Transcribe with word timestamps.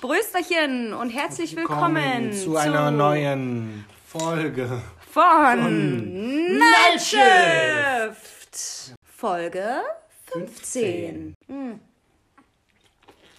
Brösterchen 0.00 0.92
und 0.92 1.10
herzlich 1.10 1.56
willkommen, 1.56 2.32
zu 2.32 2.56
einer 2.56 2.90
neuen 2.90 3.84
Folge 4.06 4.80
von 5.10 6.58
Nightshift. 6.58 8.94
Folge 9.04 9.80
15. 10.26 11.34
Hm. 11.48 11.80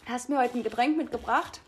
Hast 0.06 0.30
mir 0.30 0.40
heute 0.40 0.58
ein 0.58 0.64
Getränk 0.64 0.98
mitgebracht? 0.98 1.60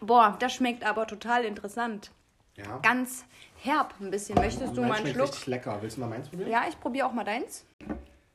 Boah, 0.00 0.36
das 0.38 0.54
schmeckt 0.54 0.84
aber 0.84 1.06
total 1.06 1.44
interessant. 1.44 2.10
Ja. 2.56 2.78
Ganz 2.82 3.24
herb 3.62 3.94
ein 4.00 4.10
bisschen. 4.10 4.34
Möchtest 4.36 4.76
du 4.76 4.82
mal 4.82 4.98
einen 4.98 5.12
Schluck? 5.12 5.28
richtig 5.28 5.46
lecker. 5.46 5.78
Willst 5.80 5.96
du 5.96 6.02
mal 6.02 6.08
meins 6.08 6.28
probieren? 6.28 6.50
Ja, 6.50 6.64
ich 6.68 6.78
probiere 6.78 7.06
auch 7.06 7.12
mal 7.12 7.24
deins. 7.24 7.64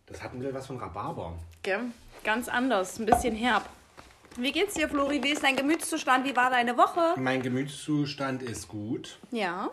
Das 0.08 0.22
hat 0.22 0.34
ein 0.34 0.40
bisschen 0.40 0.56
was 0.56 0.68
von 0.68 0.78
Rhabarber. 0.78 1.34
Gell? 1.64 1.80
Ganz 2.24 2.48
anders, 2.50 3.00
ein 3.00 3.06
bisschen 3.06 3.36
herb. 3.36 3.68
Wie 4.38 4.52
geht's 4.52 4.74
dir, 4.74 4.90
Flori? 4.90 5.24
Wie 5.24 5.30
ist 5.32 5.44
dein 5.44 5.56
Gemütszustand? 5.56 6.26
Wie 6.26 6.36
war 6.36 6.50
deine 6.50 6.78
Woche? 6.78 7.14
Mein 7.20 7.42
Gemütszustand 7.42 8.42
ist 8.44 8.68
gut. 8.68 9.18
Ja, 9.32 9.70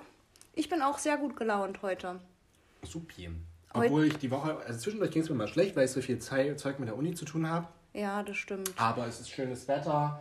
ich 0.55 0.69
bin 0.69 0.83
auch 0.83 0.99
sehr 0.99 1.17
gut 1.17 1.37
gelaunt 1.37 1.83
heute. 1.83 2.21
Supi. 2.85 3.31
Obwohl 3.75 4.05
ich 4.07 4.17
die 4.19 4.31
Woche, 4.31 4.59
also 4.67 4.79
zwischendurch 4.79 5.11
ging 5.11 5.23
es 5.23 5.31
mir 5.31 5.35
mal 5.35 5.49
schlecht, 5.49 5.75
weil 5.75 5.87
ich 5.87 5.91
so 5.93 6.01
viel 6.03 6.19
Zeug 6.19 6.79
mit 6.79 6.89
der 6.89 6.97
Uni 6.97 7.15
zu 7.15 7.25
tun 7.25 7.49
habe. 7.49 7.67
Ja, 7.95 8.23
das 8.23 8.37
stimmt. 8.37 8.71
Aber 8.77 9.07
es 9.07 9.21
ist 9.21 9.31
schönes 9.31 9.67
Wetter. 9.67 10.21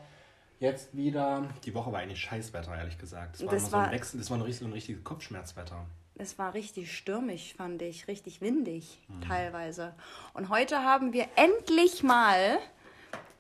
Jetzt 0.59 0.95
wieder. 0.95 1.47
Die 1.65 1.73
Woche 1.73 1.91
war 1.91 1.99
eigentlich 1.99 2.19
Scheißwetter, 2.21 2.75
ehrlich 2.75 2.97
gesagt. 2.97 3.35
Es 3.35 3.45
war, 3.45 3.51
Das 3.53 3.61
so 3.69 3.75
ein 3.77 3.83
war- 3.85 3.91
Wechsel, 3.91 4.19
das 4.19 4.29
war 4.29 4.37
ein 4.37 4.41
richtig, 4.43 4.67
ein 4.67 4.73
richtiges 4.73 5.03
Kopfschmerzwetter. 5.03 5.85
Es 6.15 6.37
war 6.37 6.53
richtig 6.53 6.95
stürmisch, 6.95 7.55
fand 7.55 7.81
ich. 7.81 8.07
Richtig 8.07 8.41
windig 8.41 8.99
Mhm. 9.07 9.21
teilweise. 9.27 9.93
Und 10.33 10.49
heute 10.49 10.83
haben 10.83 11.13
wir 11.13 11.25
endlich 11.35 12.03
mal 12.03 12.59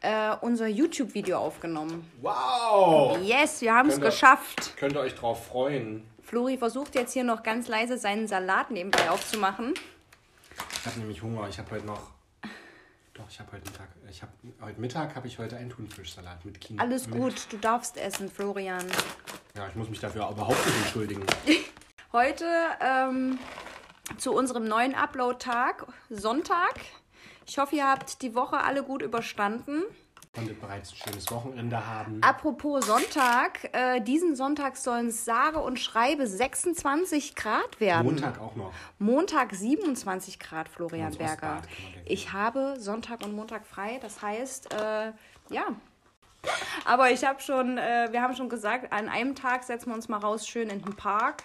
äh, 0.01 0.35
unser 0.41 0.67
YouTube-Video 0.67 1.37
aufgenommen. 1.37 2.11
Wow! 2.21 3.17
Yes, 3.21 3.61
wir 3.61 3.73
haben 3.73 3.89
es 3.89 3.99
geschafft. 3.99 4.75
Könnt 4.77 4.95
ihr 4.95 4.99
euch 4.99 5.15
drauf 5.15 5.47
freuen. 5.47 6.05
Flori 6.21 6.57
versucht 6.57 6.95
jetzt 6.95 7.13
hier 7.13 7.23
noch 7.23 7.43
ganz 7.43 7.67
leise 7.67 7.97
seinen 7.97 8.27
Salat 8.27 8.71
nebenbei 8.71 9.09
aufzumachen. 9.09 9.73
Ich 10.79 10.85
habe 10.85 10.99
nämlich 10.99 11.21
Hunger. 11.21 11.47
Ich 11.49 11.57
habe 11.59 11.71
heute 11.71 11.85
noch. 11.85 12.01
Doch, 13.13 13.25
ich 13.29 13.39
habe 13.39 13.51
heute 13.51 13.69
Mittag. 13.69 13.87
Ich 14.09 14.21
habe 14.21 14.31
heute 14.61 14.81
Mittag 14.81 15.15
habe 15.15 15.27
ich 15.27 15.37
heute 15.37 15.57
einen 15.57 15.69
Thunfischsalat 15.69 16.43
mit 16.45 16.59
Kino. 16.59 16.81
Alles 16.81 17.07
mit, 17.07 17.17
gut, 17.19 17.47
du 17.49 17.57
darfst 17.57 17.97
essen, 17.97 18.31
Florian. 18.31 18.85
Ja, 19.55 19.67
ich 19.67 19.75
muss 19.75 19.89
mich 19.89 19.99
dafür 19.99 20.29
überhaupt 20.29 20.65
nicht 20.65 20.77
entschuldigen. 20.77 21.23
Heute 22.13 22.45
ähm, 22.81 23.39
zu 24.17 24.33
unserem 24.33 24.65
neuen 24.67 24.95
Upload-Tag, 24.95 25.87
Sonntag. 26.09 26.75
Ich 27.51 27.57
hoffe, 27.57 27.75
ihr 27.75 27.85
habt 27.85 28.21
die 28.21 28.33
Woche 28.33 28.61
alle 28.61 28.81
gut 28.81 29.01
überstanden. 29.01 29.83
Konntet 30.33 30.61
bereits 30.61 30.93
ein 30.93 30.95
schönes 30.95 31.29
Wochenende 31.31 31.85
haben. 31.85 32.21
Apropos 32.21 32.85
Sonntag, 32.85 33.67
äh, 33.73 33.99
diesen 33.99 34.37
Sonntag 34.37 34.77
sollen 34.77 35.07
es 35.07 35.25
sage 35.25 35.59
und 35.59 35.77
schreibe 35.77 36.25
26 36.27 37.35
Grad 37.35 37.81
werden. 37.81 38.05
Montag 38.05 38.39
auch 38.39 38.55
noch. 38.55 38.71
Montag 38.99 39.53
27 39.53 40.39
Grad, 40.39 40.69
Florian 40.69 41.13
Berger. 41.13 41.61
Ich 42.05 42.31
habe 42.31 42.75
Sonntag 42.79 43.21
und 43.25 43.35
Montag 43.35 43.65
frei, 43.67 43.99
das 44.01 44.21
heißt, 44.21 44.73
äh, 44.73 45.11
ja. 45.49 45.65
Aber 46.85 47.11
ich 47.11 47.25
habe 47.25 47.41
schon, 47.41 47.77
äh, 47.77 48.07
wir 48.11 48.21
haben 48.21 48.33
schon 48.33 48.47
gesagt, 48.47 48.93
an 48.93 49.09
einem 49.09 49.35
Tag 49.35 49.65
setzen 49.65 49.89
wir 49.89 49.95
uns 49.95 50.07
mal 50.07 50.19
raus, 50.19 50.47
schön 50.47 50.69
in 50.69 50.81
den 50.81 50.95
Park. 50.95 51.43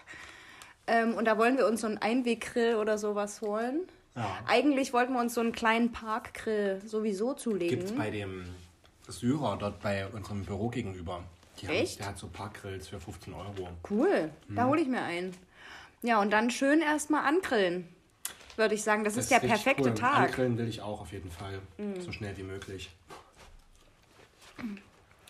Ähm, 0.87 1.15
und 1.15 1.25
da 1.25 1.37
wollen 1.37 1.57
wir 1.57 1.67
uns 1.67 1.81
so 1.81 1.89
einen 1.89 1.99
Einweggrill 1.99 2.77
oder 2.77 2.97
sowas 2.97 3.41
holen. 3.41 3.89
Ja. 4.17 4.39
Eigentlich 4.47 4.93
wollten 4.93 5.13
wir 5.13 5.21
uns 5.21 5.35
so 5.35 5.41
einen 5.43 5.53
kleinen 5.53 5.93
Parkgrill 5.93 6.81
sowieso 6.85 7.35
zulegen. 7.35 7.69
Gibt 7.79 7.91
es 7.91 7.95
bei 7.95 8.11
dem 8.11 8.47
Syrer 9.09 9.57
dort 9.59 9.81
bei 9.83 10.07
unserem 10.09 10.45
Büro 10.45 10.69
gegenüber. 10.69 11.23
Die 11.61 11.67
Echt? 11.67 11.93
Haben, 11.93 11.99
der 11.99 12.07
hat 12.09 12.19
so 12.19 12.27
Parkgrills 12.29 12.89
für 12.89 12.99
15 12.99 13.33
Euro. 13.35 13.69
Cool, 13.89 14.31
Mhm. 14.49 14.57
da 14.57 14.67
hole 14.67 14.81
ich 14.81 14.89
mir 14.89 15.03
einen. 15.03 15.35
Ja, 16.03 16.21
und 16.21 16.31
dann 16.31 16.51
schön 16.51 16.81
erstmal 16.81 17.25
angrillen, 17.25 17.89
würde 18.57 18.75
ich 18.75 18.83
sagen. 18.83 19.05
Das, 19.05 19.17
ist 19.17 19.31
der 19.31 19.41
perfekte 19.41 19.91
cool. 19.91 19.95
Tag. 19.95 20.19
Mhm. 20.19 20.25
Angrillen 20.25 20.59
will 20.59 20.69
ich 20.69 20.81
auch 20.81 21.01
auf 21.01 21.13
jeden 21.13 21.31
Fall. 21.31 21.61
So 22.01 22.13
schnell 22.13 22.37
wie 22.37 22.43
möglich. 22.43 22.91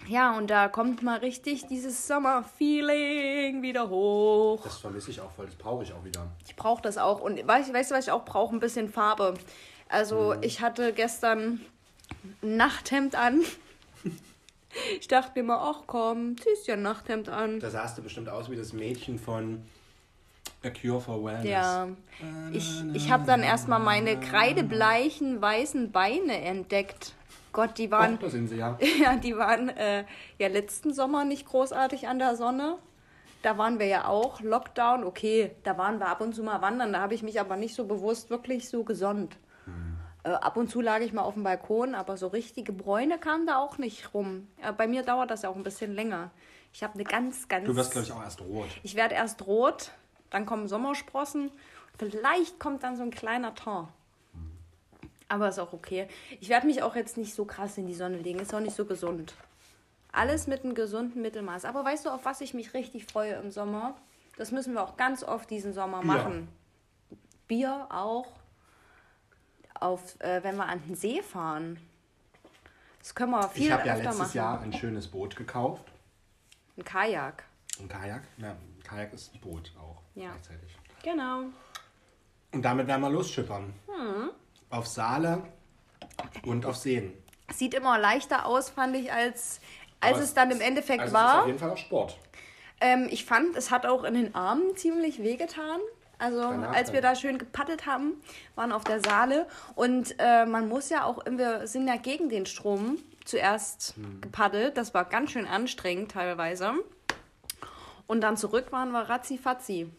Ja, 0.08 0.36
und 0.36 0.48
da 0.48 0.68
kommt 0.68 1.02
mal 1.02 1.18
richtig 1.18 1.66
dieses 1.66 2.06
Sommerfeeling 2.06 3.62
wieder 3.62 3.88
hoch. 3.88 4.60
Das 4.62 4.78
vermisse 4.78 5.10
ich 5.10 5.20
auch 5.20 5.30
voll. 5.32 5.46
Das 5.46 5.54
brauche 5.56 5.82
ich 5.82 5.92
auch 5.92 6.04
wieder. 6.04 6.26
Ich 6.46 6.54
brauche 6.56 6.82
das 6.82 6.96
auch. 6.98 7.20
Und 7.20 7.46
weißt, 7.46 7.72
weißt 7.72 7.90
du, 7.90 7.94
was 7.94 8.04
ich 8.06 8.10
auch 8.12 8.24
brauche? 8.24 8.54
Ein 8.54 8.60
bisschen 8.60 8.88
Farbe. 8.88 9.34
Also, 9.88 10.34
Mhm. 10.36 10.42
ich 10.42 10.60
hatte 10.60 10.92
gestern 10.92 11.60
ein 12.42 12.56
Nachthemd 12.56 13.14
an. 13.14 13.40
Ich 15.00 15.08
dachte 15.08 15.32
mir 15.36 15.42
mal, 15.42 15.56
ach 15.58 15.84
komm, 15.86 16.36
ziehst 16.36 16.66
ja 16.66 16.74
ein 16.74 16.82
Nachthemd 16.82 17.30
an. 17.30 17.60
Da 17.60 17.70
sahst 17.70 17.96
du 17.96 18.02
bestimmt 18.02 18.28
aus 18.28 18.50
wie 18.50 18.56
das 18.56 18.74
Mädchen 18.74 19.18
von 19.18 19.62
A 20.62 20.68
Cure 20.68 21.00
for 21.00 21.24
Wellness. 21.24 21.44
Ja, 21.50 21.88
ich, 22.52 22.84
ich 22.92 23.10
habe 23.10 23.24
dann 23.24 23.42
erstmal 23.42 23.80
meine 23.80 24.20
kreidebleichen 24.20 25.40
weißen 25.40 25.92
Beine 25.92 26.42
entdeckt. 26.42 27.14
Gott, 27.56 27.78
die 27.78 27.90
waren, 27.90 28.16
Ach, 28.16 28.20
da 28.20 28.28
sind 28.28 28.48
sie 28.48 28.56
ja. 28.56 28.78
ja, 29.00 29.16
die 29.16 29.34
waren 29.34 29.70
äh, 29.70 30.04
ja 30.38 30.48
letzten 30.48 30.92
Sommer 30.92 31.24
nicht 31.24 31.46
großartig 31.46 32.06
an 32.06 32.18
der 32.18 32.36
Sonne. 32.36 32.76
Da 33.42 33.56
waren 33.56 33.78
wir 33.78 33.86
ja 33.86 34.08
auch 34.08 34.42
Lockdown. 34.42 35.04
Okay, 35.04 35.52
da 35.62 35.78
waren 35.78 35.98
wir 35.98 36.08
ab 36.08 36.20
und 36.20 36.34
zu 36.34 36.42
mal 36.42 36.60
wandern. 36.60 36.92
Da 36.92 37.00
habe 37.00 37.14
ich 37.14 37.22
mich 37.22 37.40
aber 37.40 37.56
nicht 37.56 37.74
so 37.74 37.86
bewusst 37.86 38.28
wirklich 38.28 38.68
so 38.68 38.84
gesonnt. 38.84 39.38
Äh, 40.22 40.32
ab 40.32 40.58
und 40.58 40.68
zu 40.68 40.82
lag 40.82 41.00
ich 41.00 41.14
mal 41.14 41.22
auf 41.22 41.32
dem 41.32 41.44
Balkon, 41.44 41.94
aber 41.94 42.18
so 42.18 42.26
richtige 42.26 42.74
Bräune 42.74 43.18
kam 43.18 43.46
da 43.46 43.56
auch 43.56 43.78
nicht 43.78 44.12
rum. 44.12 44.48
Äh, 44.60 44.74
bei 44.74 44.86
mir 44.86 45.02
dauert 45.02 45.30
das 45.30 45.40
ja 45.40 45.48
auch 45.48 45.56
ein 45.56 45.62
bisschen 45.62 45.94
länger. 45.94 46.32
Ich 46.74 46.82
habe 46.82 46.92
eine 46.92 47.04
ganz, 47.04 47.48
ganz. 47.48 47.64
Du 47.64 47.74
wirst, 47.74 47.90
glaube 47.90 48.06
ich, 48.06 48.12
auch 48.12 48.22
erst 48.22 48.42
rot. 48.42 48.68
Ich 48.82 48.96
werde 48.96 49.14
erst 49.14 49.46
rot, 49.46 49.92
dann 50.28 50.44
kommen 50.44 50.68
Sommersprossen. 50.68 51.50
Vielleicht 51.96 52.60
kommt 52.60 52.82
dann 52.82 52.96
so 52.96 53.02
ein 53.02 53.10
kleiner 53.10 53.54
Teint. 53.54 53.88
Aber 55.28 55.48
ist 55.48 55.58
auch 55.58 55.72
okay. 55.72 56.08
Ich 56.40 56.48
werde 56.48 56.66
mich 56.66 56.82
auch 56.82 56.94
jetzt 56.94 57.16
nicht 57.16 57.34
so 57.34 57.44
krass 57.44 57.76
in 57.78 57.86
die 57.86 57.94
Sonne 57.94 58.18
legen. 58.18 58.38
Ist 58.38 58.54
auch 58.54 58.60
nicht 58.60 58.76
so 58.76 58.84
gesund. 58.84 59.34
Alles 60.12 60.46
mit 60.46 60.64
einem 60.64 60.74
gesunden 60.74 61.20
Mittelmaß. 61.20 61.64
Aber 61.64 61.84
weißt 61.84 62.06
du, 62.06 62.10
auf 62.10 62.24
was 62.24 62.40
ich 62.40 62.54
mich 62.54 62.74
richtig 62.74 63.06
freue 63.06 63.34
im 63.34 63.50
Sommer? 63.50 63.96
Das 64.36 64.50
müssen 64.52 64.74
wir 64.74 64.82
auch 64.82 64.96
ganz 64.96 65.24
oft 65.24 65.50
diesen 65.50 65.72
Sommer 65.72 66.02
machen. 66.02 66.48
Bier 67.48 67.86
auch. 67.90 68.26
Auf, 69.78 70.18
äh, 70.20 70.42
wenn 70.42 70.56
wir 70.56 70.66
an 70.66 70.80
den 70.86 70.94
See 70.94 71.20
fahren. 71.22 71.78
Das 73.00 73.14
können 73.14 73.32
wir 73.32 73.46
viel 73.48 73.66
Ich 73.66 73.72
habe 73.72 73.86
ja 73.86 73.92
öfter 73.94 74.04
letztes 74.04 74.18
machen. 74.28 74.36
Jahr 74.36 74.60
ein 74.60 74.72
schönes 74.72 75.06
Boot 75.06 75.36
gekauft. 75.36 75.84
Ein 76.78 76.84
Kajak. 76.84 77.44
Ein 77.78 77.88
Kajak. 77.88 78.22
Ja, 78.38 78.50
ein 78.52 78.82
Kajak 78.82 79.12
ist 79.12 79.34
ein 79.34 79.40
Boot 79.40 79.72
auch 79.78 80.00
Ja. 80.14 80.30
gleichzeitig. 80.30 80.76
Genau. 81.02 81.42
Und 82.52 82.62
damit 82.62 82.86
werden 82.86 83.02
wir 83.02 83.10
losschippern. 83.10 83.74
Hm. 83.86 84.30
Auf 84.76 84.86
Saale 84.86 85.42
und 86.44 86.66
auf 86.66 86.76
Seen. 86.76 87.12
Sieht 87.52 87.72
immer 87.72 87.98
leichter 87.98 88.44
aus, 88.44 88.68
fand 88.68 88.94
ich, 88.96 89.10
als, 89.10 89.60
als 90.00 90.14
Aber 90.14 90.22
es 90.22 90.34
dann 90.34 90.50
im 90.50 90.60
Endeffekt 90.60 91.00
also 91.00 91.16
Es 91.16 91.22
ist 91.22 91.26
auf 91.28 91.34
war. 91.38 91.46
jeden 91.46 91.58
Fall 91.58 91.70
auch 91.70 91.76
Sport. 91.78 92.18
Ähm, 92.80 93.08
ich 93.10 93.24
fand, 93.24 93.56
es 93.56 93.70
hat 93.70 93.86
auch 93.86 94.04
in 94.04 94.12
den 94.14 94.34
Armen 94.34 94.76
ziemlich 94.76 95.22
wehgetan. 95.22 95.80
Also 96.18 96.40
Danach 96.40 96.74
als 96.74 96.92
wir 96.92 97.00
da 97.00 97.14
schön 97.14 97.38
gepaddelt 97.38 97.86
haben, 97.86 98.14
waren 98.54 98.72
auf 98.72 98.84
der 98.84 99.00
Saale. 99.00 99.46
Und 99.74 100.14
äh, 100.18 100.44
man 100.44 100.68
muss 100.68 100.90
ja 100.90 101.04
auch, 101.04 101.24
wir 101.26 101.66
sind 101.66 101.88
ja 101.88 101.96
gegen 101.96 102.28
den 102.28 102.44
Strom 102.46 102.98
zuerst 103.24 103.94
Hm. 103.96 104.20
gepaddelt. 104.20 104.76
Das 104.76 104.92
war 104.92 105.04
ganz 105.06 105.30
schön 105.30 105.46
anstrengend 105.46 106.12
teilweise. 106.12 106.72
Und 108.06 108.20
dann 108.20 108.36
zurück 108.36 108.72
waren 108.72 108.90
wir 108.92 109.00
ratzi-fatzi. 109.08 109.90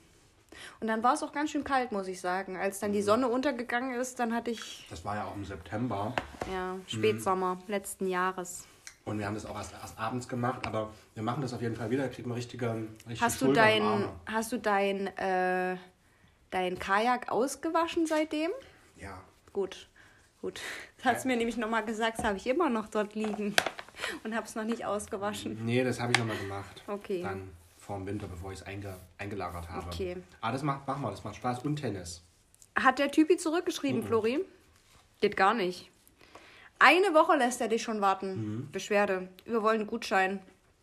Und 0.80 0.88
dann 0.88 1.04
war 1.04 1.14
es 1.14 1.24
auch 1.24 1.32
ganz 1.32 1.52
schön 1.52 1.64
kalt, 1.64 1.92
muss 1.92 2.08
ich 2.08 2.20
sagen. 2.22 2.58
Als 2.58 2.80
dann 2.80 2.94
die 2.94 3.02
Sonne 3.02 3.28
untergegangen 3.28 3.94
ist, 4.00 4.20
dann 4.20 4.34
hatte 4.34 4.52
ich 4.52 4.86
Das 4.90 5.04
war 5.06 5.16
ja 5.16 5.26
auch 5.26 5.36
im 5.36 5.46
September. 5.46 6.14
ja, 6.52 6.76
Spätsommer 6.88 7.60
letzten 7.68 8.08
Jahres. 8.08 8.68
Und 9.06 9.20
wir 9.20 9.26
haben 9.26 9.36
das 9.36 9.46
auch 9.46 9.56
erst, 9.56 9.72
erst 9.72 9.98
abends 9.98 10.28
gemacht, 10.28 10.68
aber 10.68 10.92
wir 11.14 11.24
machen 11.24 11.42
das 11.42 11.54
auf 11.54 11.62
jeden 11.62 11.76
Fall 11.76 11.90
wieder. 11.90 12.04
Da 12.04 12.10
kriegen 12.10 12.30
wir 12.30 12.36
richtige, 12.36 12.88
richtige 13.08 13.22
Hast 13.22 13.42
du 13.42 13.54
dein, 13.54 14.10
hast 14.26 14.52
du 14.52 14.58
dein, 14.58 15.08
äh, 15.18 15.78
dein 16.50 16.78
Kajak 16.78 17.32
ausgewaschen 17.32 18.06
seitdem? 18.06 18.52
Ja. 18.98 19.22
Gut, 19.54 19.88
gut. 20.42 20.60
Das 20.98 21.06
hast 21.06 21.24
du 21.24 21.30
mir 21.30 21.38
nämlich 21.38 21.56
nochmal 21.56 21.86
gesagt, 21.86 22.18
das 22.20 22.26
habe 22.26 22.36
ich 22.38 22.48
immer 22.48 22.70
noch 22.70 22.90
dort 22.90 23.16
liegen 23.16 23.56
und 24.26 24.36
habe 24.36 24.46
es 24.46 24.56
noch 24.56 24.66
nicht 24.66 24.86
ausgewaschen. 24.86 25.64
Nee, 25.64 25.86
das 25.86 26.02
habe 26.02 26.12
ich 26.12 26.18
nochmal 26.18 26.38
gemacht. 26.38 26.84
Okay. 26.88 27.22
Dann 27.24 27.50
vor 27.88 27.98
dem 27.98 28.06
Winter, 28.06 28.28
bevor 28.28 28.52
ich 28.52 28.60
es 28.60 28.66
einge, 28.66 28.98
eingelagert 29.18 29.70
habe. 29.70 29.88
Okay. 29.88 30.18
Aber 30.42 30.52
das 30.52 30.62
macht, 30.62 30.86
machen 30.86 31.02
wir, 31.02 31.10
das 31.10 31.24
macht 31.24 31.38
Spaß. 31.38 31.64
Und 31.64 31.78
Tennis. 31.78 32.22
Hat 32.76 33.00
der 33.00 33.10
Typi 33.10 33.38
zurückgeschrieben, 33.38 34.04
Flori? 34.04 34.40
Geht 35.22 35.38
gar 35.38 35.54
nicht. 35.54 35.90
Eine 36.80 37.14
Woche 37.16 37.38
lässt 37.38 37.62
er 37.62 37.70
dich 37.70 37.82
schon 37.82 38.02
warten. 38.02 38.70
Beschwerde. 38.72 39.30
Wir 39.46 39.64
wollen 39.64 39.80
einen 39.80 39.88
Gutschein 39.88 40.40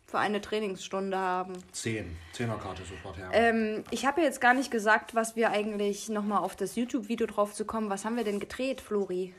für 0.07 0.17
eine 0.17 0.41
Trainingsstunde 0.41 1.17
haben. 1.17 1.53
Zehn. 1.71 2.17
Zehnerkarte 2.33 2.83
sofort 2.83 3.17
her. 3.17 3.29
Ähm, 3.31 3.83
ich 3.91 4.05
habe 4.05 4.21
ja 4.21 4.27
jetzt 4.27 4.41
gar 4.41 4.53
nicht 4.53 4.71
gesagt, 4.71 5.15
was 5.15 5.35
wir 5.35 5.51
eigentlich 5.51 6.09
nochmal 6.09 6.39
auf 6.39 6.55
das 6.55 6.75
YouTube-Video 6.75 7.27
drauf 7.27 7.53
zu 7.53 7.65
kommen. 7.65 7.89
Was 7.89 8.03
haben 8.03 8.17
wir 8.17 8.23
denn 8.23 8.39
gedreht, 8.39 8.81
Flori? 8.81 9.33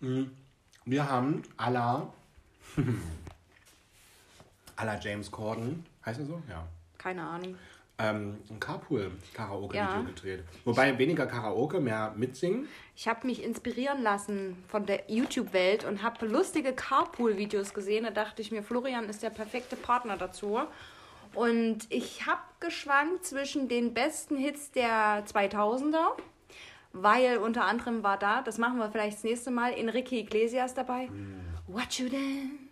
Wir 0.00 1.08
haben 1.08 1.42
à 1.56 1.70
la 1.70 2.12
à 4.76 4.84
la 4.84 4.98
James 4.98 5.30
Corden, 5.30 5.84
heißt 6.04 6.20
er 6.20 6.26
so? 6.26 6.42
Ja. 6.48 6.66
Keine 7.06 7.22
Ahnung. 7.22 7.56
Ähm, 7.98 8.38
ein 8.50 8.58
Carpool-Karaoke-Video 8.58 9.80
Ja. 9.80 10.00
gedreht. 10.00 10.42
Wobei 10.64 10.98
weniger 10.98 11.26
Karaoke, 11.26 11.78
mehr 11.78 12.12
mitsingen. 12.16 12.68
Ich 12.96 13.06
habe 13.06 13.24
mich 13.28 13.44
inspirieren 13.44 14.02
lassen 14.02 14.56
von 14.66 14.86
der 14.86 15.04
YouTube-Welt 15.06 15.84
und 15.84 16.02
habe 16.02 16.26
lustige 16.26 16.72
Carpool-Videos 16.72 17.74
gesehen. 17.74 18.02
Da 18.02 18.10
dachte 18.10 18.42
ich 18.42 18.50
mir, 18.50 18.64
Florian 18.64 19.08
ist 19.08 19.22
der 19.22 19.30
perfekte 19.30 19.76
Partner 19.76 20.16
dazu. 20.16 20.58
Und 21.32 21.86
ich 21.90 22.26
habe 22.26 22.40
geschwankt 22.58 23.24
zwischen 23.24 23.68
den 23.68 23.94
besten 23.94 24.36
Hits 24.36 24.72
der 24.72 25.24
2000er, 25.26 26.16
weil 26.92 27.38
unter 27.38 27.66
anderem 27.66 28.02
war 28.02 28.18
da, 28.18 28.42
das 28.42 28.58
machen 28.58 28.78
wir 28.78 28.90
vielleicht 28.90 29.18
das 29.18 29.24
nächste 29.24 29.52
Mal, 29.52 29.72
Enrique 29.72 30.16
Iglesias 30.18 30.74
dabei. 30.74 31.08
What 31.68 31.92
you 32.00 32.08
dance? 32.08 32.65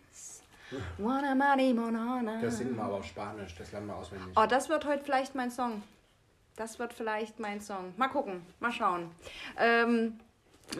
Das 2.40 2.58
singen 2.58 2.76
wir 2.76 2.84
aber 2.84 2.94
auf 2.94 3.04
Spanisch, 3.04 3.54
das 3.56 3.72
lernen 3.72 3.88
wir 3.88 3.96
auswendig. 3.96 4.28
Oh, 4.36 4.46
das 4.48 4.68
wird 4.68 4.84
heute 4.86 5.04
vielleicht 5.04 5.34
mein 5.34 5.50
Song. 5.50 5.82
Das 6.56 6.78
wird 6.78 6.92
vielleicht 6.92 7.40
mein 7.40 7.60
Song. 7.60 7.92
Mal 7.96 8.08
gucken, 8.08 8.46
mal 8.60 8.72
schauen. 8.72 9.10
Ähm, 9.58 10.20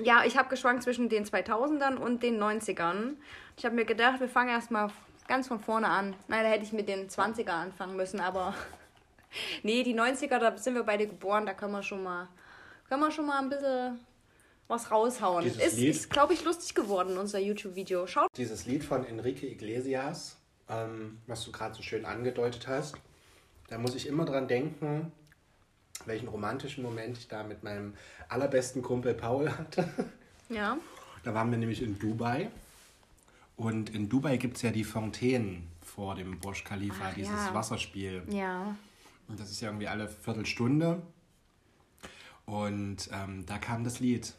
ja, 0.03 0.25
ich 0.25 0.37
habe 0.37 0.49
geschwankt 0.49 0.83
zwischen 0.83 1.09
den 1.09 1.25
2000ern 1.25 1.97
und 1.97 2.23
den 2.23 2.41
90ern. 2.41 3.15
Ich 3.57 3.65
habe 3.65 3.75
mir 3.75 3.85
gedacht, 3.85 4.21
wir 4.21 4.29
fangen 4.29 4.51
erstmal 4.51 4.91
ganz 5.29 5.49
von 5.49 5.61
vorne 5.61 5.89
an. 5.89 6.15
Nein, 6.29 6.45
da 6.45 6.49
hätte 6.49 6.65
ich 6.65 6.73
mit 6.73 6.89
den 6.89 7.09
20er 7.09 7.51
anfangen 7.51 7.97
müssen, 7.97 8.21
aber 8.21 8.55
nee, 9.63 9.83
die 9.83 9.99
90er, 9.99 10.39
da 10.39 10.57
sind 10.57 10.75
wir 10.75 10.85
beide 10.85 11.07
geboren, 11.07 11.47
da 11.47 11.55
können 11.55 11.73
wir 11.73 11.83
schon 11.83 12.03
mal, 12.03 12.29
können 12.89 13.03
wir 13.03 13.11
schon 13.11 13.27
mal 13.27 13.41
ein 13.41 13.49
bisschen 13.49 14.01
was 14.69 14.91
raushauen. 14.91 15.45
Dieses 15.45 15.63
ist, 15.63 15.77
Lied- 15.79 15.91
ist 15.91 16.11
glaube 16.11 16.35
ich, 16.35 16.45
lustig 16.45 16.75
geworden, 16.75 17.19
unser 17.19 17.39
YouTube-Video. 17.39 18.07
Schaut. 18.07 18.31
Dieses 18.37 18.67
Lied 18.67 18.85
von 18.85 19.05
Enrique 19.07 19.45
Iglesias, 19.47 20.37
ähm, 20.69 21.19
was 21.27 21.45
du 21.45 21.53
gerade 21.53 21.75
so 21.75 21.83
schön 21.83 22.05
angedeutet 22.05 22.67
hast, 22.67 22.97
da 23.69 23.79
muss 23.79 23.95
ich 23.95 24.07
immer 24.07 24.25
dran 24.25 24.49
denken, 24.49 25.13
welchen 26.07 26.29
romantischen 26.29 26.83
Moment 26.83 27.19
ich 27.19 27.29
da 27.29 27.43
mit 27.45 27.63
meinem 27.63 27.95
allerbesten 28.29 28.83
Kumpel 28.83 29.15
Paul 29.15 29.51
hatte. 29.51 29.89
Ja. 30.49 30.77
Da 31.23 31.35
waren 31.35 31.51
wir 31.51 31.59
nämlich 31.59 31.83
in 31.83 31.99
Dubai. 31.99 32.51
Und 33.57 33.91
in 33.95 34.09
Dubai 34.09 34.37
gibt 34.37 34.57
es 34.57 34.63
ja 34.63 34.71
die 34.73 34.85
Fontänen 34.85 35.69
vor 35.83 36.15
dem 36.17 36.41
Burj 36.41 36.65
Khalifa, 36.65 37.05
Ach, 37.11 37.15
dieses 37.15 37.31
ja. 37.33 37.55
Wasserspiel. 37.55 38.23
Ja. 38.29 38.77
Und 39.29 39.39
das 39.41 39.51
ist 39.51 39.61
ja 39.61 39.69
irgendwie 39.69 39.89
alle 39.89 40.09
Viertelstunde. 40.09 41.01
Und 42.47 43.09
ähm, 43.13 43.47
da 43.47 43.59
kam 43.59 43.85
das 43.85 44.01
Lied. 44.01 44.35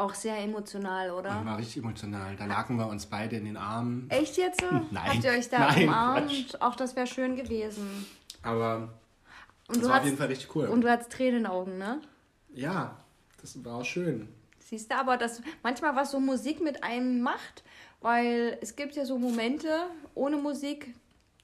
Auch 0.00 0.14
sehr 0.14 0.38
emotional, 0.38 1.10
oder? 1.10 1.38
Und 1.40 1.46
war 1.46 1.58
richtig 1.58 1.82
emotional. 1.82 2.34
Da 2.36 2.46
lagen 2.46 2.76
wir 2.76 2.86
uns 2.86 3.04
beide 3.06 3.36
in 3.36 3.44
den 3.44 3.56
Armen. 3.56 4.08
Echt 4.08 4.36
jetzt? 4.38 4.62
Nein. 4.90 5.04
Habt 5.12 5.24
ihr 5.24 5.30
euch 5.32 5.48
da 5.50 5.58
Nein, 5.58 5.88
umarmt? 5.88 6.62
Auch 6.62 6.74
das 6.74 6.96
wäre 6.96 7.06
schön 7.06 7.36
gewesen. 7.36 8.06
Aber 8.42 8.88
Und 9.68 9.76
das 9.76 9.78
du, 9.78 9.82
war 9.84 9.90
auf 9.90 9.96
hast, 9.98 10.04
jeden 10.06 10.16
Fall 10.16 10.26
richtig 10.28 10.54
cool. 10.56 10.66
und 10.68 10.80
du 10.80 10.90
hattest 10.90 11.12
Tränen 11.12 11.36
in 11.38 11.42
den 11.44 11.52
Augen, 11.52 11.76
ne? 11.78 12.00
ja, 12.54 12.96
das 13.42 13.62
war 13.64 13.76
auch 13.76 13.84
schön. 13.84 14.28
Siehst 14.58 14.90
du 14.90 14.96
aber, 14.96 15.16
dass 15.16 15.42
manchmal 15.62 15.94
was 15.96 16.12
so 16.12 16.20
Musik 16.20 16.60
mit 16.62 16.82
einem 16.82 17.20
macht, 17.20 17.62
weil 18.00 18.56
es 18.62 18.76
gibt 18.76 18.96
ja 18.96 19.04
so 19.04 19.18
Momente 19.18 19.68
ohne 20.14 20.36
Musik, 20.36 20.94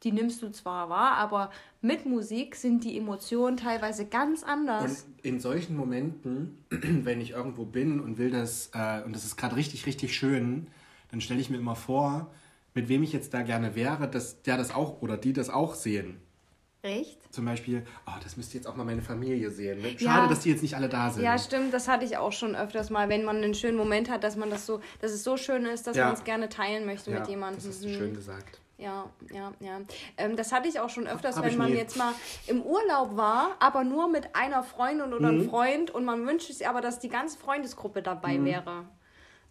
die 0.06 0.12
nimmst 0.12 0.41
du 0.41 0.50
zwar 0.53 0.88
wahr, 0.88 1.17
aber 1.17 1.50
mit 1.81 2.06
Musik 2.06 2.55
sind 2.55 2.85
die 2.85 2.97
Emotionen 2.97 3.56
teilweise 3.56 4.06
ganz 4.06 4.44
Und 4.44 4.49
anders. 4.49 5.05
in 5.23 5.41
solchen 5.41 5.76
Momenten, 5.76 6.64
wenn 6.70 7.20
ich 7.20 7.32
irgendwo 7.32 7.64
bin 7.64 7.99
und 7.99 8.17
will 8.17 8.31
das, 8.31 8.70
äh, 8.73 9.03
und 9.05 9.17
das 9.17 9.25
ist 9.25 9.37
gerade 9.37 9.56
richtig, 9.56 9.85
richtig 9.85 10.14
schön, 10.17 10.69
dann 11.11 11.20
stelle 11.20 11.41
ich 11.41 11.50
mir 11.50 11.56
immer 11.58 11.75
vor, 11.75 12.31
mit 12.75 12.88
wem 12.88 13.03
ich 13.03 13.12
jetzt 13.12 13.35
da 13.35 13.43
gerne 13.43 13.75
wäre, 13.75 14.08
dass 14.08 14.43
der 14.43 14.56
das 14.56 14.73
auch 14.73 15.03
oder 15.03 15.17
die 15.17 15.32
das 15.32 15.50
auch 15.50 15.75
sehen. 15.75 16.20
Echt? 16.82 17.19
Zum 17.35 17.44
Beispiel, 17.44 17.85
oh, 18.06 18.12
das 18.23 18.37
müsste 18.37 18.56
jetzt 18.56 18.67
auch 18.69 18.76
mal 18.76 18.85
meine 18.85 19.02
Familie 19.02 19.50
sehen. 19.50 19.81
Schade, 19.99 20.23
Ja. 20.23 20.26
dass 20.29 20.41
die 20.41 20.50
jetzt 20.50 20.62
nicht 20.62 20.76
alle 20.76 20.88
da 20.88 21.11
sind. 21.11 21.25
Ja, 21.25 21.37
stimmt, 21.37 21.75
das 21.75 21.88
hatte 21.88 22.05
ich 22.05 22.17
auch 22.17 22.31
schon 22.32 22.55
öfters 22.55 22.91
mal, 22.91 23.09
wenn 23.09 23.25
man 23.25 23.38
einen 23.38 23.55
schönen 23.55 23.76
Moment 23.76 24.09
hat, 24.09 24.23
dass 24.23 24.37
man 24.37 24.50
das 24.50 24.67
so, 24.67 24.81
dass 25.00 25.11
es 25.11 25.25
so 25.25 25.37
schön 25.37 25.64
ist, 25.67 25.88
dass 25.88 25.97
Ja. 25.97 26.05
man 26.06 26.14
es 26.14 26.23
gerne 26.23 26.49
teilen 26.49 26.87
möchte 26.87 27.11
Ja, 27.11 27.19
mit 27.19 27.29
jemandem. 27.29 27.64
Das 27.69 27.82
Mhm. 27.82 27.88
schön 27.88 28.14
gesagt. 28.14 28.61
Ja, 28.78 29.08
ja, 29.32 29.52
ja. 29.61 29.81
Ähm, 30.19 30.37
das 30.37 30.52
hatte 30.52 30.69
ich 30.69 30.81
auch 30.81 30.90
schon 30.90 31.06
öfters, 31.06 31.37
Hab 31.37 31.44
wenn 31.46 31.56
man 31.56 31.70
nie. 31.70 31.78
jetzt 31.78 31.96
mal 31.96 32.12
im 32.46 32.61
Urlaub 32.62 33.17
war, 33.17 33.56
aber 33.58 33.84
nur 33.84 34.06
mit 34.08 34.37
einer 34.37 34.62
Freundin 34.62 35.14
oder 35.14 35.32
Mhm. 35.32 35.38
einem 35.40 35.49
Freund 35.49 35.90
und 35.90 36.05
man 36.05 36.26
wünscht 36.26 36.49
sich 36.52 36.69
aber, 36.69 36.82
dass 36.82 36.99
die 36.99 37.08
ganze 37.08 37.38
Freundesgruppe 37.38 38.02
dabei 38.02 38.38
Mhm. 38.38 38.44
wäre. 38.44 38.84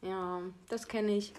Ja, 0.03 0.41
das 0.69 0.87
kenne 0.87 1.15
ich. 1.17 1.33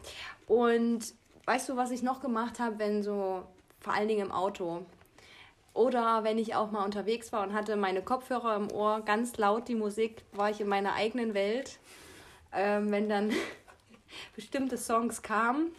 Und 0.49 1.15
weißt 1.45 1.69
du, 1.69 1.77
was 1.77 1.93
ich 1.93 2.03
noch 2.03 2.21
gemacht 2.21 2.59
habe, 2.59 2.81
wenn 2.81 3.05
so, 3.05 3.45
vor 3.81 3.93
allen 3.95 4.09
Dingen 4.09 4.27
im 4.27 4.33
Auto, 4.33 4.85
oder 5.73 6.25
wenn 6.25 6.39
ich 6.39 6.55
auch 6.57 6.73
mal 6.73 6.85
unterwegs 6.85 7.33
war 7.33 7.43
und 7.43 7.53
hatte 7.53 7.77
meine 7.77 8.03
Kopfhörer 8.03 8.57
im 8.57 8.73
Ohr, 8.73 9.03
ganz 9.03 9.37
laut 9.37 9.69
die 9.69 9.75
Musik, 9.77 10.25
war 10.33 10.51
ich 10.51 10.61
in 10.61 10.69
meiner 10.69 10.95
eigenen 10.95 11.35
Welt. 11.35 11.79
Ähm, 12.53 12.91
wenn 12.91 13.09
dann 13.09 13.31
bestimmte 14.35 14.79
Songs 14.79 15.23
kamen, 15.23 15.71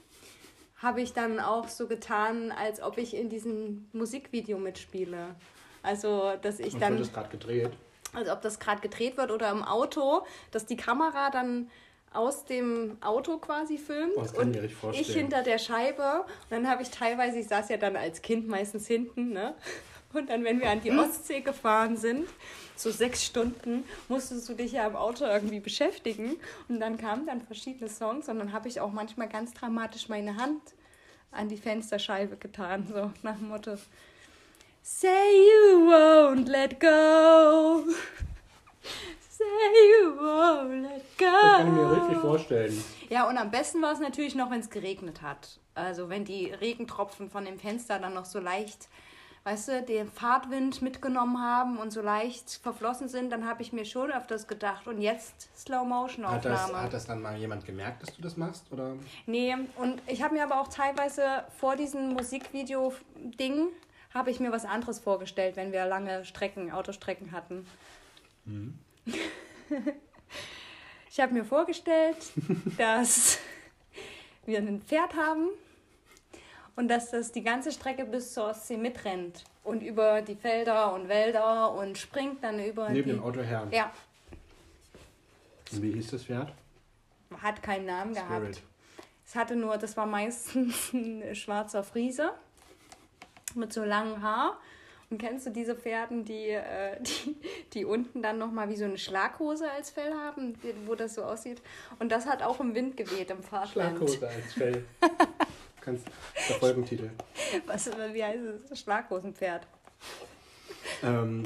habe 0.82 1.02
ich 1.02 1.14
dann 1.14 1.40
auch 1.40 1.68
so 1.70 1.88
getan, 1.88 2.52
als 2.52 2.82
ob 2.82 2.98
ich 2.98 3.16
in 3.16 3.30
diesem 3.30 3.88
Musikvideo 3.94 4.58
mitspiele. 4.60 5.36
Also, 5.84 6.34
dass 6.42 6.60
ich 6.60 6.74
Und 6.76 6.82
dann, 6.82 6.98
es 7.02 7.12
gerade 7.14 7.30
gedreht. 7.30 7.72
also 8.14 8.32
ob 8.32 8.42
das 8.42 8.60
gerade 8.60 8.82
gedreht 8.82 9.18
wird 9.18 9.32
oder 9.32 9.50
im 9.52 9.64
Auto, 9.64 10.26
dass 10.52 10.66
die 10.66 10.78
Kamera 10.78 11.30
dann 11.32 11.70
aus 12.14 12.46
dem 12.46 12.98
Auto 13.02 13.38
quasi 13.38 13.78
filmt 13.78 14.14
Oh, 14.16 14.22
das 14.22 14.34
ich 14.34 14.38
und 14.40 14.56
ich 14.56 14.74
vorstellen. 14.74 15.18
hinter 15.18 15.44
der 15.44 15.58
Scheibe. 15.58 16.22
Und 16.22 16.52
dann 16.52 16.70
habe 16.70 16.82
ich 16.82 16.90
teilweise, 16.90 17.40
ich 17.40 17.48
saß 17.48 17.70
ja 17.70 17.78
dann 17.78 17.96
als 17.96 18.22
Kind 18.22 18.48
meistens 18.48 18.88
hinten, 18.88 19.32
ne? 19.34 19.56
Und 20.14 20.30
dann, 20.30 20.44
wenn 20.44 20.60
wir 20.62 20.70
an 20.70 20.82
die 20.82 20.92
Ostsee 20.92 21.42
gefahren 21.42 21.98
sind, 21.98 22.28
so 22.76 22.92
sechs 22.92 23.26
Stunden, 23.26 23.84
musstest 24.08 24.48
du 24.48 24.54
dich 24.54 24.72
ja 24.72 24.88
im 24.88 24.96
Auto 24.96 25.26
irgendwie 25.26 25.60
beschäftigen. 25.60 26.38
Und 26.70 26.80
dann 26.80 26.98
kamen 26.98 27.26
dann 27.26 27.42
verschiedene 27.42 27.90
Songs 27.90 28.30
und 28.30 28.40
dann 28.40 28.54
habe 28.54 28.68
ich 28.68 28.80
auch 28.80 28.92
manchmal 28.92 29.28
ganz 29.28 29.54
dramatisch 29.54 30.10
meine 30.10 30.38
Hand 30.38 30.62
an 31.32 31.50
die 31.50 31.58
Fensterscheibe 31.58 32.38
getan, 32.38 32.88
so 32.92 33.12
nach 33.22 33.38
dem 33.38 33.50
Motto. 33.50 33.76
Say 34.82 35.10
you 35.10 35.90
won't 35.90 36.48
let 36.48 36.80
go. 36.80 37.84
Say 39.30 39.44
you 40.02 40.14
won't 40.18 40.82
let 40.84 41.04
go. 41.18 41.26
Das 41.26 41.58
kann 41.58 41.68
ich 41.68 41.74
mir 41.74 41.92
richtig 41.92 42.18
vorstellen. 42.20 42.84
Ja, 43.10 43.28
und 43.28 43.38
am 43.38 43.52
besten 43.52 43.82
war 43.82 43.92
es 43.92 44.00
natürlich 44.00 44.34
noch, 44.34 44.50
wenn 44.50 44.62
es 44.62 44.70
geregnet 44.70 45.22
hat. 45.22 45.60
Also 45.76 46.10
wenn 46.10 46.26
die 46.26 46.52
Regentropfen 46.52 47.30
von 47.30 47.46
dem 47.46 47.60
Fenster 47.60 48.00
dann 48.00 48.14
noch 48.14 48.26
so 48.26 48.40
leicht, 48.40 48.88
weißt 49.48 49.68
du, 49.70 49.82
den 49.82 50.12
Fahrtwind 50.12 50.82
mitgenommen 50.82 51.42
haben 51.42 51.78
und 51.78 51.92
so 51.92 52.02
leicht 52.02 52.60
verflossen 52.62 53.08
sind, 53.08 53.32
dann 53.32 53.48
habe 53.48 53.62
ich 53.62 53.72
mir 53.72 53.86
schon 53.86 54.12
öfters 54.12 54.46
gedacht. 54.46 54.88
Und 54.88 55.00
jetzt 55.00 55.32
Hat 55.32 55.54
das, 55.54 55.62
Slow-Motion-Aufnahme. 55.62 56.82
hat 56.82 56.92
das 56.92 57.06
dann 57.06 57.22
mal 57.22 57.38
jemand 57.38 57.64
gemerkt, 57.64 58.04
dass 58.04 58.14
du 58.14 58.22
das 58.22 58.36
machst? 58.36 58.66
Oder? 58.74 58.98
Nee, 59.26 59.56
und 59.78 60.02
ich 60.06 60.22
habe 60.22 60.34
mir 60.34 60.44
aber 60.44 60.60
auch 60.60 60.68
teilweise 60.68 61.46
vor 61.58 61.78
diesem 61.78 62.10
Musikvideo-Ding 62.10 63.70
habe 64.14 64.32
ich 64.32 64.42
mir 64.42 64.52
was 64.52 64.66
anderes 64.66 65.00
vorgestellt, 65.00 65.56
wenn 65.56 65.72
wir 65.72 65.86
lange 65.86 66.26
Strecken, 66.26 66.74
Autostrecken 66.74 67.32
hatten. 67.32 67.66
ich 71.10 71.20
habe 71.22 71.34
mir 71.34 71.46
vorgestellt, 71.46 72.18
dass 72.78 73.40
wir 74.46 74.58
ein 74.58 74.82
Pferd 74.82 75.16
haben 75.16 75.48
und 76.78 76.88
dass 76.88 77.12
das 77.12 77.34
die 77.34 77.44
ganze 77.44 77.74
Strecke 77.74 78.06
bis 78.06 78.34
zur 78.34 78.46
Ostsee 78.46 78.78
mitrennt 78.78 79.44
und 79.66 79.84
über 79.84 80.22
die 80.22 80.36
Felder 80.36 80.94
und 80.94 81.10
Wälder 81.10 81.74
und 81.74 81.98
springt 81.98 82.42
dann 82.44 82.64
über 82.64 82.90
Neben 82.90 83.10
die... 83.10 83.16
dem 83.16 83.24
Auto 83.24 83.42
her. 83.42 83.68
Ja, 83.72 83.92
Und 85.74 85.82
wie 85.82 85.92
hieß 85.92 86.12
das 86.12 86.24
Pferd? 86.24 86.54
hat 87.42 87.62
keinen 87.62 87.86
Namen 87.86 88.14
gehabt. 88.14 88.32
Spirit. 88.32 88.62
Es 89.26 89.36
hatte 89.36 89.56
nur, 89.58 89.78
das 89.78 89.98
war 89.98 90.06
meistens 90.06 90.94
ein 90.94 91.36
schwarzer 91.36 91.84
Friese 91.84 92.32
mit 93.56 93.74
so 93.74 93.84
langem 93.84 94.22
Haar. 94.22 94.58
Und 95.10 95.20
kennst 95.20 95.46
du 95.46 95.52
diese 95.52 95.74
Pferden, 95.76 96.26
die, 96.26 96.50
äh, 96.50 96.98
die, 97.02 97.36
die 97.74 97.86
unten 97.86 98.22
dann 98.22 98.38
nochmal 98.38 98.70
wie 98.70 98.76
so 98.76 98.86
eine 98.86 98.98
Schlaghose 98.98 99.70
als 99.72 99.90
Fell 99.90 100.14
haben, 100.14 100.56
wo 100.86 100.96
das 100.96 101.16
so 101.16 101.24
aussieht? 101.24 101.62
Und 102.00 102.12
das 102.12 102.26
hat 102.26 102.44
auch 102.44 102.60
im 102.60 102.76
Wind 102.76 102.96
geweht 102.98 103.32
im 103.32 103.42
Fahrtland. 103.44 103.98
Schlaghose 103.98 104.28
als 104.28 104.54
Fell. 104.54 104.86
Kannst 105.88 106.06
der 106.50 106.56
Folgentitel. 106.58 107.10
Was, 107.66 107.90
wie 108.12 108.22
heißt 108.22 108.40
es? 108.72 108.78
Schlaghosenpferd. 108.82 109.66
Ähm, 111.02 111.44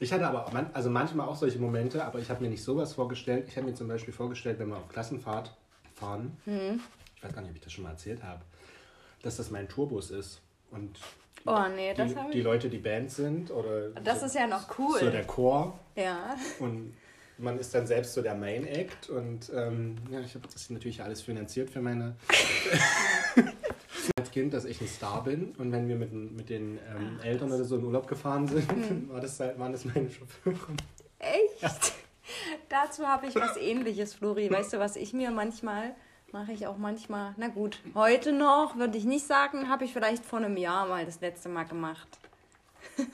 ich 0.00 0.10
hatte 0.10 0.26
aber 0.26 0.50
man, 0.54 0.70
also 0.72 0.88
manchmal 0.88 1.28
auch 1.28 1.36
solche 1.36 1.58
Momente, 1.58 2.02
aber 2.02 2.18
ich 2.18 2.30
habe 2.30 2.42
mir 2.42 2.48
nicht 2.48 2.64
sowas 2.64 2.94
vorgestellt. 2.94 3.44
Ich 3.46 3.58
habe 3.58 3.66
mir 3.66 3.74
zum 3.74 3.88
Beispiel 3.88 4.14
vorgestellt, 4.14 4.58
wenn 4.58 4.68
wir 4.70 4.78
auf 4.78 4.88
Klassenfahrt 4.88 5.54
fahren, 5.94 6.34
Mhm. 6.46 6.80
ich 7.14 7.22
weiß 7.24 7.34
gar 7.34 7.42
nicht, 7.42 7.50
ob 7.50 7.56
ich 7.56 7.62
das 7.62 7.74
schon 7.74 7.84
mal 7.84 7.90
erzählt 7.90 8.22
habe, 8.22 8.40
dass 9.22 9.36
das 9.36 9.50
mein 9.50 9.68
Tourbus 9.68 10.10
ist. 10.12 10.40
Und 10.70 10.98
Oh 11.44 11.64
nee, 11.76 11.92
die, 11.92 12.14
die. 12.32 12.40
Leute, 12.40 12.70
die 12.70 12.78
Band 12.78 13.10
sind 13.10 13.50
oder 13.50 13.90
Das 14.02 14.20
so, 14.20 14.26
ist 14.26 14.34
ja 14.34 14.46
noch 14.46 14.78
cool. 14.78 14.98
so 14.98 15.10
der 15.10 15.24
Chor 15.26 15.78
ja. 15.94 16.36
und 16.58 16.94
man 17.38 17.58
ist 17.58 17.74
dann 17.74 17.86
selbst 17.86 18.14
so 18.14 18.22
der 18.22 18.34
Main 18.34 18.66
Act 18.66 19.10
und 19.10 19.50
ähm, 19.54 19.96
ja, 20.10 20.20
ich 20.20 20.34
habe 20.34 20.46
das 20.52 20.70
natürlich 20.70 21.02
alles 21.02 21.20
finanziert 21.22 21.70
für 21.70 21.80
meine. 21.80 22.16
Als 24.18 24.30
Kind, 24.30 24.54
dass 24.54 24.64
ich 24.64 24.80
ein 24.80 24.86
Star 24.88 25.24
bin. 25.24 25.54
Und 25.56 25.72
wenn 25.72 25.88
wir 25.88 25.96
mit, 25.96 26.12
den- 26.12 26.34
mit 26.36 26.48
den 26.48 26.78
ähm, 26.94 27.18
Eltern 27.22 27.52
oder 27.52 27.64
so 27.64 27.76
in 27.76 27.84
Urlaub 27.84 28.06
gefahren 28.06 28.46
sind, 28.46 28.70
Hm. 28.70 29.08
war 29.10 29.20
das, 29.20 29.38
halt- 29.40 29.58
waren 29.58 29.72
das 29.72 29.84
meine 29.84 30.08
Chauffeure. 30.10 30.56
Echt? 31.18 31.92
Dazu 32.68 33.06
habe 33.06 33.26
ich 33.26 33.34
was 33.34 33.56
ähnliches, 33.56 34.14
Flori. 34.14 34.50
Weißt 34.50 34.72
du, 34.72 34.78
was 34.78 34.96
ich 34.96 35.12
mir 35.12 35.30
manchmal, 35.30 35.94
mache 36.32 36.52
ich 36.52 36.66
auch 36.66 36.76
manchmal, 36.76 37.34
na 37.36 37.48
gut, 37.48 37.80
heute 37.94 38.32
noch, 38.32 38.76
würde 38.76 38.98
ich 38.98 39.04
nicht 39.04 39.26
sagen, 39.26 39.68
habe 39.68 39.84
ich 39.84 39.92
vielleicht 39.92 40.24
vor 40.24 40.38
einem 40.40 40.56
Jahr 40.56 40.86
mal 40.86 41.04
das 41.04 41.20
letzte 41.20 41.48
Mal 41.48 41.64
gemacht. 41.64 42.08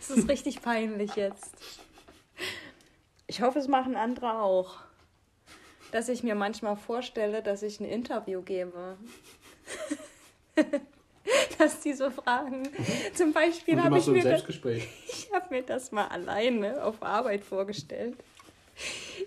Es 0.00 0.10
ist 0.10 0.28
richtig 0.28 0.60
peinlich 0.62 1.14
jetzt. 1.16 1.54
Ich 3.30 3.42
hoffe, 3.42 3.60
es 3.60 3.68
machen 3.68 3.94
andere 3.94 4.40
auch. 4.40 4.80
Dass 5.92 6.08
ich 6.08 6.24
mir 6.24 6.34
manchmal 6.34 6.74
vorstelle, 6.74 7.44
dass 7.44 7.62
ich 7.62 7.78
ein 7.78 7.84
Interview 7.84 8.42
gebe. 8.42 8.96
dass 11.58 11.78
die 11.78 11.92
so 11.92 12.10
fragen. 12.10 12.68
Zum 13.14 13.32
Beispiel 13.32 13.80
habe 13.80 13.98
ich 13.98 14.04
so 14.04 14.10
mir 14.10 14.24
das 14.24 14.42
ich 14.64 15.30
habe 15.32 15.46
mir 15.50 15.62
das 15.62 15.92
mal 15.92 16.08
alleine 16.08 16.82
auf 16.82 17.04
Arbeit 17.04 17.44
vorgestellt. 17.44 18.16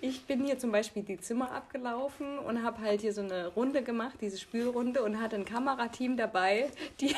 Ich 0.02 0.26
bin 0.26 0.44
hier 0.44 0.60
zum 0.60 0.74
Beispiel 0.74 1.04
die 1.04 1.22
Zimmer 1.22 1.54
abgelaufen 1.54 2.40
und 2.40 2.62
habe 2.62 2.82
halt 2.82 3.00
hier 3.00 3.14
so 3.14 3.22
eine 3.22 3.48
Runde 3.48 3.84
gemacht, 3.84 4.18
diese 4.20 4.38
Spülrunde, 4.38 5.02
und 5.02 5.22
hatte 5.22 5.38
ein 5.38 5.46
Kamerateam 5.46 6.18
dabei, 6.18 6.70
die, 7.00 7.16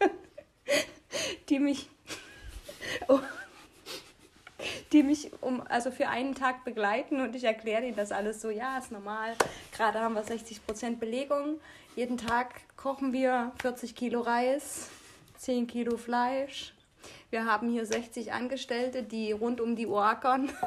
die 1.48 1.60
mich, 1.60 1.88
oh, 3.06 3.20
die 4.92 5.02
mich 5.02 5.30
um, 5.40 5.62
also 5.68 5.90
für 5.90 6.08
einen 6.08 6.34
Tag 6.34 6.64
begleiten 6.64 7.20
und 7.20 7.36
ich 7.36 7.44
erkläre 7.44 7.82
denen 7.82 7.96
das 7.96 8.12
alles 8.12 8.40
so, 8.40 8.50
ja, 8.50 8.78
ist 8.78 8.90
normal. 8.90 9.34
Gerade 9.72 10.00
haben 10.00 10.14
wir 10.14 10.24
60% 10.24 10.96
Belegung. 10.98 11.60
Jeden 11.96 12.16
Tag 12.16 12.54
kochen 12.76 13.12
wir 13.12 13.52
40 13.62 13.94
Kilo 13.94 14.20
Reis, 14.20 14.88
10 15.38 15.66
Kilo 15.66 15.96
Fleisch. 15.96 16.74
Wir 17.30 17.44
haben 17.44 17.70
hier 17.70 17.86
60 17.86 18.32
Angestellte, 18.32 19.02
die 19.02 19.32
rund 19.32 19.60
um 19.60 19.76
die 19.76 19.86
Uhr 19.86 20.04
ackern. 20.04 20.50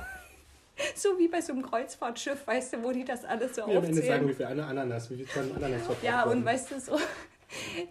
So 0.96 1.20
wie 1.20 1.27
bei 1.27 1.39
so 1.39 1.53
einem 1.53 1.62
Kreuzfahrtschiff, 1.62 2.48
weißt 2.48 2.74
du, 2.74 2.84
wo 2.84 2.92
die 2.92 3.06
das 3.06 3.24
alles 3.25 3.56
so 3.56 3.68
Mir 3.68 3.77
am 3.77 3.84
Ende 3.84 4.01
sagen, 4.01 4.08
aufzählen. 4.08 4.27
wie 4.27 4.34
viel 4.34 4.46
eine 4.48 4.65
Ananas, 4.65 5.12
wie 5.12 5.18
viel 5.18 5.27
Tonnen 5.27 5.56
Ananas 5.56 5.84
Ja, 6.01 6.24
und 6.24 6.44
weißt 6.44 6.72
du 6.72 6.80
so, 6.80 7.00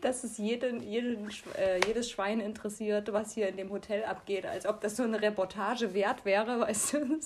dass 0.00 0.24
es 0.24 0.38
jeden, 0.38 0.82
jeden, 0.82 1.28
äh, 1.56 1.80
jedes 1.86 2.10
Schwein 2.10 2.40
interessiert, 2.40 3.12
was 3.12 3.34
hier 3.34 3.48
in 3.48 3.56
dem 3.56 3.70
Hotel 3.70 4.04
abgeht, 4.04 4.46
als 4.46 4.66
ob 4.66 4.80
das 4.80 4.96
so 4.96 5.02
eine 5.02 5.20
Reportage 5.20 5.94
wert 5.94 6.24
wäre, 6.24 6.60
weißt 6.60 6.94
du. 6.94 7.20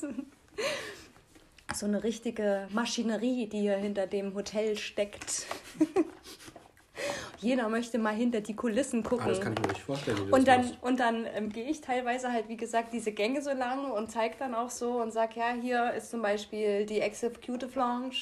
So 1.75 1.87
eine 1.87 2.03
richtige 2.05 2.69
Maschinerie, 2.71 3.49
die 3.49 3.61
hier 3.61 3.77
hinter 3.77 4.07
dem 4.07 4.35
Hotel 4.35 4.77
steckt. 4.77 5.47
Jeder 7.39 7.69
möchte 7.69 7.99
mal 7.99 8.15
hinter 8.15 8.41
die 8.41 8.57
Kulissen 8.57 9.03
gucken. 9.03 9.27
Ah, 9.27 9.29
das 9.29 9.41
kann 9.41 9.53
ich 9.53 9.61
mir 9.61 9.69
nicht 9.69 9.83
vorstellen. 9.83 10.33
Und 10.33 10.49
dann, 10.49 10.63
machst. 10.63 10.83
und 10.83 11.01
dann 11.01 11.27
ähm, 11.35 11.51
gehe 11.51 11.69
ich 11.69 11.81
teilweise 11.81 12.33
halt, 12.33 12.49
wie 12.49 12.57
gesagt, 12.57 12.93
diese 12.93 13.13
Gänge 13.13 13.43
so 13.43 13.53
lang 13.53 13.91
und 13.91 14.11
zeige 14.11 14.37
dann 14.39 14.55
auch 14.55 14.71
so 14.71 15.03
und 15.03 15.13
sage, 15.13 15.39
ja, 15.39 15.53
hier 15.61 15.93
ist 15.93 16.11
zum 16.11 16.23
Beispiel 16.23 16.87
die 16.87 17.01
Executive 17.01 17.79
Lounge 17.79 18.17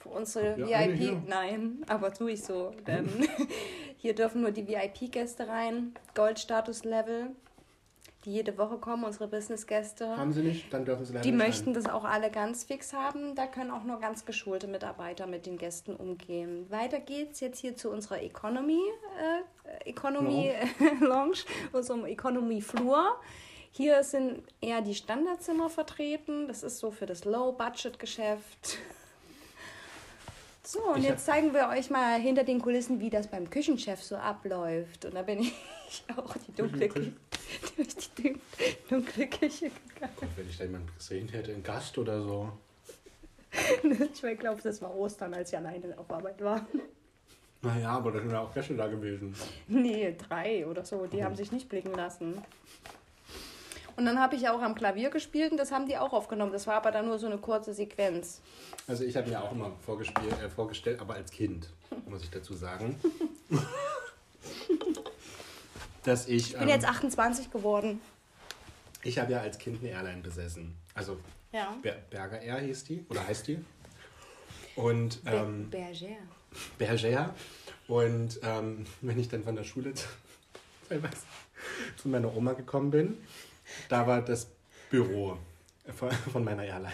für 0.00 0.08
unsere 0.08 0.56
VIP. 0.56 1.28
Nein, 1.28 1.84
aber 1.88 2.12
tue 2.12 2.32
ich 2.32 2.42
so. 2.42 2.72
Denn 2.86 3.08
hier 3.98 4.14
dürfen 4.14 4.40
nur 4.40 4.50
die 4.50 4.66
VIP-Gäste 4.66 5.46
rein, 5.46 5.94
Goldstatus-Level, 6.14 7.30
die 8.24 8.32
jede 8.32 8.56
Woche 8.58 8.78
kommen, 8.78 9.04
unsere 9.04 9.28
Business-Gäste. 9.28 10.16
Haben 10.16 10.32
sie 10.32 10.42
nicht, 10.42 10.72
dann 10.72 10.84
dürfen 10.84 11.04
sie 11.04 11.12
leider 11.12 11.22
Die 11.22 11.32
nicht 11.32 11.46
möchten 11.46 11.74
das 11.74 11.86
auch 11.86 12.04
alle 12.04 12.30
ganz 12.30 12.64
fix 12.64 12.92
haben. 12.92 13.34
Da 13.34 13.46
können 13.46 13.70
auch 13.70 13.84
nur 13.84 13.98
ganz 13.98 14.24
geschulte 14.24 14.66
Mitarbeiter 14.66 15.26
mit 15.26 15.46
den 15.46 15.58
Gästen 15.58 15.94
umgehen. 15.94 16.70
Weiter 16.70 17.00
geht's 17.00 17.40
jetzt 17.40 17.60
hier 17.60 17.76
zu 17.76 17.90
unserer 17.90 18.22
Economy, 18.22 18.80
äh, 19.18 19.88
Economy 19.88 20.52
Lounge, 21.00 21.38
unserem 21.72 22.04
Economy 22.06 22.60
Flur. 22.60 23.16
Hier 23.70 24.02
sind 24.02 24.42
eher 24.60 24.80
die 24.80 24.94
Standardzimmer 24.94 25.70
vertreten. 25.70 26.48
Das 26.48 26.62
ist 26.62 26.78
so 26.78 26.90
für 26.90 27.06
das 27.06 27.24
Low-Budget-Geschäft. 27.24 28.78
So, 30.70 30.84
und 30.84 30.98
Ich 30.98 31.04
jetzt 31.04 31.26
zeigen 31.26 31.52
wir 31.52 31.66
euch 31.66 31.90
mal 31.90 32.20
hinter 32.20 32.44
den 32.44 32.60
Kulissen, 32.60 33.00
wie 33.00 33.10
das 33.10 33.26
beim 33.26 33.50
Küchenchef 33.50 34.00
so 34.00 34.14
abläuft. 34.14 35.04
Und 35.04 35.14
da 35.14 35.22
bin 35.22 35.40
ich 35.88 36.04
auch 36.16 36.32
die 36.46 36.52
dunkle, 36.52 36.88
durch 37.76 38.12
die 38.16 38.40
dunkle 38.88 39.26
Küche 39.26 39.70
gegangen. 39.70 40.14
Gott, 40.20 40.28
wenn 40.36 40.48
ich 40.48 40.56
da 40.56 40.62
jemanden 40.62 40.88
gesehen 40.96 41.28
hätte, 41.28 41.52
ein 41.52 41.64
Gast 41.64 41.98
oder 41.98 42.22
so. 42.22 42.52
Ich 43.82 44.38
glaube, 44.38 44.62
das 44.62 44.80
war 44.80 44.94
Ostern, 44.94 45.34
als 45.34 45.50
ich 45.50 45.58
alleine 45.58 45.98
auf 45.98 46.08
Arbeit 46.08 46.40
war. 46.40 46.64
Naja, 47.62 47.90
aber 47.90 48.12
da 48.12 48.20
sind 48.20 48.30
ja 48.30 48.40
auch 48.40 48.54
Gäste 48.54 48.76
da 48.76 48.86
gewesen. 48.86 49.34
Nee, 49.66 50.14
drei 50.28 50.64
oder 50.68 50.84
so. 50.84 51.06
Die 51.06 51.24
haben 51.24 51.34
sich 51.34 51.50
nicht 51.50 51.68
blicken 51.68 51.92
lassen. 51.94 52.40
Und 54.00 54.06
dann 54.06 54.18
habe 54.18 54.34
ich 54.34 54.48
auch 54.48 54.62
am 54.62 54.74
Klavier 54.74 55.10
gespielt 55.10 55.52
und 55.52 55.58
das 55.58 55.72
haben 55.72 55.86
die 55.86 55.98
auch 55.98 56.14
aufgenommen. 56.14 56.52
Das 56.52 56.66
war 56.66 56.76
aber 56.76 56.90
dann 56.90 57.04
nur 57.04 57.18
so 57.18 57.26
eine 57.26 57.36
kurze 57.36 57.74
Sequenz. 57.74 58.40
Also 58.88 59.04
ich 59.04 59.14
habe 59.14 59.28
mir 59.28 59.42
auch 59.44 59.52
immer 59.52 59.72
vorgespielt, 59.84 60.32
äh, 60.42 60.48
vorgestellt, 60.48 61.02
aber 61.02 61.16
als 61.16 61.30
Kind, 61.30 61.68
muss 62.06 62.22
ich 62.22 62.30
dazu 62.30 62.54
sagen. 62.54 62.98
dass 66.02 66.28
ich, 66.28 66.52
Ich 66.52 66.52
bin 66.54 66.62
ähm, 66.62 66.68
jetzt 66.70 66.88
28 66.88 67.50
geworden. 67.50 68.00
ich 69.02 69.18
habe 69.18 69.32
ja 69.32 69.40
als 69.40 69.58
Kind 69.58 69.82
eine 69.82 69.90
Airline 69.90 70.22
besessen. 70.22 70.74
Also 70.94 71.18
Ja. 71.52 71.76
Ber 71.82 71.96
Berger 72.08 72.40
Air 72.40 72.60
hieß 72.60 72.84
die, 72.84 73.04
oder 73.10 73.26
heißt 73.26 73.48
die. 73.48 73.62
Und 74.76 75.20
ähm, 75.26 75.68
Berger. 75.68 76.16
Berger. 76.78 77.34
Und 77.86 78.40
ähm, 78.44 78.86
wenn 79.02 79.18
ich 79.18 79.28
dann 79.28 79.44
von 79.44 79.56
der 79.56 79.64
Schule 79.64 79.92
zu 79.92 80.08
meiner 82.08 82.34
Oma 82.34 82.54
gekommen 82.54 82.90
bin, 82.90 83.18
da 83.88 84.06
war 84.06 84.22
das 84.22 84.50
Büro 84.90 85.36
von, 86.32 86.44
meiner 86.44 86.64
Airline. 86.64 86.92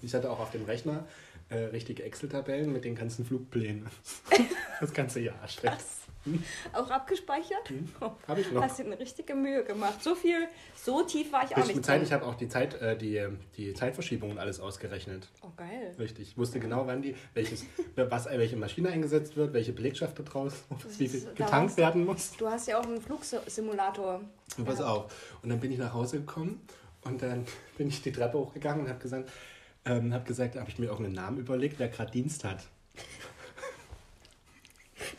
Ich 0.00 0.14
hatte 0.14 0.30
auch 0.30 0.40
auf 0.40 0.50
dem 0.50 0.64
Rechner 0.64 1.06
äh, 1.48 1.56
richtige 1.56 2.02
Excel-Tabellen 2.02 2.72
mit 2.72 2.84
den 2.84 2.94
ganzen 2.94 3.24
Flugplänen. 3.24 3.86
Das 4.80 4.92
ganze 4.92 5.20
Jahr. 5.20 5.38
Auch 6.72 6.90
abgespeichert? 6.90 7.72
Oh, 8.00 8.10
Habe 8.28 8.40
ich 8.40 8.50
noch. 8.52 8.62
Hast 8.62 8.78
du 8.78 8.84
eine 8.84 8.98
richtige 8.98 9.34
Mühe 9.34 9.64
gemacht. 9.64 10.02
So 10.02 10.14
viel, 10.14 10.46
so 10.76 11.02
tief 11.02 11.32
war 11.32 11.44
ich 11.44 11.56
auch 11.56 11.58
Ich, 11.60 11.74
nicht 11.74 11.84
Zeit, 11.84 12.02
ich 12.02 12.12
habe 12.12 12.24
auch 12.26 12.34
die, 12.34 12.48
Zeit, 12.48 12.74
äh, 12.80 12.96
die, 12.96 13.20
die 13.56 13.74
Zeitverschiebung 13.74 14.30
und 14.30 14.38
alles 14.38 14.60
ausgerechnet. 14.60 15.28
Oh, 15.42 15.48
geil. 15.56 15.94
Richtig. 15.98 16.28
Ich 16.30 16.38
wusste 16.38 16.60
genau, 16.60 16.86
wann 16.86 17.02
die, 17.02 17.16
welches, 17.34 17.64
was, 17.96 18.26
welche 18.26 18.56
Maschine 18.56 18.90
eingesetzt 18.90 19.36
wird, 19.36 19.52
welche 19.52 19.72
Belegschaft 19.72 20.18
da 20.18 20.22
draus, 20.22 20.54
wie 20.98 21.08
viel 21.08 21.20
getankt 21.34 21.70
hast- 21.70 21.76
werden 21.76 22.04
muss. 22.04 22.32
Du 22.36 22.48
hast 22.48 22.68
ja 22.68 22.78
auch 22.78 22.86
einen 22.86 23.00
Flugsimulator. 23.00 24.20
Und 24.56 24.64
pass 24.64 24.80
auf. 24.80 25.36
Und 25.42 25.48
dann 25.50 25.60
bin 25.60 25.72
ich 25.72 25.78
nach 25.78 25.92
Hause 25.94 26.18
gekommen 26.18 26.60
und 27.04 27.22
dann 27.22 27.46
bin 27.76 27.88
ich 27.88 28.02
die 28.02 28.12
Treppe 28.12 28.38
hochgegangen 28.38 28.84
und 28.84 28.88
habe 28.90 29.00
gesagt, 29.00 29.30
ähm, 29.84 30.12
hab 30.14 30.24
gesagt, 30.26 30.54
habe 30.56 30.70
ich 30.70 30.78
mir 30.78 30.86
irgendeinen 30.86 31.14
Namen 31.16 31.38
überlegt, 31.38 31.78
wer 31.78 31.88
gerade 31.88 32.10
Dienst 32.12 32.44
hat. 32.44 32.58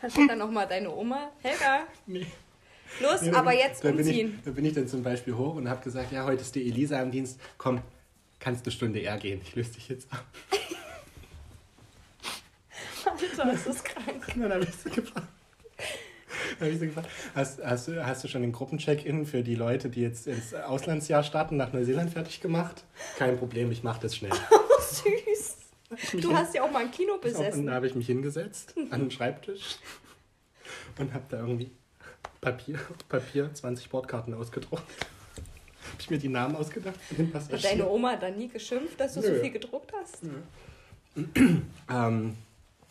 Da 0.04 0.10
steht 0.10 0.28
dann 0.28 0.38
nochmal 0.38 0.68
deine 0.68 0.94
Oma. 0.94 1.30
Helga, 1.40 1.86
Nee. 2.06 2.26
los, 3.00 3.22
Nee, 3.22 3.30
aber 3.32 3.54
jetzt 3.54 3.82
da 3.82 3.90
bin, 3.90 4.00
ich, 4.00 4.06
umziehen. 4.06 4.38
da 4.44 4.50
bin 4.50 4.62
ich 4.66 4.74
dann 4.74 4.86
zum 4.86 5.02
Beispiel 5.02 5.34
hoch 5.34 5.54
und 5.54 5.66
habe 5.66 5.82
gesagt, 5.82 6.12
ja, 6.12 6.26
heute 6.26 6.42
ist 6.42 6.54
die 6.54 6.68
Elisa 6.68 7.00
am 7.00 7.10
Dienst. 7.10 7.40
Komm, 7.56 7.80
kannst 8.38 8.66
eine 8.66 8.72
Stunde 8.72 8.98
eher 8.98 9.16
gehen. 9.16 9.40
Ich 9.42 9.54
löse 9.54 9.72
dich 9.72 9.88
jetzt 9.88 10.12
ab. 10.12 10.22
Alter, 13.06 13.46
das 13.50 13.66
ist 13.66 13.82
krank. 13.82 14.26
Dann 14.36 14.52
habe 14.52 14.64
ich 14.64 14.74
sie 14.74 14.90
gefragt. 14.90 15.26
Hab 16.60 16.68
ich 16.68 16.78
sie 16.78 16.86
gefragt, 16.88 17.08
hast, 17.34 17.64
hast, 17.64 17.88
du, 17.88 18.04
hast 18.06 18.24
du 18.24 18.28
schon 18.28 18.42
den 18.42 18.52
Gruppencheck-In 18.52 19.24
für 19.24 19.42
die 19.42 19.54
Leute, 19.54 19.88
die 19.88 20.02
jetzt 20.02 20.26
ins 20.26 20.52
Auslandsjahr 20.52 21.22
starten, 21.22 21.56
nach 21.56 21.72
Neuseeland 21.72 22.12
fertig 22.12 22.42
gemacht? 22.42 22.84
Kein 23.16 23.38
Problem, 23.38 23.72
ich 23.72 23.82
mache 23.82 24.02
das 24.02 24.16
schnell. 24.16 24.32
Süß. 24.82 25.56
Du 26.20 26.34
hast 26.34 26.54
ja 26.54 26.62
auch 26.62 26.70
mal 26.70 26.80
ein 26.80 26.90
Kino 26.90 27.14
Und 27.14 27.20
besessen. 27.22 27.66
da 27.66 27.74
habe 27.74 27.86
ich 27.86 27.94
mich 27.94 28.06
hingesetzt 28.06 28.74
an 28.90 29.00
den 29.00 29.10
Schreibtisch 29.10 29.76
und 30.98 31.12
habe 31.12 31.24
da 31.28 31.38
irgendwie 31.38 31.70
Papier, 32.40 32.78
Papier 33.08 33.52
20 33.52 33.90
Bordkarten 33.90 34.34
ausgedruckt. 34.34 34.82
Habe 34.82 36.00
ich 36.00 36.10
mir 36.10 36.18
die 36.18 36.28
Namen 36.28 36.56
ausgedacht 36.56 36.96
von 37.00 37.16
den 37.18 37.26
Hat 37.32 37.34
deine 37.48 37.60
Passagieren. 37.60 37.88
Oma 37.88 38.16
dann 38.16 38.36
nie 38.36 38.48
geschimpft, 38.48 38.98
dass 38.98 39.14
du 39.14 39.22
so 39.22 39.28
Nö. 39.28 39.40
viel 39.40 39.50
gedruckt 39.50 39.92
hast? 39.92 40.20
Ähm, 41.90 42.36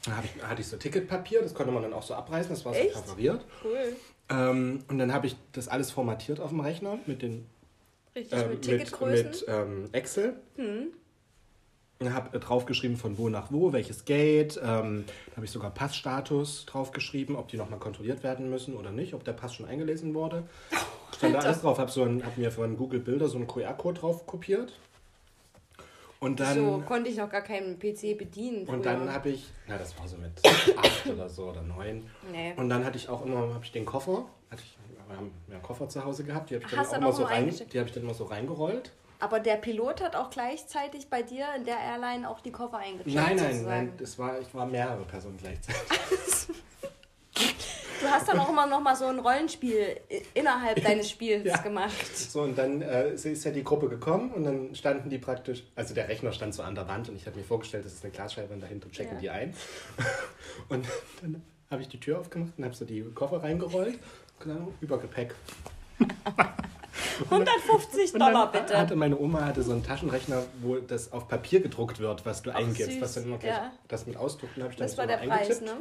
da 0.05 0.23
ich, 0.23 0.43
hatte 0.43 0.62
ich 0.62 0.67
so 0.67 0.77
Ticketpapier, 0.77 1.41
das 1.41 1.53
konnte 1.53 1.71
man 1.73 1.83
dann 1.83 1.91
auch 1.93 2.03
so 2.03 2.13
abreißen, 2.13 2.51
das 2.51 2.63
war 2.63 2.73
so 2.73 2.79
Echt? 2.79 2.93
perforiert. 2.93 3.43
Cool. 3.63 3.95
Ähm, 4.29 4.79
und 4.88 4.97
dann 4.97 5.13
habe 5.13 5.27
ich 5.27 5.35
das 5.51 5.67
alles 5.67 5.91
formatiert 5.91 6.39
auf 6.39 6.50
dem 6.50 6.59
Rechner 6.62 7.00
mit 7.05 7.21
den 7.21 7.45
Richtig 8.15 8.33
ähm, 8.33 8.39
mit 8.50 8.50
mit, 8.50 8.62
Ticketgrößen. 8.63 9.25
mit 9.25 9.45
ähm, 9.47 9.89
Excel. 9.91 10.35
Hm. 10.55 10.88
Und 12.07 12.13
habe 12.13 12.39
draufgeschrieben 12.39 12.98
von 12.98 13.17
wo 13.17 13.29
nach 13.29 13.51
wo, 13.51 13.74
welches 13.74 14.05
Gate. 14.05 14.60
Ähm, 14.63 15.05
da 15.27 15.36
habe 15.38 15.45
ich 15.45 15.51
sogar 15.51 15.72
Passstatus 15.72 16.65
draufgeschrieben, 16.65 17.36
ob 17.36 17.48
die 17.48 17.57
nochmal 17.57 17.79
kontrolliert 17.79 18.24
werden 18.24 18.50
müssen 18.50 18.75
oder 18.75 18.91
nicht, 18.91 19.13
ob 19.13 19.24
der 19.24 19.33
Pass 19.33 19.53
schon 19.55 19.65
eingelesen 19.65 20.13
wurde. 20.13 20.43
Stand 21.17 21.36
da 21.36 21.39
alles 21.39 21.62
drauf. 21.62 21.77
Habe 21.77 21.91
so 21.91 22.03
ein, 22.03 22.25
hab 22.25 22.38
mir 22.38 22.51
von 22.51 22.75
Google 22.77 23.00
Bilder 23.00 23.27
so 23.27 23.38
einen 23.38 23.48
QR-Code 23.48 24.00
drauf 24.00 24.25
kopiert. 24.25 24.74
Und 26.24 26.39
dann, 26.39 26.55
so 26.55 26.83
konnte 26.88 27.10
ich 27.10 27.17
noch 27.17 27.29
gar 27.29 27.41
keinen 27.41 27.77
PC 27.77 28.17
bedienen. 28.17 28.60
und 28.60 28.67
früher. 28.67 28.81
dann 28.81 29.12
habe 29.12 29.29
ich, 29.29 29.51
na 29.67 29.77
das 29.77 30.00
war 30.00 30.07
so 30.07 30.15
mit 30.15 30.31
acht 30.77 31.07
oder 31.07 31.27
so 31.27 31.50
oder 31.50 31.62
neun. 31.62 32.10
Nee. 32.31 32.53
Und 32.55 32.69
dann 32.69 32.86
hatte 32.86 32.98
ich 32.98 33.10
auch 33.10 33.25
immer, 33.25 33.53
habe 33.53 33.65
ich 33.65 33.74
den 33.74 33.83
Koffer, 33.83 34.25
hatte 34.50 34.63
ich, 34.63 34.77
wir 35.10 35.17
haben 35.17 35.31
ja 35.50 35.55
einen 35.55 35.62
Koffer 35.62 35.89
zu 35.89 36.03
Hause 36.05 36.24
gehabt, 36.24 36.50
die 36.50 36.55
habe 36.55 36.63
ich 36.63 36.72
dann 36.72 36.86
auch 36.86 36.93
immer 36.93 37.12
so 37.12 37.24
rein, 37.24 37.53
die 37.74 37.77
habe 37.77 37.89
ich 37.89 37.93
dann 37.93 38.03
immer 38.03 38.13
so 38.13 38.24
reingerollt. 38.24 38.93
Aber 39.23 39.39
der 39.39 39.55
Pilot 39.55 40.01
hat 40.01 40.17
auch 40.17 40.29
gleichzeitig 40.29 41.07
bei 41.09 41.21
dir 41.21 41.45
in 41.55 41.63
der 41.63 41.77
Airline 41.79 42.29
auch 42.29 42.41
die 42.41 42.51
Koffer 42.51 42.79
eingecheckt. 42.79 43.15
Nein, 43.15 43.37
nein, 43.37 43.53
sozusagen. 43.53 43.65
nein, 43.65 43.93
das 43.97 44.19
war, 44.19 44.37
ich 44.41 44.53
war 44.53 44.65
mehrere 44.65 45.05
Personen 45.05 45.37
gleichzeitig. 45.37 45.81
Du 48.01 48.09
hast 48.09 48.27
dann 48.27 48.37
auch 48.37 48.49
immer 48.49 48.67
noch 48.67 48.81
mal 48.81 48.97
so 48.97 49.05
ein 49.05 49.17
Rollenspiel 49.19 49.97
innerhalb 50.33 50.83
deines 50.83 51.09
Spiels 51.09 51.45
Ja. 51.45 51.55
gemacht. 51.61 52.17
So, 52.17 52.41
und 52.41 52.57
dann 52.57 52.81
äh, 52.81 53.11
ist 53.13 53.45
ja 53.45 53.51
die 53.51 53.63
Gruppe 53.63 53.87
gekommen 53.87 54.31
und 54.31 54.43
dann 54.43 54.75
standen 54.75 55.09
die 55.09 55.19
praktisch, 55.19 55.63
also 55.75 55.93
der 55.93 56.09
Rechner 56.09 56.33
stand 56.33 56.53
so 56.53 56.63
an 56.63 56.75
der 56.75 56.85
Wand 56.89 57.07
und 57.07 57.15
ich 57.15 57.25
habe 57.27 57.37
mir 57.37 57.45
vorgestellt, 57.45 57.85
das 57.85 57.93
ist 57.93 58.03
eine 58.03 58.11
Glasscheibe 58.11 58.53
und 58.53 58.59
dahinter 58.59 58.91
checken 58.91 59.13
Ja. 59.15 59.19
die 59.21 59.29
ein. 59.29 59.55
Und 60.67 60.85
dann 61.21 61.41
habe 61.71 61.81
ich 61.81 61.87
die 61.87 61.99
Tür 61.99 62.19
aufgemacht 62.19 62.51
und 62.57 62.65
habe 62.65 62.75
so 62.75 62.83
die 62.83 63.01
Koffer 63.15 63.41
reingerollt. 63.41 63.97
Genau, 64.41 64.73
Übergepäck. 64.81 65.33
150 67.29 68.13
Und 68.13 68.19
Dollar 68.19 68.51
bitte. 68.51 68.77
hatte 68.77 68.95
meine 68.95 69.17
Oma 69.17 69.45
hatte 69.45 69.63
so 69.63 69.71
einen 69.71 69.83
Taschenrechner, 69.83 70.43
wo 70.62 70.77
das 70.77 71.12
auf 71.12 71.27
Papier 71.27 71.62
gedruckt 71.62 72.00
wird, 72.00 72.25
was 72.25 72.41
du 72.41 72.53
eingibst, 72.53 72.93
süß, 72.93 73.01
was 73.01 73.13
dann 73.13 73.25
immer 73.25 73.38
gleich 73.38 73.53
ja. 73.53 73.71
das 73.88 74.05
mit 74.05 74.17
ausdruckt. 74.17 74.57
Und 74.57 74.63
habe 74.63 74.73
ich 74.73 74.79
dann 74.79 74.88
Das 74.88 74.97
war 74.97 75.07
der 75.07 75.17
Preis, 75.17 75.62
ne? 75.62 75.77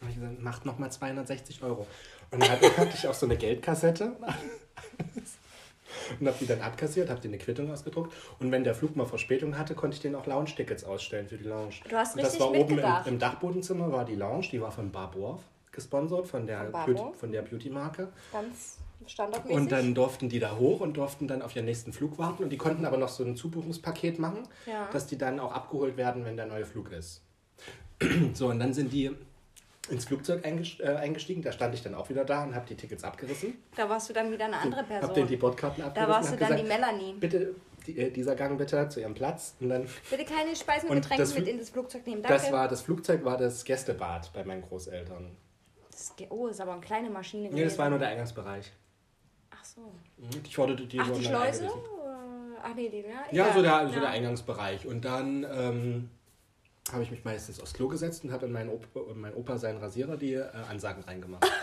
Und 0.00 0.08
ich 0.08 0.16
gesagt, 0.16 0.42
macht 0.42 0.64
nochmal 0.64 0.90
260 0.90 1.62
Euro. 1.62 1.86
Und 2.30 2.42
dann 2.42 2.50
hatte, 2.76 2.90
ich 2.94 3.06
auch 3.06 3.14
so 3.14 3.26
eine 3.26 3.36
Geldkassette 3.36 4.12
und 6.20 6.26
habe 6.26 6.36
die 6.40 6.46
dann 6.46 6.60
abkassiert, 6.60 7.08
habe 7.08 7.20
die 7.20 7.28
eine 7.28 7.38
Quittung 7.38 7.70
ausgedruckt. 7.70 8.12
Und 8.40 8.50
wenn 8.50 8.64
der 8.64 8.74
Flug 8.74 8.96
mal 8.96 9.06
Verspätung 9.06 9.58
hatte, 9.58 9.74
konnte 9.74 9.96
ich 9.96 10.00
den 10.00 10.14
auch 10.14 10.26
Lounge-Tickets 10.26 10.84
ausstellen 10.84 11.28
für 11.28 11.36
die 11.36 11.44
Lounge. 11.44 11.74
Du 11.88 11.96
hast 11.96 12.16
und 12.16 12.22
das 12.22 12.40
war 12.40 12.50
oben 12.50 12.78
im, 12.78 12.86
im 13.06 13.18
Dachbodenzimmer, 13.18 13.92
war 13.92 14.04
die 14.04 14.16
Lounge, 14.16 14.48
die 14.50 14.60
war 14.60 14.72
von 14.72 14.90
Barbour 14.90 15.40
gesponsert, 15.70 16.26
von 16.26 16.46
der? 16.46 16.64
Beauty, 16.64 17.02
von 17.18 17.32
der 17.32 17.42
Beauty-Marke. 17.42 18.08
Ganz 18.32 18.78
standardmäßig. 19.06 19.56
Und 19.56 19.72
dann 19.72 19.94
durften 19.94 20.28
die 20.28 20.38
da 20.38 20.56
hoch 20.56 20.80
und 20.80 20.96
durften 20.96 21.28
dann 21.28 21.42
auf 21.42 21.54
ihren 21.54 21.64
nächsten 21.64 21.92
Flug 21.92 22.18
warten. 22.18 22.42
Und 22.44 22.50
die 22.50 22.58
konnten 22.58 22.84
aber 22.84 22.96
noch 22.96 23.08
so 23.08 23.24
ein 23.24 23.36
Zubuchungspaket 23.36 24.18
machen, 24.18 24.48
Ja. 24.66 24.88
dass 24.92 25.06
die 25.06 25.18
dann 25.18 25.40
auch 25.40 25.52
abgeholt 25.52 25.96
werden, 25.96 26.24
wenn 26.24 26.36
der 26.36 26.46
neue 26.46 26.64
Flug 26.66 26.92
ist. 26.92 27.22
so, 28.34 28.48
und 28.48 28.58
dann 28.58 28.72
sind 28.72 28.92
die 28.92 29.10
ins 29.90 30.04
Flugzeug 30.04 30.44
äh, 30.44 30.88
eingestiegen. 30.94 31.42
Da 31.42 31.52
stand 31.52 31.74
ich 31.74 31.82
dann 31.82 31.94
auch 31.94 32.08
wieder 32.08 32.24
da 32.24 32.44
und 32.44 32.54
habe 32.54 32.66
die 32.66 32.76
Tickets 32.76 33.04
abgerissen. 33.04 33.54
da 33.76 33.88
warst 33.88 34.08
du 34.08 34.12
dann 34.12 34.30
wieder 34.30 34.46
eine 34.46 34.56
andere 34.56 34.82
Habe 34.82 35.12
denen 35.12 35.26
die 35.28 35.36
Person. 35.36 35.38
Bordkarten 35.40 35.82
Da 35.82 35.88
abgerissen. 35.88 36.12
warst 36.12 36.28
du 36.28 36.32
hab 36.32 36.48
dann 36.48 36.56
die 36.56 36.62
gesagt, 36.62 36.80
Melanie. 36.80 37.12
Bitte, 37.14 37.54
die, 37.86 37.98
äh, 37.98 38.10
dieser 38.10 38.34
Gang 38.36 38.58
bitte 38.58 38.88
zu 38.88 39.00
ihrem 39.00 39.14
Platz. 39.14 39.54
Und 39.60 39.70
dann, 39.70 39.86
Bitte 40.10 40.24
keine 40.24 40.54
Speisen 40.54 40.88
und 40.88 40.96
Getränke 41.02 41.34
mit 41.34 41.48
in 41.48 41.58
das 41.58 41.70
Flugzeug 41.70 42.06
nehmen. 42.06 42.22
Danke. 42.22 42.38
das 42.38 42.52
war 42.52 42.68
das 42.68 42.82
Flugzeug 42.82 43.24
war 43.24 43.36
das 43.36 43.64
Gästebad 43.64 44.32
bei 44.32 44.44
meinen 44.44 44.62
Großeltern. 44.62 45.36
Das 45.90 46.14
oh, 46.30 46.46
ist 46.46 46.60
aber 46.60 46.72
eine 46.72 46.80
kleine 46.80 47.10
Maschine 47.10 47.50
Nee, 47.50 47.64
das 47.64 47.76
war 47.76 47.86
gewesen. 47.86 47.90
nur 47.90 47.98
der 47.98 48.08
Eingangsbereich. 48.08 48.72
So. 49.74 49.92
Ich 50.44 50.58
wurde 50.58 50.76
die 50.76 51.00
Ach, 51.00 51.10
die 51.10 51.24
Schleuse? 51.24 51.70
Ach 52.62 52.74
nee, 52.74 52.90
die, 52.90 52.98
ja. 52.98 53.24
Ja, 53.30 53.44
egal. 53.44 53.52
so 53.54 53.62
der, 53.62 53.88
so 53.88 53.94
Ja. 53.94 54.00
der 54.00 54.10
Eingangsbereich. 54.10 54.86
Und 54.86 55.04
dann 55.04 55.46
ähm, 55.50 56.10
habe 56.92 57.02
ich 57.02 57.10
mich 57.10 57.24
meistens 57.24 57.58
aufs 57.58 57.72
Klo 57.72 57.88
gesetzt 57.88 58.22
und 58.24 58.32
habe 58.32 58.46
in 58.46 58.52
meinen 58.52 58.68
Opa, 58.68 59.00
in 59.10 59.20
meinen 59.20 59.34
Opa 59.34 59.56
seinen 59.56 59.78
Rasierer 59.78 60.16
die 60.18 60.34
äh, 60.34 60.46
Ansagen 60.68 61.02
reingemacht. 61.04 61.50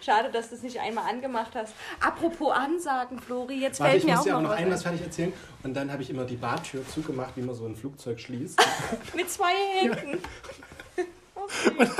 Schade, 0.00 0.30
dass 0.30 0.50
du 0.50 0.54
es 0.54 0.62
nicht 0.62 0.78
einmal 0.78 1.10
angemacht 1.10 1.54
hast. 1.54 1.74
Apropos 2.00 2.52
Ansagen, 2.52 3.18
Flori, 3.18 3.60
jetzt 3.60 3.80
Warte, 3.80 3.92
fällt 3.92 4.02
ich 4.04 4.08
mir 4.08 4.12
muss 4.16 4.20
auch 4.20 4.24
dir 4.24 4.30
noch, 4.32 4.38
auch 4.38 4.42
noch 4.42 4.50
was 4.50 4.58
ein 4.58 4.70
was 4.70 4.82
fertig 4.82 5.00
erzählen. 5.02 5.32
Und 5.62 5.74
dann 5.74 5.90
habe 5.90 6.02
ich 6.02 6.10
immer 6.10 6.24
die 6.24 6.36
Badtür 6.36 6.86
zugemacht, 6.86 7.36
wie 7.36 7.42
man 7.42 7.54
so 7.54 7.66
ein 7.66 7.74
Flugzeug 7.74 8.20
schließt. 8.20 8.60
Mit 9.16 9.30
zwei 9.30 9.52
Händen. 9.80 10.18
und 11.78 11.90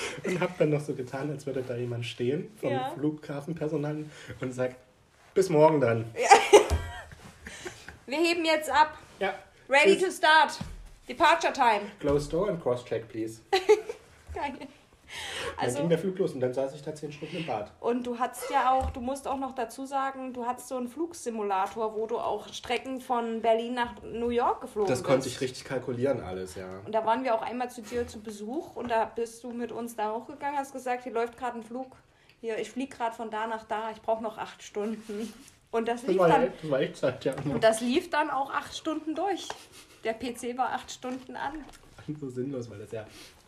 habe 0.40 0.52
dann 0.58 0.70
noch 0.70 0.80
so 0.80 0.94
getan, 0.94 1.30
als 1.30 1.46
würde 1.46 1.62
da 1.62 1.76
jemand 1.76 2.04
stehen 2.06 2.50
vom 2.60 2.70
Ja. 2.72 2.90
Flughafenpersonal 2.90 4.04
und 4.40 4.52
sagt, 4.52 4.76
bis 5.34 5.48
morgen 5.48 5.80
dann. 5.80 6.04
Wir 8.06 8.18
heben 8.18 8.44
jetzt 8.44 8.70
ab. 8.70 8.96
Ja. 9.18 9.34
Ready 9.68 9.96
Tschüss. 9.96 10.20
to 10.20 10.26
start. 10.26 10.58
Departure 11.08 11.52
time. 11.52 11.90
Close 12.00 12.28
door 12.28 12.48
and 12.48 12.62
cross-check, 12.62 13.08
please. 13.08 13.40
Geil. 14.34 14.68
Dann 15.56 15.64
Also, 15.64 15.78
ging 15.78 15.88
der 15.88 15.98
Flug 15.98 16.18
los 16.18 16.32
und 16.34 16.40
dann 16.40 16.52
saß 16.52 16.74
ich 16.74 16.82
da 16.82 16.94
zehn 16.94 17.10
Stunden 17.12 17.36
im 17.38 17.46
Bad. 17.46 17.72
und 17.80 18.06
du 18.06 18.18
hattest 18.18 18.50
ja 18.50 18.72
auch, 18.72 18.90
du 18.90 19.00
musst 19.00 19.26
auch 19.26 19.38
noch 19.38 19.54
dazu 19.54 19.86
sagen, 19.86 20.32
du 20.32 20.46
hattest 20.46 20.68
so 20.68 20.76
einen 20.76 20.88
Flugsimulator, 20.88 21.94
wo 21.94 22.06
du 22.06 22.18
auch 22.18 22.48
Strecken 22.52 23.00
von 23.00 23.40
Berlin 23.42 23.74
nach 23.74 23.94
New 24.02 24.28
York 24.30 24.60
geflogen 24.60 24.88
Das 24.88 25.00
bist. 25.00 25.10
konnte 25.10 25.28
ich 25.28 25.40
richtig 25.40 25.64
kalkulieren 25.64 26.20
alles, 26.20 26.54
ja. 26.56 26.66
Und 26.84 26.94
da 26.94 27.04
waren 27.06 27.24
wir 27.24 27.34
auch 27.34 27.42
einmal 27.42 27.70
zu 27.70 27.82
dir 27.82 28.06
zu 28.06 28.20
Besuch 28.20 28.76
und 28.76 28.90
da 28.90 29.04
bist 29.06 29.42
du 29.44 29.50
mit 29.52 29.72
uns 29.72 29.96
da 29.96 30.12
hochgegangen, 30.12 30.58
hast 30.58 30.72
gesagt, 30.72 31.04
hier 31.04 31.12
läuft 31.12 31.36
gerade 31.38 31.58
ein 31.58 31.62
Flug. 31.62 31.96
Hier, 32.40 32.58
ich 32.58 32.70
fliege 32.70 32.94
gerade 32.94 33.16
von 33.16 33.30
da 33.30 33.46
nach 33.46 33.64
da, 33.64 33.90
ich 33.90 34.02
brauche 34.02 34.22
noch 34.22 34.36
acht 34.38 34.62
Stunden. 34.62 35.32
Und 35.72 35.88
das 35.88 36.02
Das 36.02 36.10
lief 36.10 36.18
dann, 36.22 36.52
das 36.62 36.70
war 36.70 36.80
echt 36.80 36.96
Zeit, 36.96 37.24
ja. 37.24 37.34
und 37.44 37.62
das 37.64 37.80
lief 37.80 38.08
dann 38.10 38.30
auch 38.30 38.50
acht 38.52 38.76
Stunden 38.76 39.14
durch. 39.14 39.48
Der 40.04 40.14
PC 40.14 40.56
war 40.56 40.70
acht 40.72 40.90
Stunden 40.90 41.34
an. 41.34 41.64
so 42.20 42.28
sinnlos, 42.28 42.70
weil 42.70 42.78
das 42.78 42.92
ja, 42.92 43.04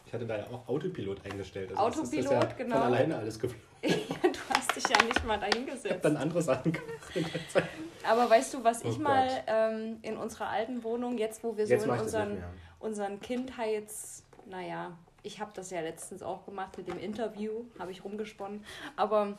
ich 0.09 0.14
hatte 0.14 0.27
da 0.27 0.38
ja 0.38 0.44
auch 0.47 0.66
Autopilot 0.66 1.18
eingestellt. 1.31 1.71
das 1.71 1.79
Autopilot, 1.79 2.14
ist 2.25 2.33
das 2.33 2.33
ja 2.33 2.53
genau. 2.57 2.77
Von 2.77 2.85
alleine 2.85 3.16
alles 3.16 3.38
geflogen. 3.38 3.66
Ja, 3.83 4.31
du 4.31 4.38
hast 4.55 4.75
dich 4.75 4.85
ja 4.88 5.05
nicht 5.05 5.25
mal 5.25 5.37
Ich 5.37 5.42
habe 5.44 5.51
dahingesetzt. 5.53 6.05
dann 6.05 6.16
andere 6.16 6.42
Sachen 6.42 6.73
gemacht 6.73 7.14
in 7.14 7.23
der 7.25 7.49
Zeit. 7.49 7.68
Aber 8.09 8.29
weißt 8.29 8.55
du, 8.55 8.64
was 8.64 8.85
Oh 8.85 8.88
ich 8.88 8.99
mal 8.99 9.27
Gott. 9.29 9.44
ähm, 9.47 9.99
in 10.03 10.16
unserer 10.16 10.49
alten 10.49 10.83
Wohnung, 10.83 11.18
jetzt 11.18 11.44
wo 11.44 11.57
wir 11.57 11.66
so 11.66 11.75
Jetzt 11.75 11.85
in 11.85 11.90
unseren, 11.90 12.42
unseren 12.81 13.21
Kindheits... 13.21 14.25
Naja, 14.47 14.97
ich 15.23 15.40
habe 15.40 15.51
das 15.55 15.71
ja 15.71 15.83
letztens 15.83 16.23
auch 16.23 16.47
gemacht 16.47 16.79
mit 16.79 16.88
dem 16.88 16.99
Interview, 16.99 17.64
habe 17.79 17.90
ich 17.92 18.03
rumgesponnen. 18.03 18.64
Aber 18.97 19.37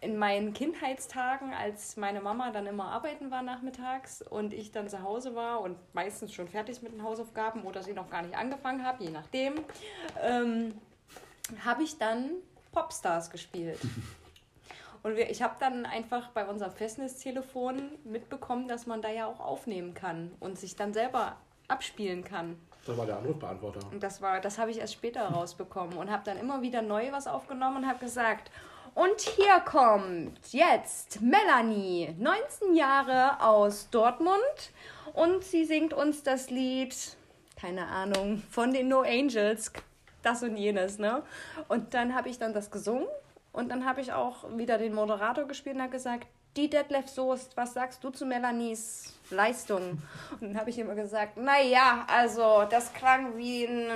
in 0.00 0.16
meinen 0.16 0.52
Kindheitstagen, 0.52 1.52
als 1.52 1.96
meine 1.96 2.20
Mama 2.20 2.50
dann 2.50 2.66
immer 2.66 2.86
arbeiten 2.92 3.30
war 3.30 3.42
nachmittags 3.42 4.22
und 4.22 4.54
ich 4.54 4.70
dann 4.70 4.88
zu 4.88 5.02
Hause 5.02 5.34
war 5.34 5.60
und 5.60 5.76
meistens 5.92 6.32
schon 6.32 6.46
fertig 6.46 6.82
mit 6.82 6.92
den 6.92 7.02
Hausaufgaben 7.02 7.62
oder 7.64 7.82
sie 7.82 7.94
noch 7.94 8.08
gar 8.08 8.22
nicht 8.22 8.36
angefangen 8.36 8.84
habe, 8.84 9.02
je 9.02 9.10
nachdem, 9.10 9.54
ähm, 10.22 10.74
habe 11.64 11.82
ich 11.82 11.98
dann 11.98 12.30
Popstars 12.72 13.30
gespielt. 13.30 13.78
Und 15.04 15.16
wir, 15.16 15.30
ich 15.30 15.42
habe 15.42 15.54
dann 15.60 15.86
einfach 15.86 16.30
bei 16.30 16.44
unserem 16.44 16.72
Festnetztelefon 16.72 17.92
mitbekommen, 18.04 18.66
dass 18.66 18.86
man 18.86 19.00
da 19.00 19.08
ja 19.08 19.26
auch 19.26 19.38
aufnehmen 19.38 19.94
kann 19.94 20.32
und 20.40 20.58
sich 20.58 20.74
dann 20.74 20.92
selber 20.92 21.36
abspielen 21.68 22.24
kann. 22.24 22.58
Das 22.84 22.96
war 22.96 23.06
der 23.06 23.18
Anrufbeantworter. 23.18 23.80
Und 23.92 24.02
das 24.02 24.20
war, 24.22 24.40
das 24.40 24.58
habe 24.58 24.70
ich 24.70 24.78
erst 24.78 24.94
später 24.94 25.22
rausbekommen 25.28 25.96
und 25.96 26.10
habe 26.10 26.24
dann 26.24 26.36
immer 26.36 26.62
wieder 26.62 26.82
neu 26.82 27.12
was 27.12 27.26
aufgenommen 27.26 27.78
und 27.78 27.88
habe 27.88 28.00
gesagt, 28.00 28.50
und 28.98 29.20
hier 29.20 29.60
kommt 29.60 30.36
jetzt 30.50 31.20
Melanie, 31.20 32.16
19 32.18 32.74
Jahre 32.74 33.40
aus 33.40 33.88
Dortmund 33.90 34.72
und 35.12 35.44
sie 35.44 35.64
singt 35.64 35.92
uns 35.92 36.24
das 36.24 36.50
Lied, 36.50 36.96
keine 37.56 37.86
Ahnung, 37.86 38.42
von 38.50 38.72
den 38.72 38.88
No 38.88 39.02
Angels, 39.02 39.72
das 40.24 40.42
und 40.42 40.56
jenes, 40.56 40.98
ne? 40.98 41.22
Und 41.68 41.94
dann 41.94 42.12
habe 42.12 42.28
ich 42.28 42.40
dann 42.40 42.52
das 42.52 42.72
gesungen 42.72 43.06
und 43.52 43.68
dann 43.68 43.86
habe 43.86 44.00
ich 44.00 44.12
auch 44.12 44.44
wieder 44.58 44.78
den 44.78 44.94
Moderator 44.94 45.44
gespielt 45.44 45.76
und 45.76 45.82
habe 45.82 45.92
gesagt, 45.92 46.26
die 46.56 46.68
Detlef 46.68 47.08
Soest, 47.08 47.56
was 47.56 47.74
sagst 47.74 48.02
du 48.02 48.10
zu 48.10 48.26
Melanies 48.26 49.14
Leistung? 49.30 50.02
Und 50.40 50.42
dann 50.42 50.58
habe 50.58 50.70
ich 50.70 50.78
immer 50.80 50.96
gesagt, 50.96 51.36
naja, 51.36 52.04
also 52.08 52.64
das 52.68 52.92
klang 52.94 53.36
wie 53.36 53.64
ein 53.64 53.90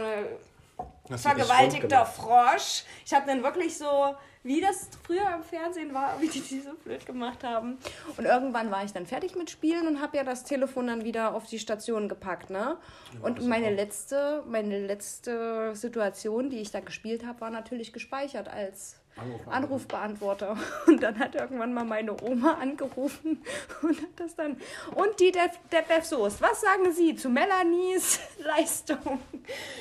richtig 1.08 1.20
vergewaltigter 1.20 2.06
Frosch. 2.06 2.84
Ich 3.04 3.12
habe 3.12 3.26
dann 3.26 3.42
wirklich 3.42 3.76
so, 3.76 4.14
wie 4.42 4.60
das 4.60 4.88
früher 5.04 5.34
im 5.34 5.42
Fernsehen 5.42 5.94
war, 5.94 6.14
wie 6.20 6.28
die 6.28 6.40
die 6.40 6.60
so 6.60 6.74
blöd 6.84 7.04
gemacht 7.06 7.44
haben. 7.44 7.78
Und 8.16 8.24
irgendwann 8.24 8.70
war 8.70 8.84
ich 8.84 8.92
dann 8.92 9.06
fertig 9.06 9.36
mit 9.36 9.50
Spielen 9.50 9.86
und 9.86 10.00
habe 10.00 10.16
ja 10.16 10.24
das 10.24 10.44
Telefon 10.44 10.86
dann 10.86 11.04
wieder 11.04 11.34
auf 11.34 11.46
die 11.46 11.58
Station 11.58 12.08
gepackt, 12.08 12.50
ne? 12.50 12.76
Und 13.22 13.46
meine 13.46 13.70
letzte, 13.70 14.42
meine 14.46 14.86
letzte 14.86 15.74
Situation, 15.74 16.50
die 16.50 16.58
ich 16.58 16.70
da 16.70 16.80
gespielt 16.80 17.26
habe, 17.26 17.40
war 17.40 17.50
natürlich 17.50 17.92
gespeichert 17.92 18.48
als 18.48 19.01
Anrufbeantworter. 19.16 20.50
Anrufbeantworter. 20.52 20.56
Und 20.86 21.02
dann 21.02 21.18
hat 21.18 21.34
irgendwann 21.34 21.74
mal 21.74 21.84
meine 21.84 22.20
Oma 22.22 22.54
angerufen 22.54 23.42
und 23.82 24.00
hat 24.00 24.08
das 24.16 24.34
dann. 24.34 24.56
Und 24.94 25.20
die 25.20 25.32
Detlef 25.32 26.04
Soest, 26.04 26.40
was 26.40 26.60
sagen 26.60 26.92
Sie 26.92 27.14
zu 27.14 27.28
Melanies 27.28 28.20
Leistung? 28.38 29.20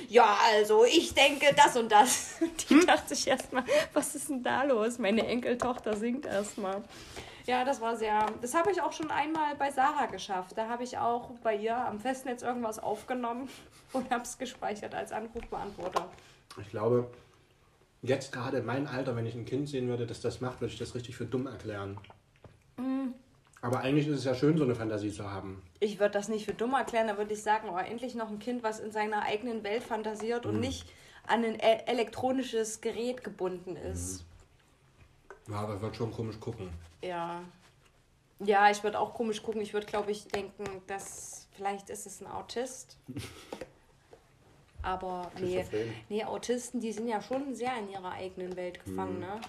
Ja, 0.10 0.38
also 0.54 0.86
ich 0.86 1.13
denke 1.13 1.54
das 1.56 1.78
und 1.78 1.91
das. 1.91 2.39
Die 2.70 2.86
dachte 2.86 3.13
ich 3.13 3.28
erstmal, 3.28 3.63
was 3.94 4.15
ist 4.15 4.30
denn 4.30 4.44
da 4.44 4.63
los? 4.63 5.00
Meine 5.00 5.26
Enkeltochter 5.26 5.96
singt 5.96 6.26
erstmal. 6.26 6.84
Ja, 7.46 7.63
das 7.65 7.82
war 7.82 7.96
sehr. 7.96 8.26
Das 8.41 8.54
habe 8.54 8.72
ich 8.72 8.82
auch 8.82 8.94
schon 8.94 9.10
einmal 9.12 9.56
bei 9.56 9.72
Sarah 9.72 10.06
geschafft. 10.06 10.58
Da 10.58 10.67
habe 10.67 10.84
ich 10.84 10.98
auch 10.98 11.32
bei 11.41 11.56
ihr 11.56 11.76
am 11.76 12.00
Festnetz 12.00 12.44
irgendwas 12.44 12.80
aufgenommen 12.80 13.50
und 13.94 14.12
habe 14.12 14.24
es 14.24 14.38
gespeichert 14.38 14.94
als 14.94 15.12
Anrufbeantworter. 15.12 16.08
Ich 16.62 16.70
glaube, 16.70 17.10
jetzt 18.02 18.32
gerade 18.32 18.58
in 18.58 18.66
meinem 18.66 18.88
Alter, 18.88 19.16
wenn 19.16 19.26
ich 19.26 19.36
ein 19.36 19.46
Kind 19.46 19.70
sehen 19.70 19.88
würde, 19.88 20.08
das 20.08 20.22
das 20.22 20.42
macht, 20.42 20.62
würde 20.62 20.74
ich 20.74 20.80
das 20.80 20.96
richtig 20.96 21.16
für 21.16 21.26
dumm 21.26 21.48
erklären. 21.48 21.98
Aber 23.62 23.82
eigentlich 23.82 24.08
ist 24.08 24.20
es 24.20 24.26
ja 24.26 24.34
schön, 24.34 24.58
so 24.58 24.64
eine 24.64 24.74
Fantasie 24.74 25.12
zu 25.12 25.32
haben. 25.32 25.62
Ich 25.80 26.00
würde 26.00 26.14
das 26.14 26.30
nicht 26.30 26.46
für 26.46 26.54
dumm 26.54 26.74
erklären, 26.74 27.08
da 27.08 27.18
würde 27.18 27.34
ich 27.34 27.44
sagen, 27.44 27.70
oh, 27.70 27.78
endlich 27.78 28.16
noch 28.16 28.30
ein 28.30 28.40
Kind, 28.40 28.64
was 28.64 28.80
in 28.80 28.92
seiner 28.92 29.22
eigenen 29.22 29.64
Welt 29.64 29.84
fantasiert 29.84 30.48
und 30.48 30.60
nicht 30.60 30.88
an 31.28 31.46
ein 31.46 31.60
e 31.60 31.84
elektronisches 31.86 32.82
Gerät 32.82 33.24
gebunden 33.24 33.76
ist. 33.76 34.26
Ja, 35.48 35.58
aber 35.58 35.80
wird 35.82 35.96
schon 35.96 36.12
komisch 36.12 36.40
gucken. 36.40 36.70
Ja. 37.04 37.42
Ja, 38.40 38.72
ich 38.72 38.84
würde 38.84 39.00
auch 39.00 39.14
komisch 39.14 39.44
gucken. 39.44 39.62
Ich 39.62 39.74
würde, 39.74 39.86
glaube 39.86 40.10
ich, 40.10 40.28
denken, 40.28 40.64
dass 40.88 41.48
vielleicht 41.52 41.92
ist 41.92 42.08
es 42.08 42.22
ein 42.22 42.28
Autist. 42.28 42.98
Aber 44.84 45.32
nee, 45.39 45.63
nee, 46.10 46.24
Autisten, 46.24 46.80
die 46.80 46.91
sind 46.91 47.08
ja 47.08 47.22
schon 47.22 47.54
sehr 47.56 47.78
in 47.78 47.89
ihrer 47.89 48.12
eigenen 48.12 48.56
Welt 48.56 48.84
gefangen, 48.84 49.20
ne? 49.20 49.39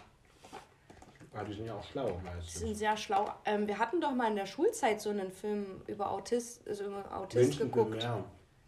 Aber 1.34 1.44
die 1.44 1.54
sind 1.54 1.64
ja 1.66 1.74
auch 1.74 1.84
schlau 1.84 2.10
Die 2.10 2.24
meistens. 2.26 2.54
sind 2.60 2.74
sehr 2.74 2.96
schlau. 2.96 3.26
Ähm, 3.46 3.66
wir 3.66 3.78
hatten 3.78 4.00
doch 4.02 4.12
mal 4.14 4.28
in 4.28 4.36
der 4.36 4.44
Schulzeit 4.46 5.00
so 5.00 5.08
einen 5.10 5.32
Film 5.32 5.80
über 5.86 6.10
Autist, 6.10 6.66
also 6.68 6.84
über 6.84 7.16
Autist 7.16 7.52
Vincent 7.58 7.72
geguckt. 7.72 7.98
Gilmore. 8.00 8.24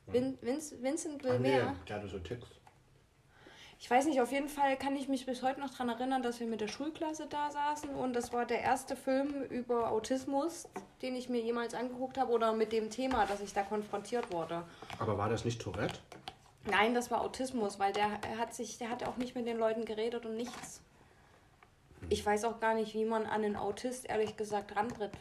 Vin, 0.06 0.38
Vince, 0.40 0.82
Vincent 0.82 1.22
Ach 1.26 1.38
nee, 1.38 1.50
Gilmer. 1.56 1.74
der 1.88 1.96
hatte 1.96 2.08
so 2.08 2.18
Ticks. 2.18 2.46
Ich 3.78 3.90
weiß 3.90 4.06
nicht, 4.06 4.20
auf 4.22 4.32
jeden 4.32 4.48
Fall 4.48 4.76
kann 4.78 4.96
ich 4.96 5.08
mich 5.08 5.26
bis 5.26 5.42
heute 5.42 5.60
noch 5.60 5.68
daran 5.70 5.90
erinnern, 5.90 6.22
dass 6.22 6.40
wir 6.40 6.46
mit 6.46 6.62
der 6.62 6.68
Schulklasse 6.68 7.26
da 7.28 7.50
saßen 7.50 7.90
und 7.90 8.14
das 8.14 8.32
war 8.32 8.46
der 8.46 8.60
erste 8.62 8.96
Film 8.96 9.42
über 9.50 9.90
Autismus, 9.90 10.68
den 11.02 11.16
ich 11.16 11.28
mir 11.28 11.40
jemals 11.42 11.74
angeguckt 11.74 12.16
habe 12.16 12.32
oder 12.32 12.52
mit 12.54 12.72
dem 12.72 12.88
Thema, 12.88 13.26
dass 13.26 13.40
ich 13.42 13.52
da 13.52 13.62
konfrontiert 13.62 14.32
wurde. 14.32 14.62
Aber 14.98 15.18
war 15.18 15.28
das 15.28 15.44
nicht 15.44 15.60
Tourette? 15.60 15.98
Nein, 16.66 16.94
das 16.94 17.10
war 17.10 17.20
Autismus, 17.20 17.78
weil 17.78 17.92
der 17.92 18.18
er 18.28 18.38
hat 18.38 18.54
sich, 18.54 18.78
der 18.78 18.88
hat 18.88 19.06
auch 19.06 19.16
nicht 19.16 19.34
mit 19.34 19.46
den 19.46 19.58
Leuten 19.58 19.84
geredet 19.84 20.24
und 20.24 20.36
nichts. 20.36 20.80
Ich 22.08 22.24
weiß 22.24 22.44
auch 22.44 22.60
gar 22.60 22.74
nicht, 22.74 22.94
wie 22.94 23.04
man 23.04 23.26
an 23.26 23.44
einen 23.44 23.56
Autist 23.56 24.08
ehrlich 24.08 24.36
gesagt 24.36 24.74
rantritt. 24.76 25.12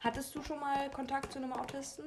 Hattest 0.00 0.34
du 0.34 0.42
schon 0.42 0.60
mal 0.60 0.90
Kontakt 0.90 1.32
zu 1.32 1.38
einem 1.38 1.52
Autisten? 1.52 2.04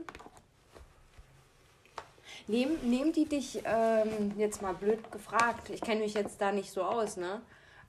Nehmen, 2.48 2.78
nehmen 2.90 3.14
die 3.14 3.26
dich, 3.26 3.62
ähm, 3.66 4.34
jetzt 4.38 4.62
mal 4.62 4.74
blöd 4.74 5.12
gefragt, 5.12 5.70
ich 5.70 5.82
kenne 5.82 6.02
mich 6.02 6.14
jetzt 6.14 6.42
da 6.42 6.52
nicht 6.52 6.72
so 6.72 6.84
aus, 6.84 7.18
ne? 7.18 7.42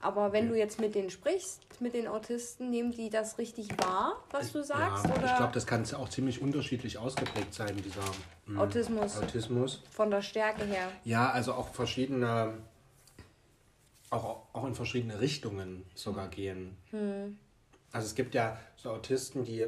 Aber 0.02 0.32
wenn 0.32 0.48
du 0.48 0.58
jetzt 0.58 0.80
mit 0.80 0.96
denen 0.96 1.10
sprichst, 1.10 1.60
mit 1.80 1.94
den 1.94 2.08
Autisten, 2.08 2.70
nehmen 2.70 2.90
die 2.90 3.08
das 3.08 3.38
richtig 3.38 3.68
wahr, 3.78 4.20
was 4.30 4.52
du 4.52 4.64
sagst? 4.64 5.06
ja, 5.06 5.14
oder 5.14 5.24
ich 5.24 5.36
glaube, 5.36 5.52
das 5.54 5.64
kann 5.64 5.86
auch 5.94 6.08
ziemlich 6.08 6.42
unterschiedlich 6.42 6.98
ausgeprägt 6.98 7.54
sein, 7.54 7.76
dieser 7.76 8.02
mm, 8.46 8.58
Autismus 8.58 9.16
Autismus. 9.16 9.82
von 9.90 10.10
der 10.10 10.20
Stärke 10.20 10.64
her? 10.64 10.88
Ja, 11.04 11.30
also 11.30 11.54
auch 11.54 11.68
verschiedene, 11.68 12.54
auch, 14.10 14.42
auch 14.52 14.64
in 14.66 14.74
verschiedene 14.74 15.20
Richtungen 15.20 15.84
sogar 15.94 16.26
gehen. 16.28 16.76
Also 17.92 18.06
es 18.06 18.16
gibt 18.16 18.34
ja 18.34 18.58
so 18.76 18.90
Autisten, 18.90 19.44
die 19.44 19.66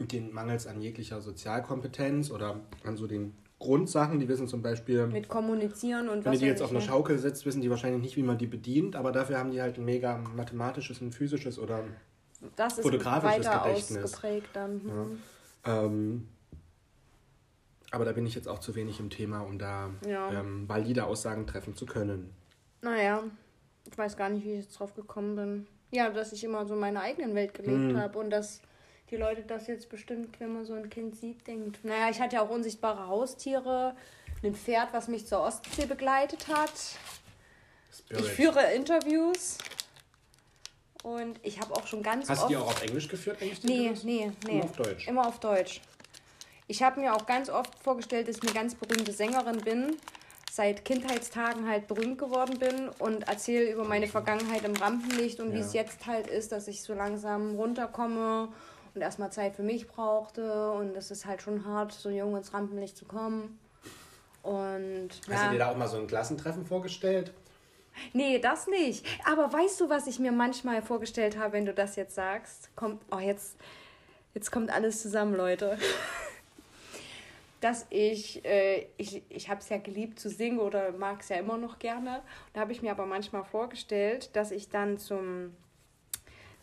den 0.00 0.32
mangels 0.32 0.66
an 0.66 0.82
jeglicher 0.82 1.20
Sozialkompetenz 1.20 2.32
oder 2.32 2.60
an 2.82 2.96
so 2.96 3.06
den 3.06 3.32
Grundsachen, 3.58 4.20
die 4.20 4.28
wissen 4.28 4.48
zum 4.48 4.60
Beispiel, 4.62 5.06
Mit 5.06 5.28
Kommunizieren 5.28 6.08
und 6.10 6.24
wenn 6.24 6.32
was 6.32 6.38
die 6.40 6.46
jetzt 6.46 6.60
auf 6.62 6.70
einer 6.70 6.78
ich, 6.80 6.84
ne? 6.86 6.90
Schaukel 6.92 7.18
sitzt, 7.18 7.46
wissen 7.46 7.62
die 7.62 7.70
wahrscheinlich 7.70 8.02
nicht, 8.02 8.16
wie 8.16 8.22
man 8.22 8.36
die 8.36 8.46
bedient, 8.46 8.96
aber 8.96 9.12
dafür 9.12 9.38
haben 9.38 9.50
die 9.50 9.62
halt 9.62 9.78
ein 9.78 9.84
mega 9.84 10.18
mathematisches 10.36 11.00
und 11.00 11.12
physisches 11.14 11.58
oder 11.58 11.82
Das 12.54 12.76
ist 12.76 12.82
fotografisches 12.82 13.50
Gedächtnis. 13.50 14.04
ausgeprägt 14.04 14.50
dann. 14.52 14.80
Hm. 14.82 15.22
Ähm, 15.64 16.28
aber 17.92 18.04
da 18.04 18.12
bin 18.12 18.26
ich 18.26 18.34
jetzt 18.34 18.46
auch 18.48 18.58
zu 18.58 18.74
wenig 18.74 19.00
im 19.00 19.08
Thema, 19.10 19.40
um 19.40 19.58
da 19.58 19.90
Ja. 20.06 20.30
ähm, 20.32 20.68
valide 20.68 21.04
Aussagen 21.06 21.46
treffen 21.46 21.74
zu 21.74 21.86
können. 21.86 22.30
Naja, 22.82 23.22
ich 23.90 23.96
weiß 23.96 24.16
gar 24.18 24.28
nicht, 24.28 24.44
wie 24.44 24.50
ich 24.52 24.64
jetzt 24.64 24.78
drauf 24.78 24.94
gekommen 24.94 25.34
bin. 25.36 25.66
Ja, 25.92 26.10
dass 26.10 26.32
ich 26.32 26.44
immer 26.44 26.66
so 26.66 26.74
in 26.74 26.80
meiner 26.80 27.00
eigenen 27.00 27.34
Welt 27.34 27.54
gelebt 27.54 27.92
Hm. 27.92 27.96
habe 27.98 28.18
und 28.18 28.28
dass 28.30 28.60
die 29.10 29.16
Leute 29.16 29.42
das 29.42 29.66
jetzt 29.66 29.88
bestimmt, 29.88 30.38
wenn 30.40 30.52
man 30.52 30.64
so 30.64 30.74
ein 30.74 30.90
Kind 30.90 31.16
sieht, 31.16 31.46
denkt. 31.46 31.84
Naja, 31.84 32.10
ich 32.10 32.20
hatte 32.20 32.36
ja 32.36 32.42
auch 32.42 32.50
unsichtbare 32.50 33.06
Haustiere, 33.06 33.94
ein 34.42 34.54
Pferd, 34.54 34.92
was 34.92 35.08
mich 35.08 35.26
zur 35.26 35.40
Ostsee 35.40 35.86
begleitet 35.86 36.48
hat. 36.48 36.72
Spirit. 37.92 38.24
Ich 38.24 38.30
führe 38.32 38.72
Interviews 38.74 39.58
und 41.02 41.38
ich 41.42 41.60
habe 41.60 41.74
auch 41.74 41.86
schon 41.86 42.02
ganz 42.02 42.28
Hast 42.28 42.38
du 42.40 42.42
oft... 42.44 42.50
die 42.50 42.56
auch 42.56 42.66
auf 42.66 42.82
Englisch 42.82 43.08
geführt, 43.08 43.38
eigentlich? 43.40 43.62
Nee, 43.64 43.86
Interviews? 43.88 44.04
nee, 44.04 44.32
nee. 44.46 44.52
Immer 44.58 44.64
auf 44.64 44.76
Deutsch. 44.76 45.08
Immer 45.08 45.26
auf 45.28 45.40
Deutsch. 45.40 45.80
Ich 46.68 46.82
habe 46.82 47.00
mir 47.00 47.14
auch 47.14 47.26
ganz 47.26 47.48
oft 47.48 47.78
vorgestellt, 47.78 48.28
dass 48.28 48.36
ich 48.38 48.42
eine 48.42 48.52
ganz 48.52 48.74
berühmte 48.74 49.12
Sängerin 49.12 49.58
bin, 49.58 49.96
seit 50.50 50.84
Kindheitstagen 50.84 51.68
halt 51.68 51.86
berühmt 51.86 52.18
geworden 52.18 52.58
bin 52.58 52.88
und 52.98 53.28
erzähle 53.28 53.70
über 53.70 53.84
meine 53.84 54.08
Vergangenheit 54.08 54.64
im 54.64 54.74
Rampenlicht 54.74 55.38
und 55.38 55.52
wie 55.52 55.58
Ja. 55.60 55.64
es 55.64 55.72
jetzt 55.74 56.06
halt 56.06 56.26
ist, 56.26 56.50
dass 56.50 56.66
ich 56.66 56.82
so 56.82 56.92
langsam 56.94 57.54
runterkomme 57.54 58.48
und 58.96 59.02
erstmal 59.02 59.30
Zeit 59.30 59.54
für 59.54 59.62
mich 59.62 59.86
brauchte 59.86 60.72
und 60.72 60.96
es 60.96 61.10
ist 61.10 61.26
halt 61.26 61.42
schon 61.42 61.64
hart, 61.66 61.92
so 61.92 62.10
jung 62.10 62.36
ins 62.36 62.52
Rampenlicht 62.52 62.96
zu 62.96 63.04
kommen. 63.04 63.58
Und 64.42 65.10
Hast 65.10 65.28
du 65.28 65.32
ja. 65.32 65.50
dir 65.50 65.58
da 65.58 65.70
auch 65.70 65.76
mal 65.76 65.88
so 65.88 65.98
ein 65.98 66.06
Klassentreffen 66.06 66.64
vorgestellt? 66.64 67.32
Nee, 68.12 68.38
das 68.38 68.66
nicht. 68.66 69.04
Aber 69.24 69.52
weißt 69.52 69.80
du, 69.80 69.88
was 69.88 70.06
ich 70.06 70.18
mir 70.18 70.32
manchmal 70.32 70.82
vorgestellt 70.82 71.38
habe, 71.38 71.54
wenn 71.54 71.66
du 71.66 71.74
das 71.74 71.96
jetzt 71.96 72.14
sagst? 72.14 72.74
Kommt, 72.76 73.02
oh, 73.10 73.18
jetzt, 73.18 73.56
jetzt 74.34 74.50
kommt 74.52 74.70
alles 74.70 75.02
zusammen, 75.02 75.34
Leute. 75.34 75.78
Dass 77.60 77.86
ich, 77.90 78.44
äh, 78.44 78.86
ich, 78.98 79.22
ich 79.28 79.48
habe 79.48 79.60
es 79.60 79.68
ja 79.68 79.78
geliebt 79.78 80.20
zu 80.20 80.28
singen 80.28 80.60
oder 80.60 80.92
mag 80.92 81.20
es 81.20 81.30
ja 81.30 81.36
immer 81.36 81.56
noch 81.56 81.78
gerne. 81.78 82.22
Da 82.52 82.60
habe 82.60 82.72
ich 82.72 82.82
mir 82.82 82.90
aber 82.90 83.06
manchmal 83.06 83.44
vorgestellt, 83.44 84.36
dass 84.36 84.50
ich 84.50 84.68
dann 84.68 84.98
zum, 84.98 85.56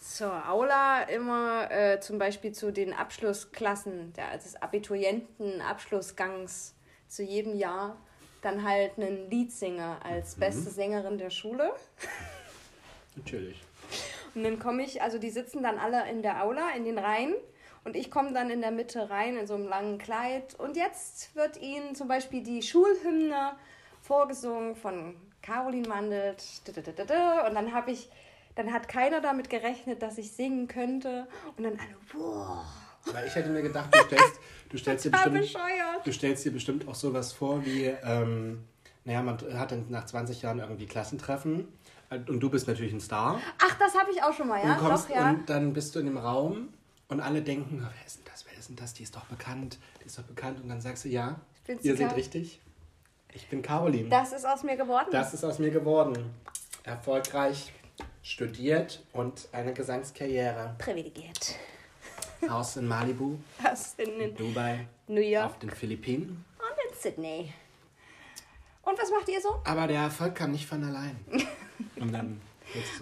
zur 0.04 0.48
Aula 0.50 1.04
immer 1.04 1.72
äh, 1.72 2.02
zum 2.02 2.18
Beispiel 2.18 2.52
zu 2.52 2.74
den 2.74 2.94
Abschlussklassen, 2.94 4.12
der, 4.14 4.38
des 4.38 4.62
Abiturienten-Abschlussgangs 4.62 6.76
zu 7.08 7.24
jedem 7.24 7.56
Jahr 7.56 7.96
dann 8.42 8.68
halt 8.68 8.98
ein 8.98 9.30
Lied 9.30 9.54
singe 9.54 9.96
als 10.04 10.36
beste 10.36 10.70
Sängerin 10.70 11.18
der 11.18 11.30
Schule. 11.30 11.72
Natürlich. 13.16 13.62
Und 14.36 14.44
dann 14.44 14.60
komme 14.60 14.84
ich, 14.84 15.02
also 15.02 15.18
die 15.18 15.30
sitzen 15.30 15.64
dann 15.64 15.80
alle 15.80 16.10
in 16.10 16.22
der 16.22 16.44
Aula, 16.44 16.72
in 16.76 16.84
den 16.84 16.98
Reihen. 16.98 17.34
Und 17.86 17.96
ich 17.96 18.12
komme 18.12 18.34
dann 18.34 18.50
in 18.50 18.60
der 18.62 18.72
Mitte 18.72 19.10
rein 19.10 19.38
in 19.38 19.48
so 19.48 19.56
einem 19.56 19.68
langen 19.68 19.98
Kleid. 19.98 20.60
Und 20.60 20.76
jetzt 20.76 21.34
wird 21.36 21.56
ihnen 21.62 21.96
zum 21.96 22.10
Beispiel 22.10 22.44
die 22.44 22.62
Schulhymne 22.62 23.54
vorgesungen 24.02 24.76
von 24.76 25.16
Caroline 25.42 25.88
Mandelt. 25.88 26.44
Und 26.68 27.56
dann 27.56 27.74
habe 27.74 27.92
ich, 27.92 28.10
dann 28.56 28.72
hat 28.72 28.88
keiner 28.88 29.22
damit 29.22 29.50
gerechnet, 29.50 30.02
dass 30.02 30.18
ich 30.18 30.32
singen 30.32 30.68
könnte. 30.68 31.28
Und 31.58 31.64
dann 31.64 31.74
alle, 31.74 31.96
boah, 32.12 32.66
Weil 33.12 33.28
ich 33.28 33.36
hätte 33.36 33.50
mir 33.50 33.62
gedacht, 33.62 33.94
du 33.94 34.00
stellst, 34.00 34.40
du 34.70 34.78
stellst 34.78 35.06
dir 35.06 35.10
bestimmt, 35.12 35.40
bescheuert. 35.42 36.06
du 36.06 36.12
stellst 36.14 36.46
dir 36.46 36.52
bestimmt 36.52 36.88
auch 36.88 36.96
sowas 36.96 37.32
vor 37.32 37.66
wie, 37.66 37.86
ähm, 37.86 38.64
naja, 39.06 39.22
man 39.22 39.38
hat 39.58 39.72
dann 39.72 39.86
nach 39.90 40.06
20 40.06 40.42
Jahren 40.42 40.60
irgendwie 40.60 40.86
Klassentreffen 40.86 41.68
äh, 42.10 42.20
und 42.28 42.40
du 42.40 42.50
bist 42.50 42.68
natürlich 42.68 42.94
ein 42.94 43.02
Star 43.02 43.40
Ach, 43.60 43.78
das 43.78 43.96
habe 43.96 44.12
ich 44.12 44.24
auch 44.24 44.34
schon 44.34 44.48
mal, 44.48 44.64
ja? 44.64 44.74
und 44.74 44.80
kommst 44.80 45.10
Doch, 45.10 45.16
ja. 45.16 45.30
und 45.32 45.50
dann 45.50 45.74
bist 45.74 45.96
du 45.96 46.00
in 46.00 46.06
dem 46.06 46.18
Raum 46.18 46.70
und 47.10 47.20
alle 47.20 47.42
denken, 47.42 47.80
wer 47.82 48.06
ist 48.06 48.18
denn 48.18 48.26
das, 48.32 48.46
wer 48.46 48.58
ist 48.58 48.70
denn 48.70 48.76
das, 48.76 48.94
die 48.94 49.04
ist 49.04 49.16
doch 49.16 49.26
bekannt, 49.26 49.78
die 50.02 50.06
ist 50.06 50.18
doch 50.18 50.24
bekannt 50.24 50.62
und 50.62 50.70
dann 50.70 50.80
sagst 50.80 51.06
du, 51.06 51.10
ja, 51.10 51.40
ihr 51.82 51.98
seht 51.98 52.16
richtig, 52.16 52.62
ich 53.34 53.48
bin 53.50 53.62
Caroline. 53.62 54.10
Das 54.10 54.32
ist 54.32 54.46
aus 54.46 54.64
mir 54.64 54.78
geworden. 54.78 55.08
Das 55.12 55.34
ist 55.34 55.44
aus 55.44 55.60
mir 55.60 55.72
geworden. 55.72 56.34
Erfolgreich 56.84 57.74
studiert 58.24 59.04
und 59.14 59.48
eine 59.52 59.74
Gesangskarriere. 59.74 60.76
privilegiert. 60.80 61.56
Haus 62.50 62.76
in 62.78 62.88
Malibu, 62.88 63.38
Das 63.62 63.94
in, 63.98 64.20
in 64.20 64.36
Dubai, 64.36 64.88
New 65.08 65.22
York 65.22 65.46
auf 65.46 65.60
den 65.60 65.70
Philippinen. 65.70 66.44
und 66.58 66.92
in 66.92 66.98
Sydney. 67.00 67.54
Und 68.84 69.00
was 69.02 69.10
macht 69.12 69.30
ihr 69.30 69.40
so? 69.40 69.62
Aber 69.64 69.88
der 69.88 70.02
Erfolg 70.02 70.36
kam 70.36 70.52
nicht 70.52 70.66
von 70.66 70.84
allein. 70.84 71.16
Und 72.00 72.12
dann, 72.14 72.42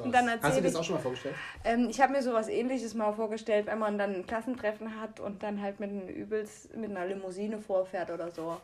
Und 0.03 0.11
dann 0.11 0.29
Hast 0.41 0.57
du 0.57 0.61
dir 0.61 0.67
ich- 0.67 0.73
das 0.73 0.75
auch 0.75 0.83
schon 0.83 0.95
mal 0.95 1.01
vorgestellt? 1.01 1.35
Ähm, 1.63 1.87
ich 1.89 1.99
habe 1.99 2.11
mir 2.13 2.21
sowas 2.21 2.47
ähnliches 2.49 2.93
mal 2.93 3.11
vorgestellt, 3.13 3.65
wenn 3.67 3.79
man 3.79 3.97
dann 3.97 4.13
ein 4.15 4.27
Klassentreffen 4.27 4.99
hat 5.01 5.19
und 5.19 5.41
dann 5.43 5.59
halt 5.61 5.79
mit, 5.79 5.89
einem 5.89 6.07
übelst, 6.07 6.75
mit 6.75 6.91
einer 6.91 7.05
Limousine 7.07 7.57
vorfährt 7.59 8.11
oder 8.11 8.29
so. 8.31 8.57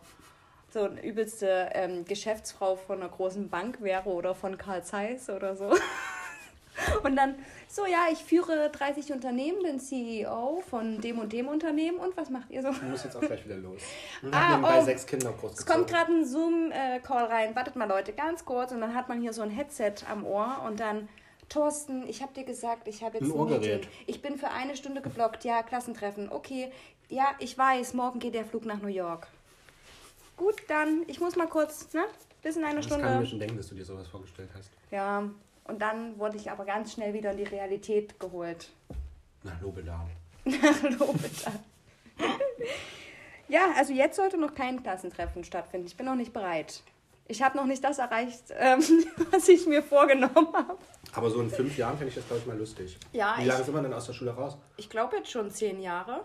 So 0.72 0.84
eine 0.84 1.04
übelste 1.04 1.70
ähm, 1.74 2.06
Geschäftsfrau 2.06 2.76
von 2.76 3.00
einer 3.02 3.10
großen 3.10 3.50
Bank 3.50 3.82
wäre 3.82 4.10
oder 4.10 4.36
von 4.36 4.58
Karl 4.58 4.84
Zeiss 4.84 5.30
oder 5.30 5.56
so. 5.56 5.74
Und 7.04 7.16
dann, 7.16 7.36
so 7.68 7.86
ja, 7.86 8.06
ich 8.12 8.20
führe 8.20 8.70
30 8.72 9.12
Unternehmen, 9.12 9.63
bin 9.63 9.80
CEO 9.80 10.62
von 10.70 11.02
dem 11.02 11.20
und 11.20 11.34
dem 11.34 11.48
Unternehmen 11.48 11.98
und 11.98 12.16
was 12.16 12.30
macht 12.30 12.50
ihr 12.52 12.62
so? 12.62 12.72
Du 12.72 12.86
musst 12.86 13.06
jetzt 13.06 13.16
auch 13.18 13.22
gleich 13.22 13.44
wieder 13.46 13.58
los. 13.58 13.82
Und 14.22 14.34
Ah, 14.34 14.80
oh. 14.80 14.84
sechs 14.86 15.06
Kinder 15.06 15.32
Es 15.36 15.38
großgezogen. 15.42 15.74
kommt 15.74 15.90
gerade 15.90 16.12
ein 16.13 16.26
Zoom-Call 16.26 17.26
rein. 17.26 17.56
Wartet 17.56 17.76
mal, 17.76 17.88
Leute, 17.88 18.13
ganz 18.13 18.46
kurz. 18.46 18.72
Und 18.72 18.82
dann 18.82 18.94
hat 18.94 19.10
man 19.10 19.22
hier 19.22 19.34
so 19.34 19.42
ein 19.42 19.50
Headset 19.50 19.94
am 20.10 20.26
Ohr 20.26 20.63
und 20.66 20.80
dann. 20.80 21.10
Thorsten, 21.50 22.06
ich 22.10 22.22
habe 22.22 22.34
dir 22.34 22.44
gesagt, 22.44 22.90
ich 22.90 23.02
habe 23.04 23.18
jetzt 23.20 23.28
Ein 23.28 23.32
Ohrgerät. 23.32 23.62
Meeting. 23.86 23.90
Ich 24.06 24.22
bin 24.22 24.38
für 24.38 24.50
eine 24.50 24.76
Stunde 24.76 25.02
geblockt. 25.02 25.46
Ja, 25.46 25.63
Klassentreffen. 25.63 26.30
Okay. 26.30 26.70
Ja, 27.08 27.28
ich 27.40 27.58
weiß, 27.58 27.94
morgen 27.94 28.20
geht 28.20 28.34
der 28.34 28.44
Flug 28.44 28.66
nach 28.66 28.82
New 28.82 28.90
York. 28.90 29.28
Gut, 30.36 30.56
dann, 30.68 31.04
ich 31.08 31.22
muss 31.22 31.38
mal 31.38 31.48
kurz, 31.48 31.94
ne? 31.94 32.04
Bis 32.44 32.58
in 32.58 32.66
einer 32.66 32.82
Das 32.82 32.90
kann 32.90 33.00
ich 33.00 33.06
Stunde. 33.06 33.20
mir 33.22 33.26
schon 33.26 33.40
denken, 33.40 33.56
dass 33.58 33.70
du 33.70 33.76
dir 33.76 33.86
sowas 33.86 34.08
vorgestellt 34.10 34.50
hast. 34.58 34.70
Ja, 34.92 35.24
und 35.68 35.80
dann 35.82 36.18
wurde 36.20 36.38
ich 36.38 36.50
aber 36.52 36.66
ganz 36.66 36.94
schnell 36.94 37.14
wieder 37.14 37.32
in 37.32 37.38
die 37.38 37.44
Realität 37.44 38.20
geholt. 38.20 38.70
Nach 39.44 39.60
Nobelau. 39.62 40.00
Hallo, 40.46 41.14
bitte. 41.14 41.52
ja, 43.48 43.72
also 43.76 43.94
jetzt 43.94 44.16
sollte 44.16 44.38
noch 44.38 44.54
kein 44.56 44.82
Klassentreffen 44.84 45.44
stattfinden. 45.44 45.88
Ich 45.88 45.98
bin 45.98 46.06
noch 46.06 46.16
nicht 46.16 46.34
bereit. 46.34 46.82
Ich 47.30 47.42
habe 47.44 47.58
noch 47.58 47.66
nicht 47.66 47.84
das 47.84 48.00
erreicht, 48.00 48.44
ähm, 48.52 48.80
was 49.32 49.48
ich 49.50 49.66
mir 49.68 49.84
vorgenommen 49.84 50.48
habe. 50.54 50.78
Aber 51.14 51.30
so 51.30 51.42
in 51.42 51.50
fünf 51.50 51.78
Jahren 51.78 51.98
finde 51.98 52.10
ich 52.10 52.16
das, 52.16 52.26
glaube 52.28 52.42
ich, 52.42 52.48
mal 52.48 52.58
lustig. 52.58 52.98
Ja, 53.12 53.36
Wie 53.38 53.42
ich- 53.42 53.48
lange 53.48 53.64
sind 53.64 53.74
wir 53.74 53.82
denn 53.82 53.94
aus 53.94 54.06
der 54.06 54.14
Schule 54.14 54.32
raus? 54.32 54.58
Ich 54.78 54.90
glaube 54.90 55.18
jetzt 55.18 55.30
schon 55.32 55.52
zehn 55.52 55.82
Jahre. 55.82 56.24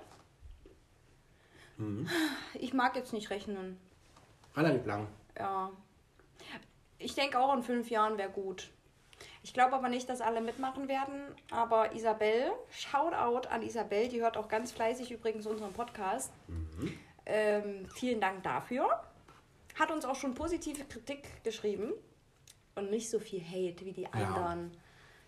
Ich 2.55 2.73
mag 2.75 2.95
jetzt 2.95 3.13
nicht 3.13 3.31
rechnen. 3.31 3.77
Relativ 4.57 4.87
lang. 4.87 5.09
Ja. 5.37 5.71
Ich 6.99 7.15
denke 7.17 7.41
auch 7.41 7.53
in 7.57 7.63
fünf 7.65 7.91
Jahren 7.91 8.19
wäre 8.19 8.31
gut. 8.31 8.71
Ich 9.45 9.53
glaube 9.53 9.75
aber 9.75 9.89
nicht, 9.89 10.09
dass 10.09 10.21
alle 10.21 10.41
mitmachen 10.41 10.89
werden. 10.89 11.35
Aber 11.51 11.95
Isabel, 11.95 12.53
Shoutout 12.71 13.49
an 13.49 13.63
Isabel, 13.63 14.09
die 14.09 14.23
hört 14.23 14.37
auch 14.37 14.49
ganz 14.49 14.73
fleißig 14.73 15.11
übrigens 15.11 15.47
unseren 15.47 15.73
Podcast. 15.73 16.33
Ähm, 17.27 17.87
vielen 17.95 18.21
Dank 18.21 18.43
dafür. 18.45 19.03
Hat 19.79 19.91
uns 19.91 20.05
auch 20.05 20.17
schon 20.17 20.35
positive 20.35 20.85
Kritik 20.85 21.43
geschrieben. 21.45 21.93
Und 22.75 22.91
nicht 22.91 23.11
so 23.11 23.19
viel 23.19 23.43
Hate 23.43 23.85
wie 23.85 23.93
die 23.93 24.07
anderen. 24.07 24.71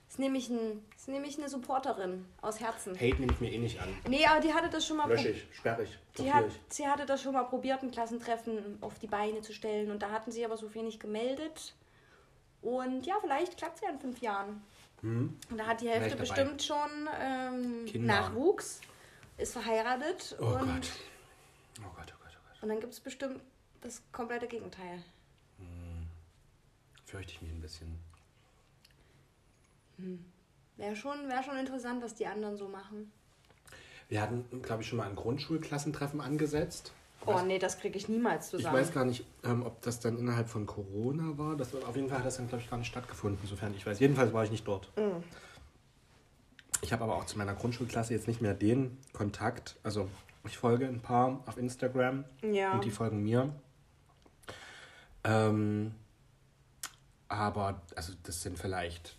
Ist 0.09 0.19
nämlich, 0.19 0.49
ein, 0.49 0.85
ist 0.97 1.09
nämlich 1.09 1.39
eine 1.39 1.49
Supporterin 1.49 2.25
aus 2.41 2.61
Herzen. 2.61 2.95
Hate 2.95 3.17
nehme 3.17 3.33
ich 3.33 3.41
mir 3.41 3.51
eh 3.51 3.59
nicht 3.59 3.81
an. 3.81 3.89
Nee, 4.09 4.25
aber 4.27 4.41
die 4.41 4.53
hatte 4.55 4.71
das 4.71 4.87
schon 4.87 4.97
mal 4.97 5.05
sperre 5.51 5.83
ich, 5.83 5.99
die 6.19 6.33
hat, 6.33 6.45
sie 6.69 6.87
hatte 6.87 7.05
das 7.05 7.23
schon 7.23 7.33
mal 7.33 7.45
probiert, 7.45 7.83
ein 7.83 7.91
Klassentreffen 7.91 8.79
auf 8.81 8.99
die 8.99 9.09
Beine 9.09 9.41
zu 9.41 9.53
stellen. 9.53 9.91
Und 9.91 10.03
da 10.03 10.11
hatten 10.11 10.31
sie 10.31 10.45
aber 10.45 10.57
so 10.57 10.69
nicht 10.69 11.01
gemeldet. 11.01 11.75
Und 12.65 13.05
ja, 13.05 13.17
vielleicht 13.21 13.59
klappt 13.59 13.77
es 13.77 13.83
ja 13.83 13.91
in 13.91 13.99
fünf 14.01 14.21
Jahren. 14.21 14.63
Und 15.03 15.39
da 15.59 15.67
hat 15.67 15.83
die 15.83 15.89
Hälfte 15.89 16.13
Hm. 16.13 16.19
bestimmt 16.19 16.63
schon 16.63 17.09
ähm. 17.21 18.07
Nachwuchs, 18.07 18.81
ist 19.37 19.53
verheiratet. 19.53 20.35
Oh 20.41 20.47
und, 20.47 20.61
Gott. 20.61 20.91
Oh 21.81 21.91
Gott, 21.95 22.15
oh 22.15 22.23
Gott, 22.23 22.33
oh 22.33 22.49
Gott. 22.49 22.63
und 22.63 22.69
dann 22.71 22.81
gibt 22.81 22.95
es 22.95 23.01
bestimmt 23.01 23.41
das 23.83 24.01
komplette 24.13 24.47
Gegenteil. 24.47 25.03
Fürchte 27.05 27.33
ich 27.33 27.43
mich 27.43 27.51
ein 27.53 27.61
bisschen. 27.61 27.99
Wäre 30.77 30.97
schon, 30.97 31.29
wär 31.29 31.43
schon 31.43 31.59
interessant, 31.59 32.03
was 32.03 32.15
die 32.15 32.27
anderen 32.27 32.57
so 32.57 32.67
machen. 32.69 33.13
Wir 34.09 34.23
hatten, 34.23 34.63
glaube 34.63 34.83
ich, 34.83 34.89
schon 34.89 34.99
mal 34.99 35.09
ein 35.09 35.17
Grundschulklassentreffen 35.17 36.21
angesetzt. 36.21 36.93
Ich 37.27 37.33
Oh 37.35 37.41
nee, 37.43 37.59
das 37.59 37.79
kriege 37.79 37.97
ich 37.97 38.09
niemals 38.09 38.47
ich 38.47 38.51
zusammen. 38.53 38.77
weiß 38.77 38.93
gar 38.93 39.05
nicht, 39.05 39.25
ähm, 39.45 39.63
ob 39.65 39.81
das 39.83 40.01
dann 40.01 40.19
innerhalb 40.19 40.49
von 40.49 40.67
Corona 40.67 41.37
war. 41.39 41.57
Das, 41.57 41.75
auf 41.75 41.97
jeden 41.97 42.09
Fall 42.09 42.19
hat 42.19 42.27
das 42.27 42.37
dann, 42.37 42.49
glaube 42.49 42.63
ich, 42.63 42.71
gar 42.71 42.77
nicht 42.77 42.89
stattgefunden, 42.89 43.47
sofern 43.47 43.75
ich 43.75 43.87
weiß. 43.87 43.99
Jedenfalls 44.01 44.33
war 44.33 44.45
ich 44.45 44.51
nicht 44.51 44.67
dort. 44.67 44.91
Mhm. 44.97 45.23
Ich 46.83 46.93
habe 46.93 47.05
aber 47.05 47.17
auch 47.17 47.25
zu 47.25 47.39
meiner 47.39 47.55
Grundschulklasse 47.55 48.13
jetzt 48.13 48.29
nicht 48.29 48.43
mehr 48.43 48.53
den 48.55 48.99
Kontakt. 49.13 49.77
Also 49.83 50.09
ich 50.45 50.59
folge 50.59 50.87
ein 50.87 51.01
paar 51.01 51.43
auf 51.47 51.57
Instagram 51.57 52.25
Ja. 52.43 52.73
und 52.75 52.85
die 52.85 52.91
folgen 52.91 53.23
mir. 53.23 53.55
Ähm, 55.25 55.95
aber 57.29 57.81
also 57.97 58.13
das 58.25 58.43
sind 58.43 58.59
vielleicht 58.59 59.17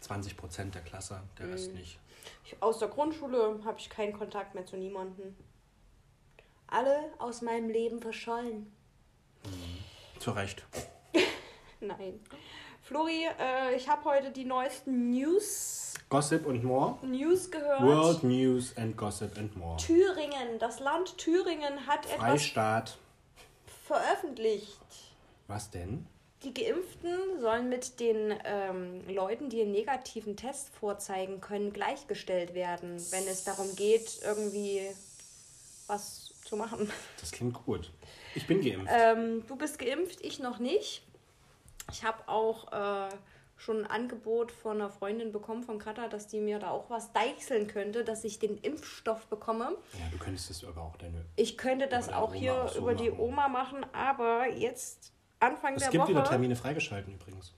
20 0.00 0.36
Prozent 0.36 0.74
der 0.74 0.82
Klasse, 0.82 1.22
der. 1.38 1.48
Rest 1.48 1.72
nicht. 1.74 1.98
Ich, 2.44 2.62
aus 2.62 2.78
der 2.78 2.88
Grundschule 2.88 3.60
habe 3.64 3.78
ich 3.78 3.88
keinen 3.88 4.12
Kontakt 4.12 4.54
mehr 4.54 4.66
zu 4.66 4.76
niemandem. 4.76 5.34
Alle 6.68 7.10
aus 7.18 7.42
meinem 7.42 7.70
Leben 7.70 8.00
verschollen. 8.00 8.72
Zu 10.18 10.32
Recht. 10.32 10.64
Nein. 11.80 12.20
Flori, 12.82 13.26
äh, 13.38 13.74
ich 13.76 13.88
habe 13.88 14.04
heute 14.04 14.30
die 14.30 14.44
neuesten 14.44 15.10
News, 15.10 15.94
Gossip 16.08 16.46
und 16.46 16.64
more. 16.64 16.96
News 17.02 17.50
gehört. 17.50 17.82
World 17.82 18.24
News 18.24 18.74
and 18.76 18.96
Gossip 18.96 19.36
and 19.36 19.54
more. 19.56 19.76
Thüringen, 19.76 20.58
das 20.58 20.80
Land 20.80 21.18
Thüringen 21.18 21.86
hat 21.86 22.06
etwas 22.06 22.18
Freistaat. 22.18 22.98
veröffentlicht. 23.86 24.78
Was 25.48 25.70
denn? 25.70 26.06
Die 26.44 26.54
Geimpften 26.54 27.40
sollen 27.40 27.68
mit 27.68 27.98
den 28.00 28.32
ähm, 28.44 29.02
Leuten, 29.08 29.50
die 29.50 29.60
einen 29.60 29.72
negativen 29.72 30.36
Test 30.36 30.70
vorzeigen 30.70 31.40
können, 31.40 31.72
gleichgestellt 31.72 32.54
werden, 32.54 32.96
wenn 33.10 33.26
es 33.26 33.44
darum 33.44 33.74
geht, 33.76 34.20
irgendwie 34.22 34.82
was 35.88 36.27
zu 36.48 36.56
machen. 36.56 36.90
Das 37.20 37.30
klingt 37.32 37.54
gut. 37.64 37.90
Ich 38.34 38.46
bin 38.46 38.60
geimpft. 38.60 38.92
Ähm, 38.92 39.44
du 39.46 39.56
bist 39.56 39.78
geimpft, 39.78 40.20
ich 40.22 40.38
noch 40.38 40.58
nicht. 40.58 41.02
Ich 41.90 42.04
habe 42.04 42.28
auch 42.28 42.72
äh, 42.72 43.08
schon 43.56 43.84
ein 43.84 43.90
Angebot 43.90 44.52
von 44.52 44.76
einer 44.80 44.90
Freundin 44.90 45.32
bekommen, 45.32 45.62
von 45.62 45.78
Katha, 45.78 46.08
dass 46.08 46.26
die 46.26 46.40
mir 46.40 46.58
da 46.58 46.70
auch 46.70 46.88
was 46.90 47.12
deichseln 47.12 47.66
könnte, 47.66 48.04
dass 48.04 48.24
ich 48.24 48.38
den 48.38 48.58
Impfstoff 48.58 49.26
bekomme. 49.26 49.76
ja, 49.98 50.06
du 50.10 50.18
könntest 50.18 50.50
das 50.50 50.64
aber 50.64 50.82
auch 50.82 50.96
deine. 50.96 51.24
Ich 51.36 51.58
könnte 51.58 51.86
das 51.88 52.08
auch 52.08 52.30
Oma 52.30 52.38
hier 52.38 52.68
so 52.72 52.78
über 52.80 52.94
die 52.94 53.10
machen. 53.10 53.20
Oma 53.20 53.48
machen, 53.48 53.86
aber 53.92 54.48
jetzt 54.48 55.12
Anfang 55.40 55.74
Es 55.74 55.82
der 55.82 55.90
gibt 55.90 56.08
wieder 56.08 56.20
Woche. 56.20 56.30
Termine 56.30 56.56
freigeschalten 56.56 57.14
übrigens. 57.14 57.52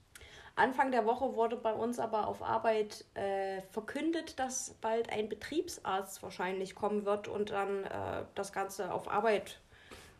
Anfang 0.61 0.91
der 0.91 1.05
Woche 1.05 1.35
wurde 1.35 1.55
bei 1.55 1.73
uns 1.73 1.97
aber 1.99 2.27
auf 2.27 2.43
Arbeit 2.43 3.03
äh, 3.15 3.61
verkündet, 3.71 4.39
dass 4.39 4.75
bald 4.81 5.11
ein 5.11 5.27
Betriebsarzt 5.27 6.21
wahrscheinlich 6.21 6.75
kommen 6.75 7.05
wird 7.05 7.27
und 7.27 7.49
dann 7.49 7.83
äh, 7.83 8.23
das 8.35 8.53
Ganze 8.53 8.93
auf 8.93 9.09
Arbeit 9.09 9.59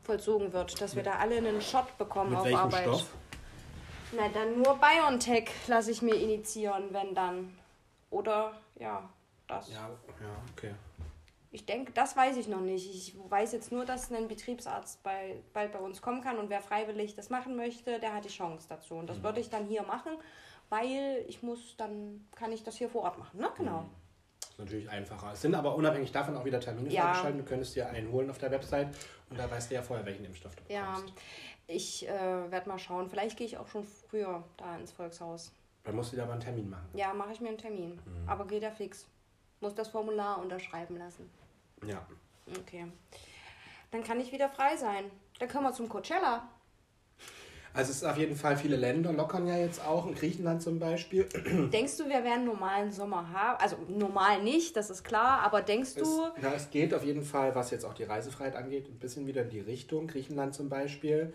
vollzogen 0.04 0.52
wird, 0.52 0.82
dass 0.82 0.96
wir 0.96 1.04
da 1.04 1.18
alle 1.20 1.38
einen 1.38 1.62
Shot 1.62 1.96
bekommen 2.00 2.32
Mit 2.32 2.40
auf 2.40 2.46
welchem 2.46 2.60
Arbeit. 2.60 2.84
Stoff? 2.84 3.10
Na, 4.14 4.28
dann 4.30 4.62
nur 4.62 4.80
BioNTech 4.80 5.52
lasse 5.68 5.92
ich 5.92 6.02
mir 6.02 6.16
initiieren, 6.16 6.92
wenn 6.92 7.14
dann. 7.14 7.56
Oder 8.10 8.54
ja, 8.80 9.08
das. 9.48 9.70
Ja, 9.70 9.90
ja, 10.22 10.36
okay. 10.58 10.74
Ich 11.54 11.66
denke, 11.66 11.92
das 11.92 12.16
weiß 12.16 12.38
ich 12.38 12.48
noch 12.48 12.62
nicht. 12.62 12.90
Ich 12.96 13.16
weiß 13.30 13.52
jetzt 13.52 13.72
nur, 13.74 13.84
dass 13.86 14.10
ein 14.12 14.28
Betriebsarzt 14.30 15.04
bei, 15.04 15.42
bald 15.54 15.74
bei 15.74 15.80
uns 15.80 16.02
kommen 16.02 16.22
kann 16.22 16.38
und 16.40 16.50
wer 16.50 16.62
freiwillig 16.62 17.16
das 17.16 17.30
machen 17.30 17.58
möchte, 17.58 18.00
der 18.00 18.14
hat 18.14 18.24
die 18.24 18.30
Chance 18.30 18.68
dazu. 18.70 18.96
Und 18.96 19.08
das 19.10 19.18
Mhm. 19.20 19.24
würde 19.24 19.40
ich 19.42 19.50
dann 19.50 19.66
hier 19.66 19.84
machen, 19.84 20.14
weil 20.70 21.26
ich 21.28 21.44
muss, 21.44 21.76
dann 21.76 22.26
kann 22.36 22.54
ich 22.54 22.64
das 22.64 22.78
hier 22.78 22.90
vor 22.90 23.02
Ort 23.04 23.18
machen. 23.18 23.40
Ne? 23.40 23.50
Genau. 23.58 23.86
ist 24.50 24.60
natürlich 24.60 24.90
einfacher. 24.90 25.32
Es 25.34 25.42
sind 25.42 25.56
aber 25.56 25.76
unabhängig 25.76 26.12
davon 26.12 26.36
auch 26.38 26.44
wieder 26.46 26.60
Termine 26.60 26.90
Ja. 26.90 27.04
freigeschalten. 27.04 27.40
Du 27.40 27.46
könntest 27.46 27.76
dir 27.76 27.88
einen 27.90 28.12
holen 28.12 28.30
auf 28.30 28.38
der 28.38 28.52
Website 28.52 28.90
und 29.30 29.38
da 29.40 29.50
weißt 29.50 29.72
du 29.72 29.76
ja 29.76 29.82
vorher, 29.82 30.06
welchen 30.06 30.26
Impfstoff 30.26 30.56
du 30.56 30.64
Ja, 30.74 30.92
bekommst. 30.94 31.14
ich 31.68 32.08
äh, 32.08 32.52
werde 32.52 32.68
mal 32.70 32.78
schauen. 32.80 33.10
Vielleicht 33.10 33.38
gehe 33.38 33.48
ich 33.48 33.58
auch 33.58 33.68
schon 33.68 33.84
früher 33.84 34.44
da 34.58 34.78
ins 34.78 34.92
Volkshaus. 34.92 35.52
Dann 35.84 35.96
musst 35.96 36.12
du 36.12 36.16
dir 36.18 36.24
aber 36.24 36.34
einen 36.34 36.42
Termin 36.42 36.70
machen. 36.70 36.88
Ja, 36.94 37.14
mache 37.14 37.32
ich 37.34 37.40
mir 37.42 37.48
einen 37.50 37.58
Termin. 37.58 37.94
Mhm. 38.06 38.28
Aber 38.30 38.46
geht 38.46 38.62
ja 38.64 38.72
fix. 38.72 39.08
Muss 39.62 39.74
das 39.76 39.88
Formular 39.90 40.40
unterschreiben 40.42 40.98
lassen. 40.98 41.30
Ja. 41.86 42.06
Okay. 42.60 42.86
Dann 43.92 44.04
kann 44.04 44.20
ich 44.20 44.32
wieder 44.32 44.50
frei 44.50 44.78
sein. 44.78 45.06
Dann 45.40 45.50
können 45.50 45.64
wir 45.64 45.74
zum 45.74 45.90
Coachella. 45.90 46.48
Also 47.74 47.92
es 47.92 47.98
ist 47.98 48.04
auf 48.04 48.18
jeden 48.18 48.36
Fall, 48.36 48.58
viele 48.58 48.76
Länder 48.76 49.14
lockern 49.14 49.48
ja 49.48 49.56
jetzt 49.56 49.86
auch, 49.86 50.06
in 50.06 50.14
Griechenland 50.14 50.62
zum 50.62 50.78
Beispiel. 50.78 51.24
Denkst 51.72 51.98
du, 51.98 52.04
wir 52.04 52.24
werden 52.24 52.32
einen 52.34 52.46
normalen 52.46 52.92
Sommer 52.92 53.30
haben? 53.32 53.62
Also 53.62 53.78
normal 53.88 54.44
nicht, 54.44 54.76
das 54.76 54.90
ist 54.90 55.04
klar, 55.06 55.40
aber 55.40 55.62
denkst 55.62 55.92
Es, 55.96 56.04
du, 56.04 56.28
na, 56.42 56.54
es 56.54 56.70
geht 56.70 56.94
auf 56.94 57.06
jeden 57.06 57.24
Fall, 57.24 57.56
was 57.56 57.72
jetzt 57.72 57.86
auch 57.86 57.94
die 57.94 58.04
Reisefreiheit 58.04 58.58
angeht, 58.58 58.90
ein 58.90 59.00
bisschen 59.00 59.26
wieder 59.26 59.44
in 59.44 59.50
die 59.50 59.62
Richtung. 59.62 60.08
Griechenland 60.08 60.54
zum 60.54 60.68
Beispiel 60.68 61.34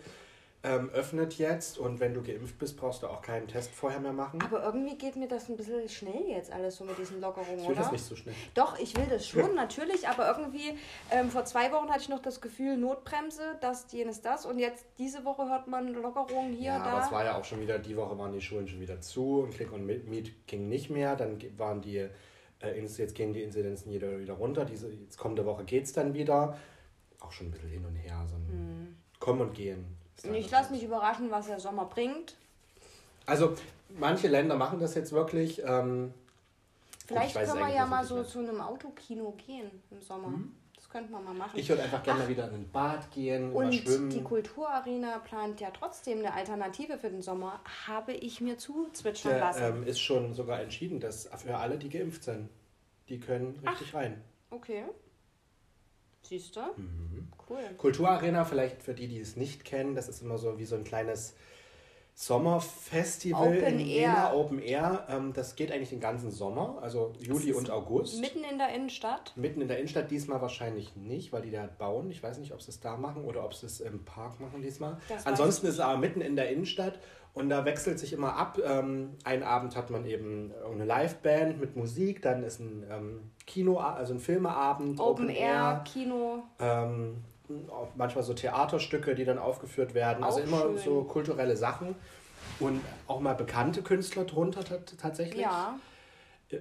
ähm, 0.63 0.89
öffnet 0.89 1.35
jetzt 1.37 1.77
und 1.77 1.99
wenn 1.99 2.13
du 2.13 2.23
geimpft 2.23 2.57
bist, 2.57 2.77
brauchst 2.77 3.03
du 3.03 3.07
auch 3.07 3.21
keinen 3.21 3.47
Test 3.47 3.71
vorher 3.71 3.99
mehr 3.99 4.11
machen. 4.11 4.41
aber 4.41 4.63
irgendwie 4.63 4.97
geht 4.97 5.15
mir 5.15 5.27
das 5.27 5.49
ein 5.49 5.55
bisschen 5.55 5.87
schnell 5.87 6.27
jetzt 6.27 6.51
alles 6.51 6.77
so 6.77 6.83
mit 6.83 6.97
diesen 6.97 7.21
Lockerungen, 7.21 7.59
Ich 7.59 7.65
will 7.65 7.73
oder? 7.73 7.83
das 7.83 7.91
nicht 7.91 8.03
so 8.03 8.15
schnell. 8.15 8.33
Doch, 8.55 8.77
ich 8.79 8.97
will 8.97 9.05
das 9.07 9.27
schon, 9.27 9.53
natürlich, 9.55 10.07
aber 10.07 10.27
irgendwie, 10.27 10.77
ähm, 11.11 11.29
vor 11.29 11.45
zwei 11.45 11.71
Wochen 11.71 11.89
hatte 11.89 12.01
ich 12.01 12.09
noch 12.09 12.21
das 12.21 12.41
Gefühl, 12.41 12.75
Notbremse, 12.75 13.57
das, 13.61 13.91
jenes, 13.91 14.21
das. 14.21 14.45
Und 14.45 14.57
jetzt, 14.57 14.85
diese 14.97 15.23
Woche 15.25 15.47
hört 15.47 15.67
man 15.67 15.93
Lockerungen 15.93 16.53
hier, 16.53 16.71
ja, 16.71 16.79
da. 16.79 16.85
aber 16.85 17.05
es 17.05 17.11
war 17.11 17.23
ja 17.23 17.37
auch 17.37 17.45
schon 17.45 17.61
wieder, 17.61 17.77
die 17.77 17.95
Woche 17.95 18.17
waren 18.17 18.33
die 18.33 18.41
Schulen 18.41 18.67
schon 18.67 18.79
wieder 18.81 18.99
zu 18.99 19.41
und 19.41 19.53
Click 19.53 19.71
und 19.71 19.85
Meet 19.85 20.47
ging 20.47 20.67
nicht 20.69 20.89
mehr. 20.89 21.15
Dann 21.15 21.39
waren 21.57 21.81
die, 21.81 21.97
äh, 21.97 22.81
jetzt 22.81 23.13
gehen 23.15 23.31
die 23.31 23.43
Inzidenzen 23.43 23.91
wieder, 23.91 24.19
wieder 24.19 24.33
runter. 24.33 24.65
Diese, 24.65 24.89
jetzt 24.89 25.17
kommende 25.17 25.45
Woche 25.45 25.63
geht 25.65 25.85
es 25.85 25.93
dann 25.93 26.15
wieder. 26.15 26.57
Auch 27.19 27.31
schon 27.31 27.47
ein 27.47 27.51
bisschen 27.51 27.69
hin 27.69 27.85
und 27.85 27.95
her. 27.95 28.25
So 28.27 28.35
ein 28.35 28.97
Kommen 29.19 29.41
und 29.41 29.53
Gehen. 29.53 29.96
Ich 30.23 30.49
lasse 30.51 30.71
mich 30.71 30.83
überraschen, 30.83 31.31
was 31.31 31.47
der 31.47 31.59
Sommer 31.59 31.85
bringt. 31.85 32.35
Also, 33.25 33.55
manche 33.99 34.27
Länder 34.27 34.55
machen 34.55 34.79
das 34.79 34.95
jetzt 34.95 35.11
wirklich. 35.11 35.61
Ähm, 35.63 36.13
Vielleicht 37.05 37.35
können 37.35 37.59
wir 37.59 37.69
ja 37.73 37.85
mal 37.85 38.03
so 38.05 38.23
zu 38.23 38.39
einem 38.39 38.59
Autokino 38.59 39.33
gehen 39.45 39.71
im 39.91 40.01
Sommer. 40.01 40.33
Das 40.75 40.89
könnte 40.89 41.11
man 41.11 41.23
mal 41.23 41.33
machen. 41.33 41.57
ich 41.57 41.67
würde 41.69 41.83
einfach 41.83 42.03
gerne 42.03 42.21
mal 42.21 42.29
wieder 42.29 42.47
in 42.49 42.55
ein 42.55 42.69
Bad 42.71 43.11
gehen, 43.11 43.51
Und 43.53 43.73
schwimmen. 43.73 44.09
die 44.09 44.21
Kulturarena 44.21 45.19
plant 45.19 45.59
ja 45.59 45.71
trotzdem 45.71 46.19
eine 46.19 46.33
Alternative 46.33 46.97
für 46.97 47.09
den 47.09 47.21
Sommer, 47.21 47.61
habe 47.87 48.13
ich 48.13 48.41
mir 48.41 48.57
zuzwitschern 48.57 49.31
Der, 49.33 49.39
lassen. 49.39 49.63
ähm, 49.63 49.83
ist 49.83 49.99
schon 49.99 50.33
sogar 50.33 50.61
entschieden, 50.61 50.99
dass 50.99 51.29
für 51.37 51.57
alle, 51.57 51.77
die 51.77 51.89
geimpft 51.89 52.23
sind, 52.23 52.49
die 53.09 53.19
können 53.19 53.59
richtig 53.67 53.93
rein. 53.93 54.21
Okay. 54.49 54.83
Siehst 56.27 56.57
du? 56.57 56.61
Mhm. 56.75 57.29
Cool. 57.49 57.63
Kulturarena, 57.77 58.43
vielleicht 58.43 58.83
für 58.83 58.93
die, 58.93 59.07
die 59.07 59.19
es 59.19 59.37
nicht 59.37 59.63
kennen, 59.63 59.95
das 59.95 60.09
ist 60.09 60.21
immer 60.21 60.37
so 60.37 60.59
wie 60.59 60.65
so 60.65 60.75
ein 60.75 60.83
kleines 60.83 61.35
Sommerfestival 62.19 63.59
Open 63.59 63.79
in 63.79 63.79
Jena, 63.79 64.33
Open 64.33 64.57
Air. 64.57 65.05
Ähm, 65.07 65.33
das 65.33 65.55
geht 65.55 65.71
eigentlich 65.71 65.91
den 65.91 65.99
ganzen 65.99 66.31
Sommer, 66.31 66.79
also 66.81 67.13
Juli 67.19 67.53
und 67.53 67.69
August. 67.69 68.19
Mitten 68.19 68.43
in 68.43 68.57
der 68.57 68.73
Innenstadt? 68.73 69.33
Mitten 69.35 69.61
in 69.61 69.67
der 69.67 69.77
Innenstadt, 69.77 70.09
diesmal 70.09 70.41
wahrscheinlich 70.41 70.95
nicht, 70.95 71.31
weil 71.31 71.43
die 71.43 71.51
da 71.51 71.69
bauen. 71.77 72.09
Ich 72.09 72.23
weiß 72.23 72.39
nicht, 72.39 72.53
ob 72.53 72.61
sie 72.63 72.71
es 72.71 72.79
da 72.79 72.97
machen 72.97 73.23
oder 73.23 73.45
ob 73.45 73.53
sie 73.53 73.67
es 73.67 73.81
im 73.81 74.03
Park 74.03 74.39
machen 74.39 74.63
diesmal. 74.63 74.97
Das 75.07 75.27
Ansonsten 75.27 75.67
ist 75.67 75.75
es 75.75 75.79
aber 75.79 75.99
mitten 75.99 76.21
in 76.21 76.35
der 76.35 76.49
Innenstadt 76.49 76.97
und 77.35 77.49
da 77.49 77.65
wechselt 77.65 77.99
sich 77.99 78.13
immer 78.13 78.35
ab. 78.35 78.57
Ähm, 78.65 79.11
einen 79.23 79.43
Abend 79.43 79.75
hat 79.75 79.91
man 79.91 80.03
eben 80.07 80.51
eine 80.65 80.85
Liveband 80.85 81.61
mit 81.61 81.75
Musik, 81.75 82.23
dann 82.23 82.41
ist 82.41 82.59
ein 82.59 82.83
ähm, 82.89 83.31
Kino, 83.45 83.77
also 83.77 84.15
ein 84.15 84.19
Filmeabend. 84.19 84.99
Open, 84.99 85.25
Open 85.25 85.29
Air, 85.29 85.53
Air, 85.53 85.83
Kino. 85.85 86.43
Ähm, 86.59 87.23
manchmal 87.95 88.23
so 88.23 88.33
Theaterstücke, 88.33 89.15
die 89.15 89.25
dann 89.25 89.37
aufgeführt 89.37 89.93
werden. 89.93 90.23
Also 90.23 90.39
auch 90.39 90.43
also 90.43 90.55
immer 90.55 90.79
schön. 90.79 90.83
so 90.83 91.03
kulturelle 91.03 91.55
Sachen. 91.55 91.95
Und 92.59 92.81
auch 93.07 93.19
mal 93.19 93.33
bekannte 93.33 93.81
Künstler 93.81 94.25
drunter 94.25 94.63
tatsächlich. 94.97 95.41
Ja. 95.41 95.79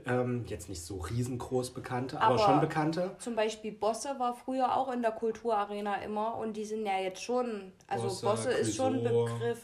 Ähm, 0.04 0.44
jetzt 0.48 0.68
nicht 0.68 0.82
so 0.84 0.96
riesengroß 0.96 1.70
bekannte, 1.70 2.20
aber, 2.20 2.34
aber, 2.34 2.38
schon 2.38 2.60
bekannte. 2.60 3.14
Zum 3.18 3.36
Beispiel 3.36 3.70
Bosse 3.70 4.16
war 4.18 4.34
früher 4.34 4.76
auch 4.76 4.92
in 4.92 5.00
der 5.00 5.12
Kulturarena 5.12 6.02
immer 6.02 6.36
und 6.38 6.56
die 6.56 6.64
sind 6.64 6.84
ja 6.84 6.98
jetzt 6.98 7.22
schon, 7.22 7.72
also 7.86 8.08
Bosse, 8.08 8.26
Bosse 8.26 8.50
ist 8.50 8.74
schon 8.74 8.94
ein 8.94 9.04
Begriff. 9.04 9.62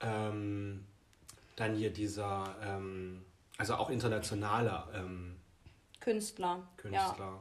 Ähm, 0.00 0.84
dann 1.56 1.74
hier 1.74 1.90
dieser, 1.90 2.54
ähm, 2.62 3.24
also 3.56 3.74
auch 3.76 3.88
internationaler 3.88 4.88
ähm, 4.94 5.36
Künstler. 6.00 6.68
Künstler. 6.76 7.16
Ja. 7.18 7.40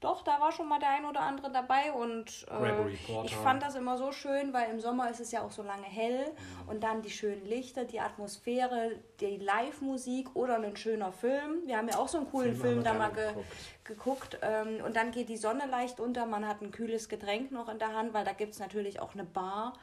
Doch, 0.00 0.22
da 0.22 0.40
war 0.40 0.50
schon 0.50 0.66
mal 0.66 0.78
der 0.78 0.88
ein 0.88 1.04
oder 1.04 1.20
andere 1.20 1.52
dabei 1.52 1.92
und 1.92 2.46
äh, 2.50 2.88
ich 3.24 3.36
fand 3.36 3.62
das 3.62 3.74
immer 3.74 3.98
so 3.98 4.12
schön, 4.12 4.54
weil 4.54 4.70
im 4.70 4.80
Sommer 4.80 5.10
ist 5.10 5.20
es 5.20 5.30
ja 5.30 5.42
auch 5.42 5.50
so 5.50 5.62
lange 5.62 5.84
hell 5.84 6.24
mhm. 6.24 6.68
und 6.70 6.82
dann 6.82 7.02
die 7.02 7.10
schönen 7.10 7.44
Lichter, 7.44 7.84
die 7.84 8.00
Atmosphäre, 8.00 8.92
die 9.20 9.36
Live-Musik 9.36 10.34
oder 10.34 10.56
ein 10.56 10.74
schöner 10.76 11.12
Film. 11.12 11.66
Wir 11.66 11.76
haben 11.76 11.88
ja 11.88 11.98
auch 11.98 12.08
so 12.08 12.16
einen 12.16 12.30
coolen 12.30 12.56
Film, 12.56 12.82
Film 12.82 12.84
da 12.84 12.94
mal 12.94 13.12
ge 13.12 13.26
geguckt, 13.26 13.46
geguckt 13.84 14.38
ähm, 14.40 14.82
und 14.84 14.96
dann 14.96 15.10
geht 15.10 15.28
die 15.28 15.36
Sonne 15.36 15.66
leicht 15.66 16.00
unter, 16.00 16.24
man 16.24 16.48
hat 16.48 16.62
ein 16.62 16.70
kühles 16.70 17.10
Getränk 17.10 17.52
noch 17.52 17.68
in 17.68 17.78
der 17.78 17.94
Hand, 17.94 18.14
weil 18.14 18.24
da 18.24 18.32
gibt 18.32 18.54
es 18.54 18.58
natürlich 18.58 19.00
auch 19.00 19.12
eine 19.12 19.24
Bar 19.24 19.74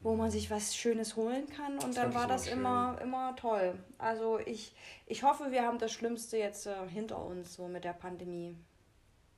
wo 0.00 0.14
man 0.14 0.30
sich 0.30 0.50
was 0.50 0.76
Schönes 0.76 1.16
holen 1.16 1.48
kann. 1.48 1.78
Und 1.78 1.84
das 1.88 1.94
dann 1.94 2.14
war 2.14 2.26
das 2.26 2.46
immer, 2.46 2.98
immer 3.02 3.34
toll. 3.36 3.78
Also 3.96 4.38
ich, 4.38 4.74
ich 5.06 5.22
hoffe, 5.22 5.50
wir 5.50 5.62
haben 5.62 5.78
das 5.78 5.92
Schlimmste 5.92 6.36
jetzt 6.36 6.66
äh, 6.66 6.74
hinter 6.86 7.24
uns, 7.24 7.54
so 7.54 7.68
mit 7.68 7.84
der 7.84 7.94
Pandemie 7.94 8.54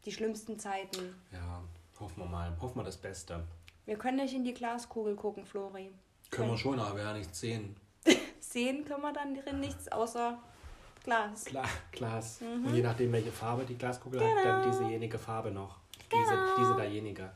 die 0.06 0.12
schlimmsten 0.12 0.58
Zeiten. 0.58 1.14
Ja, 1.32 1.62
hoffen 2.00 2.22
wir 2.22 2.26
mal. 2.26 2.56
Hoffen 2.60 2.76
wir 2.76 2.84
das 2.84 2.96
Beste. 2.96 3.44
Wir 3.84 3.98
können 3.98 4.18
nicht 4.18 4.34
in 4.34 4.44
die 4.44 4.54
Glaskugel 4.54 5.16
gucken, 5.16 5.44
Flori. 5.44 5.90
Können 6.30 6.50
wir 6.50 6.58
schon, 6.58 6.78
aber 6.78 7.00
ja 7.00 7.12
nichts 7.12 7.40
sehen. 7.40 7.76
sehen 8.40 8.84
können 8.84 9.02
wir 9.02 9.12
dann 9.12 9.34
drin 9.34 9.60
nichts 9.60 9.90
außer 9.90 10.38
Glas. 11.04 11.44
Gla 11.44 11.64
Glas. 11.92 12.40
Mhm. 12.40 12.66
Und 12.66 12.74
je 12.74 12.82
nachdem, 12.82 13.12
welche 13.12 13.32
Farbe 13.32 13.64
die 13.64 13.76
Glaskugel 13.76 14.20
genau. 14.20 14.36
hat, 14.36 14.44
dann 14.44 14.70
diesejenige 14.70 15.18
Farbe 15.18 15.50
noch. 15.50 15.76
Genau. 16.08 16.22
Diese, 16.22 16.54
diese 16.58 16.76
dajenige. 16.76 17.30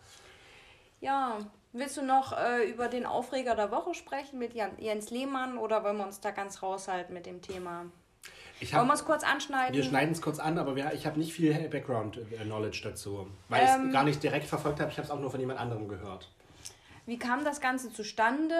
Ja, 1.01 1.39
willst 1.73 1.97
du 1.97 2.03
noch 2.03 2.37
äh, 2.37 2.69
über 2.69 2.89
den 2.89 3.07
Aufreger 3.07 3.55
der 3.55 3.71
Woche 3.71 3.95
sprechen 3.95 4.39
mit 4.39 4.55
Jens 4.55 5.11
Lehmann 5.11 5.57
oder 5.59 5.83
wollen 5.83 5.99
wir 5.99 6.07
uns 6.07 6.21
da 6.21 6.31
ganz 6.31 6.63
raushalten 6.63 7.15
mit 7.15 7.27
dem 7.27 7.43
Thema? 7.43 7.87
Ich 8.61 8.75
hab, 8.75 8.81
Wollen 8.81 8.89
wir 8.89 8.95
es 8.95 9.05
kurz 9.05 9.25
anschneiden? 9.25 9.75
Wir 9.75 9.85
schneiden 9.85 10.13
es 10.13 10.21
kurz 10.21 10.39
an, 10.39 10.59
aber 10.59 10.77
wir, 10.77 10.93
ich 10.93 11.07
habe 11.07 11.19
nicht 11.19 11.33
viel 11.33 11.55
Background-Knowledge 11.69 12.81
dazu, 12.85 13.27
weil 13.49 13.63
ähm, 13.63 13.81
ich 13.81 13.87
es 13.89 13.93
gar 13.93 14.05
nicht 14.05 14.23
direkt 14.23 14.47
verfolgt 14.47 14.81
habe. 14.81 14.91
Ich 14.91 14.99
habe 14.99 15.07
es 15.07 15.11
auch 15.11 15.19
nur 15.19 15.31
von 15.31 15.41
jemand 15.41 15.59
anderem 15.59 15.89
gehört. 15.89 16.29
Wie 17.07 17.19
kam 17.19 17.45
das 17.45 17.61
Ganze 17.61 17.91
zustande? 17.91 18.55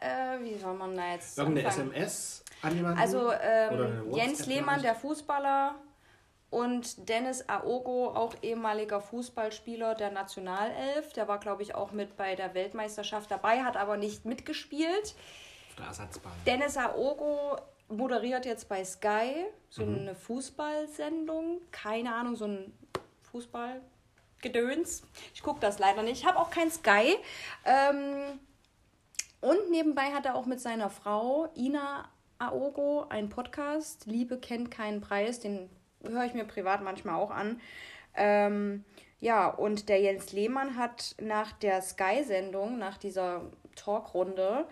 Äh, 0.00 0.42
wie 0.42 0.56
soll 0.56 0.74
man 0.74 0.96
da 0.96 1.12
jetzt. 1.12 1.36
Irgendeine 1.36 1.68
anfangen? 1.68 1.92
SMS 1.92 2.44
an 2.62 2.76
jemanden? 2.76 3.00
Also 3.00 3.32
ähm, 3.32 4.12
Jens 4.12 4.46
Lehmann, 4.46 4.80
der 4.82 4.94
Fußballer, 4.94 5.74
und 6.50 7.08
Dennis 7.08 7.48
Aogo, 7.48 8.08
auch 8.08 8.34
ehemaliger 8.42 9.00
Fußballspieler 9.00 9.94
der 9.94 10.10
Nationalelf. 10.10 11.12
Der 11.12 11.28
war, 11.28 11.38
glaube 11.38 11.62
ich, 11.62 11.74
auch 11.74 11.92
mit 11.92 12.16
bei 12.16 12.34
der 12.34 12.54
Weltmeisterschaft 12.54 13.30
dabei, 13.30 13.62
hat 13.62 13.76
aber 13.76 13.96
nicht 13.96 14.24
mitgespielt. 14.24 15.14
Auf 15.68 15.76
der 15.76 15.86
Ersatzbank. 15.86 16.34
Dennis 16.46 16.76
Aogo 16.76 17.56
moderiert 17.90 18.46
jetzt 18.46 18.68
bei 18.68 18.84
Sky 18.84 19.46
so 19.68 19.84
mhm. 19.84 19.98
eine 20.00 20.14
Fußballsendung. 20.14 21.60
Keine 21.70 22.14
Ahnung, 22.14 22.36
so 22.36 22.46
ein 22.46 22.72
Fußballgedöns. 23.30 25.02
Ich 25.34 25.42
gucke 25.42 25.60
das 25.60 25.78
leider 25.78 26.02
nicht. 26.02 26.20
Ich 26.20 26.26
habe 26.26 26.38
auch 26.38 26.50
kein 26.50 26.70
Sky. 26.70 27.16
Ähm, 27.64 28.40
und 29.40 29.70
nebenbei 29.70 30.12
hat 30.12 30.26
er 30.26 30.34
auch 30.34 30.46
mit 30.46 30.60
seiner 30.60 30.90
Frau 30.90 31.50
Ina 31.56 32.08
Aogo 32.38 33.06
einen 33.08 33.28
Podcast. 33.28 34.06
Liebe 34.06 34.38
kennt 34.38 34.70
keinen 34.70 35.00
Preis. 35.00 35.40
Den 35.40 35.70
höre 36.02 36.24
ich 36.24 36.34
mir 36.34 36.44
privat 36.44 36.82
manchmal 36.82 37.14
auch 37.14 37.30
an. 37.30 37.60
Ähm, 38.14 38.84
ja, 39.20 39.48
und 39.48 39.88
der 39.88 40.00
Jens 40.00 40.32
Lehmann 40.32 40.76
hat 40.76 41.14
nach 41.20 41.52
der 41.52 41.82
Sky-Sendung, 41.82 42.78
nach 42.78 42.96
dieser 42.96 43.42
Talkrunde, 43.76 44.66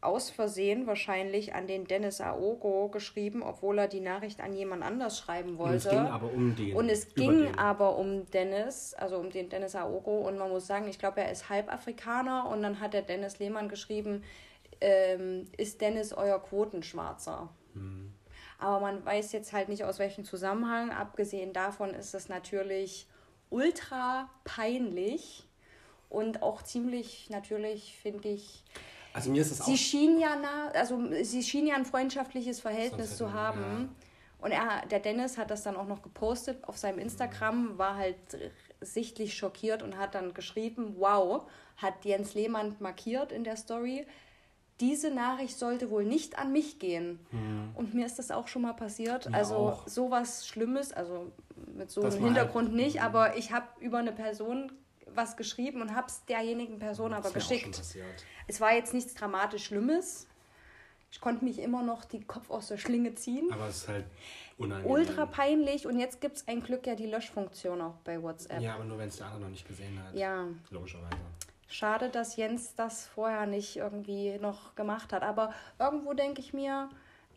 aus 0.00 0.30
Versehen 0.30 0.86
wahrscheinlich 0.86 1.54
an 1.54 1.66
den 1.66 1.84
Dennis 1.84 2.20
Aogo 2.20 2.88
geschrieben, 2.88 3.42
obwohl 3.42 3.78
er 3.78 3.88
die 3.88 4.00
Nachricht 4.00 4.40
an 4.40 4.52
jemand 4.52 4.84
anders 4.84 5.18
schreiben 5.18 5.58
wollte. 5.58 5.70
Und 5.70 5.74
es 5.74 5.90
ging 5.90 6.06
aber 6.06 6.32
um 6.32 6.56
den. 6.56 6.76
Und 6.76 6.88
es 6.88 7.14
ging 7.14 7.42
den. 7.42 7.58
aber 7.58 7.98
um 7.98 8.30
Dennis, 8.30 8.94
also 8.94 9.18
um 9.18 9.30
den 9.30 9.48
Dennis 9.48 9.74
Aogo. 9.74 10.28
Und 10.28 10.38
man 10.38 10.50
muss 10.50 10.68
sagen, 10.68 10.86
ich 10.86 11.00
glaube, 11.00 11.20
er 11.20 11.32
ist 11.32 11.48
Halbafrikaner. 11.48 12.48
Und 12.48 12.62
dann 12.62 12.78
hat 12.78 12.94
der 12.94 13.02
Dennis 13.02 13.40
Lehmann 13.40 13.68
geschrieben, 13.68 14.22
ähm, 14.80 15.48
ist 15.56 15.80
Dennis 15.80 16.12
euer 16.12 16.40
Quotenschwarzer? 16.40 17.48
Hm. 17.72 18.12
Aber 18.60 18.80
man 18.80 19.04
weiß 19.04 19.32
jetzt 19.32 19.52
halt 19.52 19.68
nicht 19.68 19.84
aus 19.84 19.98
welchem 19.98 20.24
Zusammenhang. 20.24 20.90
Abgesehen 20.90 21.52
davon 21.52 21.92
ist 21.94 22.14
es 22.14 22.28
natürlich 22.28 23.08
ultra 23.50 24.30
peinlich 24.44 25.48
und 26.08 26.42
auch 26.42 26.62
ziemlich 26.62 27.30
natürlich, 27.30 27.96
finde 28.00 28.28
ich, 28.28 28.64
also 29.18 29.30
mir 29.30 29.42
ist 29.42 29.60
auch. 29.60 29.66
Sie 29.66 29.76
schien 29.76 30.18
ja 30.18 30.36
nah, 30.36 30.68
also 30.74 31.00
sie 31.22 31.42
schien 31.42 31.66
ja 31.66 31.76
ein 31.76 31.84
freundschaftliches 31.84 32.60
Verhältnis 32.60 33.16
zu 33.16 33.32
haben. 33.32 33.60
Ja. 33.60 33.88
Und 34.40 34.52
er, 34.52 34.86
der 34.90 35.00
Dennis 35.00 35.36
hat 35.36 35.50
das 35.50 35.64
dann 35.64 35.76
auch 35.76 35.86
noch 35.86 36.02
gepostet 36.02 36.62
auf 36.68 36.78
seinem 36.78 36.98
Instagram, 37.00 37.76
war 37.76 37.96
halt 37.96 38.16
sichtlich 38.80 39.34
schockiert 39.34 39.82
und 39.82 39.98
hat 39.98 40.14
dann 40.14 40.32
geschrieben, 40.32 40.94
wow, 40.98 41.42
hat 41.76 42.04
Jens 42.04 42.34
Lehmann 42.34 42.76
markiert 42.78 43.32
in 43.32 43.42
der 43.42 43.56
Story. 43.56 44.06
Diese 44.80 45.10
Nachricht 45.10 45.58
sollte 45.58 45.90
wohl 45.90 46.04
nicht 46.04 46.38
an 46.38 46.52
mich 46.52 46.78
gehen. 46.78 47.18
Hm. 47.30 47.70
Und 47.74 47.94
mir 47.94 48.06
ist 48.06 48.20
das 48.20 48.30
auch 48.30 48.46
schon 48.46 48.62
mal 48.62 48.74
passiert. 48.74 49.28
Mir 49.28 49.36
also 49.36 49.56
auch. 49.56 49.88
sowas 49.88 50.46
Schlimmes, 50.46 50.92
also 50.92 51.32
mit 51.74 51.90
so 51.90 52.02
einem 52.02 52.24
Hintergrund 52.24 52.68
halt, 52.68 52.76
nicht, 52.76 53.02
aber 53.02 53.36
ich 53.36 53.50
habe 53.50 53.66
über 53.80 53.98
eine 53.98 54.12
Person 54.12 54.70
was 55.14 55.36
geschrieben 55.36 55.82
und 55.82 55.94
habe 55.94 56.08
es 56.08 56.24
derjenigen 56.24 56.78
Person 56.78 57.12
aber 57.12 57.30
geschickt. 57.30 57.80
Es 58.46 58.60
war 58.60 58.74
jetzt 58.74 58.94
nichts 58.94 59.14
dramatisch 59.14 59.64
Schlimmes. 59.64 60.26
Ich 61.10 61.20
konnte 61.20 61.44
mich 61.44 61.58
immer 61.58 61.82
noch 61.82 62.04
die 62.04 62.22
Kopf 62.22 62.50
aus 62.50 62.68
der 62.68 62.76
Schlinge 62.76 63.14
ziehen. 63.14 63.50
Aber 63.52 63.68
es 63.68 63.78
ist 63.78 63.88
halt 63.88 64.04
unangenehm. 64.58 64.90
Ultra 64.90 65.26
peinlich 65.26 65.86
und 65.86 65.98
jetzt 65.98 66.20
gibt 66.20 66.36
es 66.36 66.48
ein 66.48 66.62
Glück 66.62 66.86
ja 66.86 66.94
die 66.94 67.06
Löschfunktion 67.06 67.80
auch 67.80 67.94
bei 68.04 68.22
WhatsApp. 68.22 68.60
Ja, 68.60 68.74
aber 68.74 68.84
nur 68.84 68.98
wenn 68.98 69.08
es 69.08 69.16
der 69.16 69.26
andere 69.26 69.42
noch 69.42 69.50
nicht 69.50 69.66
gesehen 69.66 70.02
hat. 70.02 70.14
Ja. 70.14 70.46
Logischerweise. 70.70 71.16
Schade, 71.66 72.08
dass 72.08 72.36
Jens 72.36 72.74
das 72.74 73.06
vorher 73.06 73.46
nicht 73.46 73.76
irgendwie 73.76 74.38
noch 74.38 74.74
gemacht 74.74 75.12
hat. 75.12 75.22
Aber 75.22 75.52
irgendwo 75.78 76.14
denke 76.14 76.40
ich 76.40 76.52
mir, 76.52 76.88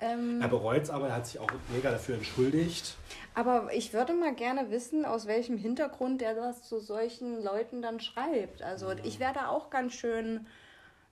ähm, 0.01 0.41
er 0.41 0.47
bereut 0.47 0.81
es 0.81 0.89
aber, 0.89 1.07
er 1.09 1.15
hat 1.15 1.27
sich 1.27 1.39
auch 1.39 1.47
mega 1.73 1.91
dafür 1.91 2.15
entschuldigt. 2.15 2.97
Aber 3.35 3.69
ich 3.71 3.93
würde 3.93 4.13
mal 4.13 4.33
gerne 4.33 4.71
wissen, 4.71 5.05
aus 5.05 5.27
welchem 5.27 5.57
Hintergrund 5.57 6.21
er 6.23 6.33
das 6.33 6.63
zu 6.63 6.79
solchen 6.79 7.43
Leuten 7.43 7.81
dann 7.81 7.99
schreibt. 7.99 8.63
Also 8.63 8.89
ja. 8.89 8.97
ich 9.03 9.19
wäre 9.19 9.33
da 9.33 9.47
auch 9.49 9.69
ganz 9.69 9.93
schön, 9.93 10.47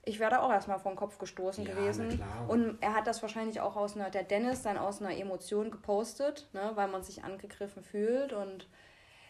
ich 0.05 0.19
wäre 0.19 0.31
da 0.31 0.39
auch 0.41 0.51
erstmal 0.51 0.79
vom 0.79 0.95
Kopf 0.95 1.19
gestoßen 1.19 1.65
ja, 1.65 1.73
gewesen. 1.73 2.21
Und 2.47 2.79
er 2.81 2.95
hat 2.95 3.05
das 3.05 3.21
wahrscheinlich 3.21 3.61
auch 3.61 3.75
aus 3.75 3.95
einer, 3.95 4.09
der 4.09 4.23
Dennis 4.23 4.63
dann 4.63 4.77
aus 4.77 5.01
einer 5.01 5.15
Emotion 5.15 5.69
gepostet, 5.69 6.47
ne, 6.53 6.71
weil 6.73 6.87
man 6.87 7.03
sich 7.03 7.23
angegriffen 7.23 7.83
fühlt. 7.83 8.33
Und 8.33 8.67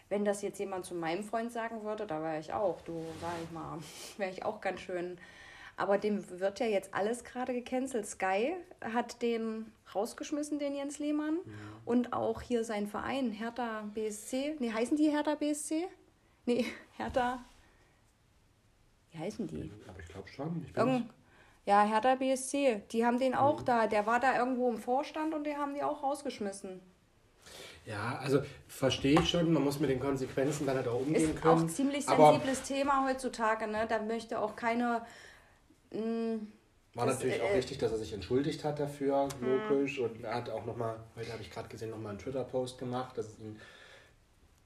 wenn 0.07 0.23
das 0.23 0.41
jetzt 0.41 0.57
jemand 0.57 0.85
zu 0.85 0.95
meinem 0.95 1.23
Freund 1.23 1.51
sagen 1.51 1.83
würde, 1.83 2.07
da 2.07 2.23
wäre 2.23 2.39
ich 2.39 2.53
auch, 2.53 2.79
du, 2.81 3.03
sag 3.19 3.33
ich 3.43 3.51
mal, 3.51 3.77
wäre 4.17 4.31
ich 4.31 4.45
auch 4.45 4.61
ganz 4.61 4.79
schön 4.79 5.19
aber 5.79 5.97
dem 5.97 6.23
wird 6.39 6.59
ja 6.59 6.65
jetzt 6.65 6.93
alles 6.93 7.23
gerade 7.23 7.53
gecancelt. 7.53 8.05
Sky 8.05 8.53
hat 8.81 9.21
den 9.21 9.71
rausgeschmissen, 9.95 10.59
den 10.59 10.75
Jens 10.75 10.99
Lehmann. 10.99 11.37
Ja. 11.45 11.51
Und 11.85 12.13
auch 12.13 12.41
hier 12.41 12.63
sein 12.63 12.87
Verein, 12.87 13.31
Hertha 13.31 13.83
BSC. 13.93 14.57
Nee, 14.59 14.71
heißen 14.71 14.97
die 14.97 15.09
Hertha 15.09 15.35
BSC? 15.35 15.87
Nee, 16.45 16.65
Hertha. 16.97 17.39
Wie 19.11 19.19
heißen 19.19 19.47
die? 19.47 19.71
Aber 19.87 19.99
ich 19.99 20.07
glaube 20.09 20.27
schon. 20.27 20.65
Ich 20.67 20.75
Irgend 20.75 21.09
ja, 21.65 21.83
Hertha 21.83 22.15
BSC. 22.15 22.81
Die 22.91 23.05
haben 23.05 23.19
den 23.19 23.35
auch 23.35 23.61
mhm. 23.61 23.65
da. 23.65 23.87
Der 23.87 24.05
war 24.05 24.19
da 24.19 24.37
irgendwo 24.37 24.69
im 24.69 24.77
Vorstand 24.77 25.33
und 25.33 25.45
die 25.45 25.55
haben 25.55 25.75
die 25.75 25.83
auch 25.83 26.03
rausgeschmissen. 26.03 26.81
Ja, 27.85 28.19
also 28.21 28.41
verstehe 28.67 29.19
ich 29.19 29.29
schon, 29.29 29.51
man 29.51 29.63
muss 29.63 29.79
mit 29.79 29.89
den 29.89 29.99
Konsequenzen 29.99 30.65
dann 30.67 30.75
halt 30.75 30.87
auch 30.87 30.99
umgehen 30.99 31.15
ist 31.15 31.27
können. 31.27 31.37
Ist 31.37 31.45
auch 31.45 31.59
ein 31.59 31.69
ziemlich 31.69 32.05
sensibles 32.05 32.63
Thema 32.63 33.07
heutzutage, 33.07 33.67
ne? 33.67 33.85
Da 33.87 34.01
möchte 34.01 34.39
auch 34.39 34.55
keine 34.55 35.01
Mm, 35.01 35.03
War 35.91 37.05
Das, 37.05 37.15
natürlich 37.15 37.39
äh, 37.39 37.41
auch 37.41 37.53
richtig, 37.53 37.77
dass 37.77 37.91
er 37.91 37.97
sich 37.97 38.13
entschuldigt 38.13 38.63
hat 38.63 38.79
dafür, 38.79 39.27
logisch. 39.41 39.99
Und 39.99 40.23
er 40.23 40.35
hat 40.35 40.49
auch 40.49 40.65
nochmal, 40.65 40.97
heute 41.15 41.31
habe 41.31 41.41
ich 41.41 41.51
gerade 41.51 41.69
gesehen, 41.69 41.89
nochmal 41.89 42.11
einen 42.11 42.19
Twitter-Post 42.19 42.77
gemacht, 42.77 43.17
dass 43.17 43.27
es 43.27 43.37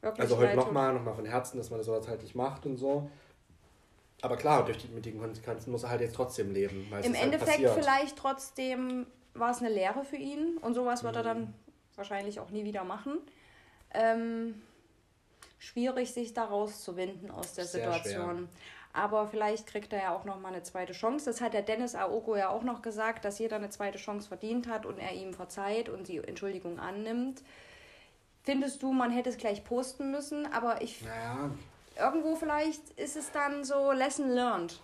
Wirklich 0.04 0.20
also 0.20 0.38
heute 0.38 0.58
nochmal, 0.58 0.94
nochmal 0.94 1.16
von 1.16 1.26
Herzen, 1.26 1.58
dass 1.58 1.70
man 1.70 1.80
das 1.80 1.86
sowas 1.86 2.10
halt 2.10 2.22
nicht 2.22 2.36
macht 2.36 2.66
und 2.66 2.76
so. 2.76 3.10
Aber 4.22 4.36
klar, 4.36 4.66
durch 4.66 4.78
die, 4.78 4.90
mit 4.90 5.06
den 5.06 5.18
Konsequenzen 5.18 5.72
muss 5.72 5.84
er 5.84 5.92
halt 5.92 6.02
jetzt 6.02 6.16
trotzdem 6.16 6.52
leben. 6.52 6.88
Im 6.88 6.94
halt 6.94 7.06
Endeffekt 7.06 7.64
passiert. 7.64 7.74
vielleicht 7.74 8.18
trotzdem 8.18 9.08
war 9.34 9.52
es 9.52 9.60
eine 9.60 9.70
Lehre 9.70 10.04
für 10.04 10.18
ihn 10.18 10.58
und 10.58 10.74
sowas 10.74 11.06
wird 11.06 11.16
er 11.16 11.24
dann 11.24 11.54
wahrscheinlich 11.96 12.42
auch 12.42 12.50
nie 12.50 12.66
wieder 12.66 12.84
machen. 12.84 13.20
Ähm, 13.94 14.62
schwierig, 15.58 16.12
sich 16.12 16.34
da 16.34 16.46
rauszuwinden 16.46 17.32
aus 17.32 17.54
der 17.54 17.64
Sehr 17.64 17.94
Situation. 17.94 18.50
Aber 18.94 19.28
vielleicht 19.28 19.66
kriegt 19.66 19.92
er 19.92 20.04
ja 20.04 20.16
auch 20.16 20.24
noch 20.24 20.40
mal 20.40 20.50
eine 20.50 20.62
zweite 20.62 20.94
Chance. 20.94 21.26
Das 21.26 21.42
hat 21.42 21.54
der 21.54 21.64
Dennis 21.64 21.96
Aogo 21.96 22.36
ja 22.36 22.50
auch 22.50 22.62
noch 22.62 22.84
gesagt, 22.84 23.26
dass 23.26 23.40
jeder 23.40 23.56
eine 23.56 23.72
zweite 23.72 23.98
Chance 23.98 24.28
verdient 24.28 24.68
hat 24.68 24.86
und 24.86 25.00
er 25.00 25.14
ihm 25.14 25.34
verzeiht 25.34 25.90
und 25.90 26.08
die 26.08 26.18
Entschuldigung 26.18 26.80
annimmt. 26.80 27.42
Findest 28.44 28.84
du, 28.84 28.94
man 28.94 29.10
hätte 29.10 29.30
es 29.30 29.38
gleich 29.38 29.64
posten 29.64 30.12
müssen, 30.12 30.46
aber 30.54 30.82
ich 30.84 31.02
Naja, 31.02 31.50
irgendwo 31.98 32.36
vielleicht 32.36 32.90
ist 32.92 33.16
es 33.16 33.32
dann 33.32 33.64
so 33.64 33.92
Lesson 33.92 34.30
learned. 34.30 34.80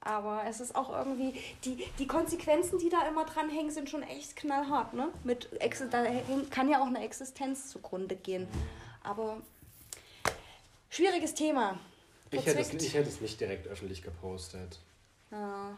Aber 0.00 0.42
es 0.46 0.60
ist 0.60 0.76
auch 0.76 0.90
irgendwie, 0.90 1.32
die, 1.64 1.86
die 1.98 2.06
Konsequenzen, 2.06 2.78
die 2.78 2.90
da 2.90 3.06
immer 3.08 3.24
dranhängen, 3.24 3.70
sind 3.70 3.88
schon 3.88 4.02
echt 4.02 4.36
knallhart, 4.36 4.92
ne? 4.92 5.08
Mit 5.24 5.50
Exi 5.60 5.88
da 5.88 6.04
kann 6.50 6.68
ja 6.68 6.82
auch 6.82 6.86
eine 6.86 7.02
Existenz 7.02 7.70
zugrunde 7.70 8.14
gehen. 8.14 8.46
Aber 9.02 9.38
schwieriges 10.90 11.34
Thema. 11.34 11.78
Ich 12.36 12.46
hätte, 12.46 12.60
es, 12.60 12.72
ich 12.74 12.94
hätte 12.94 13.08
es 13.08 13.20
nicht 13.20 13.40
direkt 13.40 13.66
öffentlich 13.68 14.02
gepostet. 14.02 14.78
Ja, 15.30 15.76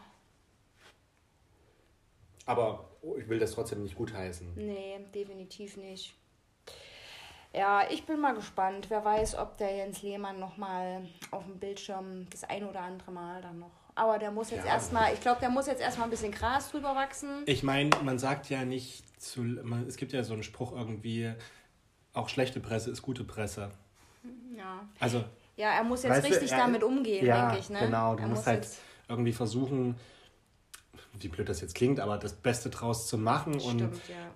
Aber 2.45 2.89
oh, 3.01 3.15
ich 3.17 3.27
will 3.27 3.39
das 3.39 3.51
trotzdem 3.51 3.83
nicht 3.83 3.95
gutheißen. 3.95 4.53
nee, 4.55 4.99
definitiv 5.13 5.77
nicht. 5.77 6.13
Ja, 7.53 7.89
ich 7.89 8.05
bin 8.05 8.19
mal 8.19 8.35
gespannt. 8.35 8.87
Wer 8.89 9.03
weiß, 9.03 9.35
ob 9.35 9.57
der 9.57 9.75
Jens 9.75 10.01
Lehmann 10.01 10.39
nochmal 10.39 11.07
auf 11.31 11.43
dem 11.45 11.57
Bildschirm 11.59 12.27
das 12.29 12.43
ein 12.43 12.63
oder 12.65 12.81
andere 12.81 13.11
Mal 13.11 13.41
dann 13.41 13.59
noch. 13.59 13.71
Aber 13.95 14.19
der 14.19 14.29
muss 14.31 14.51
jetzt 14.51 14.65
Ja. 14.65 14.73
erstmal, 14.73 15.13
ich 15.13 15.21
glaube, 15.21 15.39
der 15.39 15.49
muss 15.49 15.65
jetzt 15.65 15.81
erstmal 15.81 16.07
ein 16.07 16.11
bisschen 16.11 16.31
Gras 16.31 16.69
drüber 16.69 16.93
wachsen. 16.95 17.41
Ich 17.47 17.63
meine, 17.63 17.89
man 18.03 18.19
sagt 18.19 18.49
ja 18.49 18.63
nicht 18.63 19.03
zu. 19.19 19.41
Man, 19.41 19.87
es 19.87 19.97
gibt 19.97 20.13
ja 20.13 20.23
so 20.23 20.33
einen 20.33 20.43
Spruch 20.43 20.71
irgendwie, 20.73 21.33
auch 22.13 22.29
schlechte 22.29 22.59
Presse 22.59 22.91
ist 22.91 23.01
gute 23.01 23.23
Presse. 23.23 23.71
Ja. 24.55 24.87
Also, 24.99 25.23
Ja, 25.57 25.71
er 25.71 25.83
muss 25.83 26.03
jetzt 26.03 26.11
Weißt 26.13 26.27
du, 26.27 26.31
richtig 26.31 26.51
er- 26.51 26.57
damit 26.59 26.83
umgehen, 26.83 27.25
ja, 27.25 27.47
denke 27.49 27.59
ich. 27.59 27.69
Ne? 27.69 27.79
genau. 27.79 28.15
Du 28.15 28.21
er 28.21 28.27
musst 28.29 28.41
muss 28.41 28.47
halt 28.47 28.67
irgendwie 29.09 29.33
versuchen, 29.33 29.95
wie 31.19 31.27
blöd 31.27 31.49
das 31.49 31.61
jetzt 31.61 31.75
klingt, 31.75 31.99
aber 31.99 32.17
das 32.17 32.33
Beste 32.33 32.69
draus 32.69 33.07
zu 33.07 33.17
machen. 33.17 33.53
Und 33.53 33.61
Stimmt, 33.79 34.01
ja. 34.07 34.29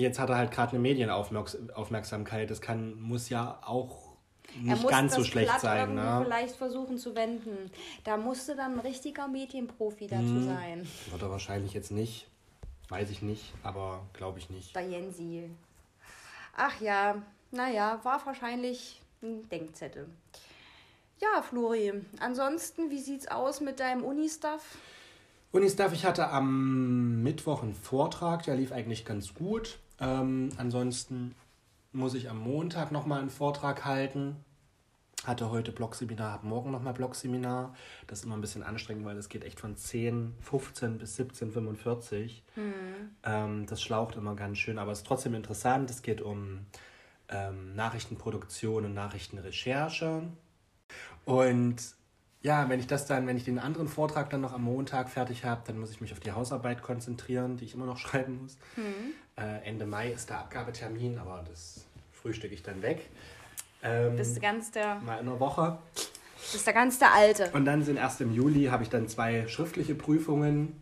jetzt 0.00 0.18
hat 0.18 0.28
er 0.28 0.36
halt 0.36 0.50
gerade 0.50 0.70
eine 0.72 0.80
Medienaufmerksamkeit. 0.80 2.50
Das 2.50 2.60
kann, 2.60 3.00
muss 3.00 3.28
ja 3.30 3.58
auch 3.64 4.12
Er 4.54 4.60
nicht 4.74 4.82
muss 4.82 4.90
ganz 4.90 5.14
so 5.14 5.24
schlecht 5.24 5.48
Blatt 5.48 5.60
sein. 5.60 5.94
Ne? 5.94 6.20
vielleicht 6.24 6.56
versuchen 6.56 6.98
zu 6.98 7.14
wenden. 7.16 7.70
Da 8.04 8.16
musste 8.16 8.54
dann 8.56 8.74
ein 8.74 8.80
richtiger 8.80 9.28
Medienprofi 9.28 10.06
dazu 10.06 10.22
Mhm. 10.24 10.46
sein. 10.46 10.88
Wird 11.10 11.22
er 11.22 11.30
wahrscheinlich 11.30 11.72
jetzt 11.72 11.90
nicht. 11.92 12.26
Weiß 12.88 13.10
ich 13.10 13.20
nicht, 13.22 13.52
aber 13.64 14.02
glaube 14.12 14.38
ich 14.38 14.48
nicht. 14.50 14.74
Der 14.76 14.86
Jensi. 14.88 15.50
Ach 16.56 16.80
ja, 16.80 17.16
naja, 17.50 17.98
war 18.04 18.24
wahrscheinlich 18.26 19.00
ein 19.26 19.48
Denkzettel. 19.48 20.08
Ja, 21.20 21.42
Flori, 21.42 21.92
ansonsten, 22.20 22.90
wie 22.90 23.00
sieht's 23.00 23.28
aus 23.28 23.60
mit 23.60 23.80
deinem 23.80 24.04
Uni-Stuff? 24.04 24.62
Unistuff, 25.52 25.92
ich 25.94 26.04
hatte 26.04 26.28
am 26.28 27.22
Mittwoch 27.22 27.62
einen 27.62 27.74
Vortrag, 27.74 28.42
der 28.42 28.56
lief 28.56 28.72
eigentlich 28.72 29.06
ganz 29.06 29.32
gut. 29.32 29.78
Ähm, 29.98 30.50
ansonsten 30.58 31.34
muss 31.92 32.12
ich 32.12 32.28
am 32.28 32.38
Montag 32.40 32.92
nochmal 32.92 33.20
einen 33.20 33.30
Vortrag 33.30 33.86
halten. 33.86 34.36
Hatte 35.24 35.50
heute 35.50 35.72
Blogseminar, 35.72 36.32
habe 36.32 36.46
morgen 36.46 36.70
nochmal 36.70 36.92
Blogseminar. 36.92 37.74
Das 38.06 38.18
ist 38.18 38.26
immer 38.26 38.36
ein 38.36 38.42
bisschen 38.42 38.62
anstrengend, 38.62 39.06
weil 39.06 39.16
das 39.16 39.30
geht 39.30 39.44
echt 39.44 39.58
von 39.58 39.76
10, 39.76 40.34
15 40.40 40.98
bis 40.98 41.16
17, 41.16 41.50
45. 41.50 42.44
Ähm, 43.24 43.66
das 43.66 43.80
schlaucht 43.80 44.16
immer 44.16 44.36
ganz 44.36 44.58
schön, 44.58 44.78
aber 44.78 44.92
es 44.92 44.98
ist 44.98 45.06
trotzdem 45.06 45.34
interessant. 45.34 45.88
Es 45.88 46.02
geht 46.02 46.20
um 46.20 46.66
ähm, 47.28 47.74
Nachrichtenproduktion 47.74 48.84
und 48.84 48.94
Nachrichtenrecherche. 48.94 50.22
Und 51.24 51.76
ja, 52.42 52.68
wenn 52.68 52.78
ich 52.78 52.86
das 52.86 53.06
dann, 53.06 53.26
wenn 53.26 53.36
ich 53.36 53.44
den 53.44 53.58
anderen 53.58 53.88
Vortrag 53.88 54.30
dann 54.30 54.40
noch 54.40 54.52
am 54.52 54.62
Montag 54.62 55.10
fertig 55.10 55.44
habe, 55.44 55.62
dann 55.66 55.78
muss 55.78 55.90
ich 55.90 56.00
mich 56.00 56.12
auf 56.12 56.20
die 56.20 56.32
Hausarbeit 56.32 56.82
konzentrieren, 56.82 57.56
die 57.56 57.64
ich 57.64 57.74
immer 57.74 57.86
noch 57.86 57.98
schreiben 57.98 58.42
muss. 58.42 58.56
Äh, 59.36 59.68
Ende 59.68 59.86
Mai 59.86 60.12
ist 60.12 60.30
der 60.30 60.38
Abgabetermin, 60.38 61.18
aber 61.18 61.44
das 61.48 61.84
frühstücke 62.12 62.54
ich 62.54 62.62
dann 62.62 62.82
weg. 62.82 63.08
Ähm, 63.82 64.16
Bist 64.16 64.36
du 64.36 64.40
ganz 64.40 64.70
der, 64.70 64.96
mal 65.00 65.18
in 65.18 65.28
einer 65.28 65.40
Woche. 65.40 65.78
bist 66.52 66.66
der 66.66 66.74
ganz 66.74 66.98
der 66.98 67.12
Alte. 67.12 67.50
Und 67.52 67.64
dann 67.64 67.82
sind 67.84 67.96
erst 67.96 68.20
im 68.20 68.32
Juli, 68.32 68.66
habe 68.66 68.82
ich 68.82 68.88
dann 68.88 69.08
zwei 69.08 69.46
schriftliche 69.48 69.94
Prüfungen, 69.94 70.80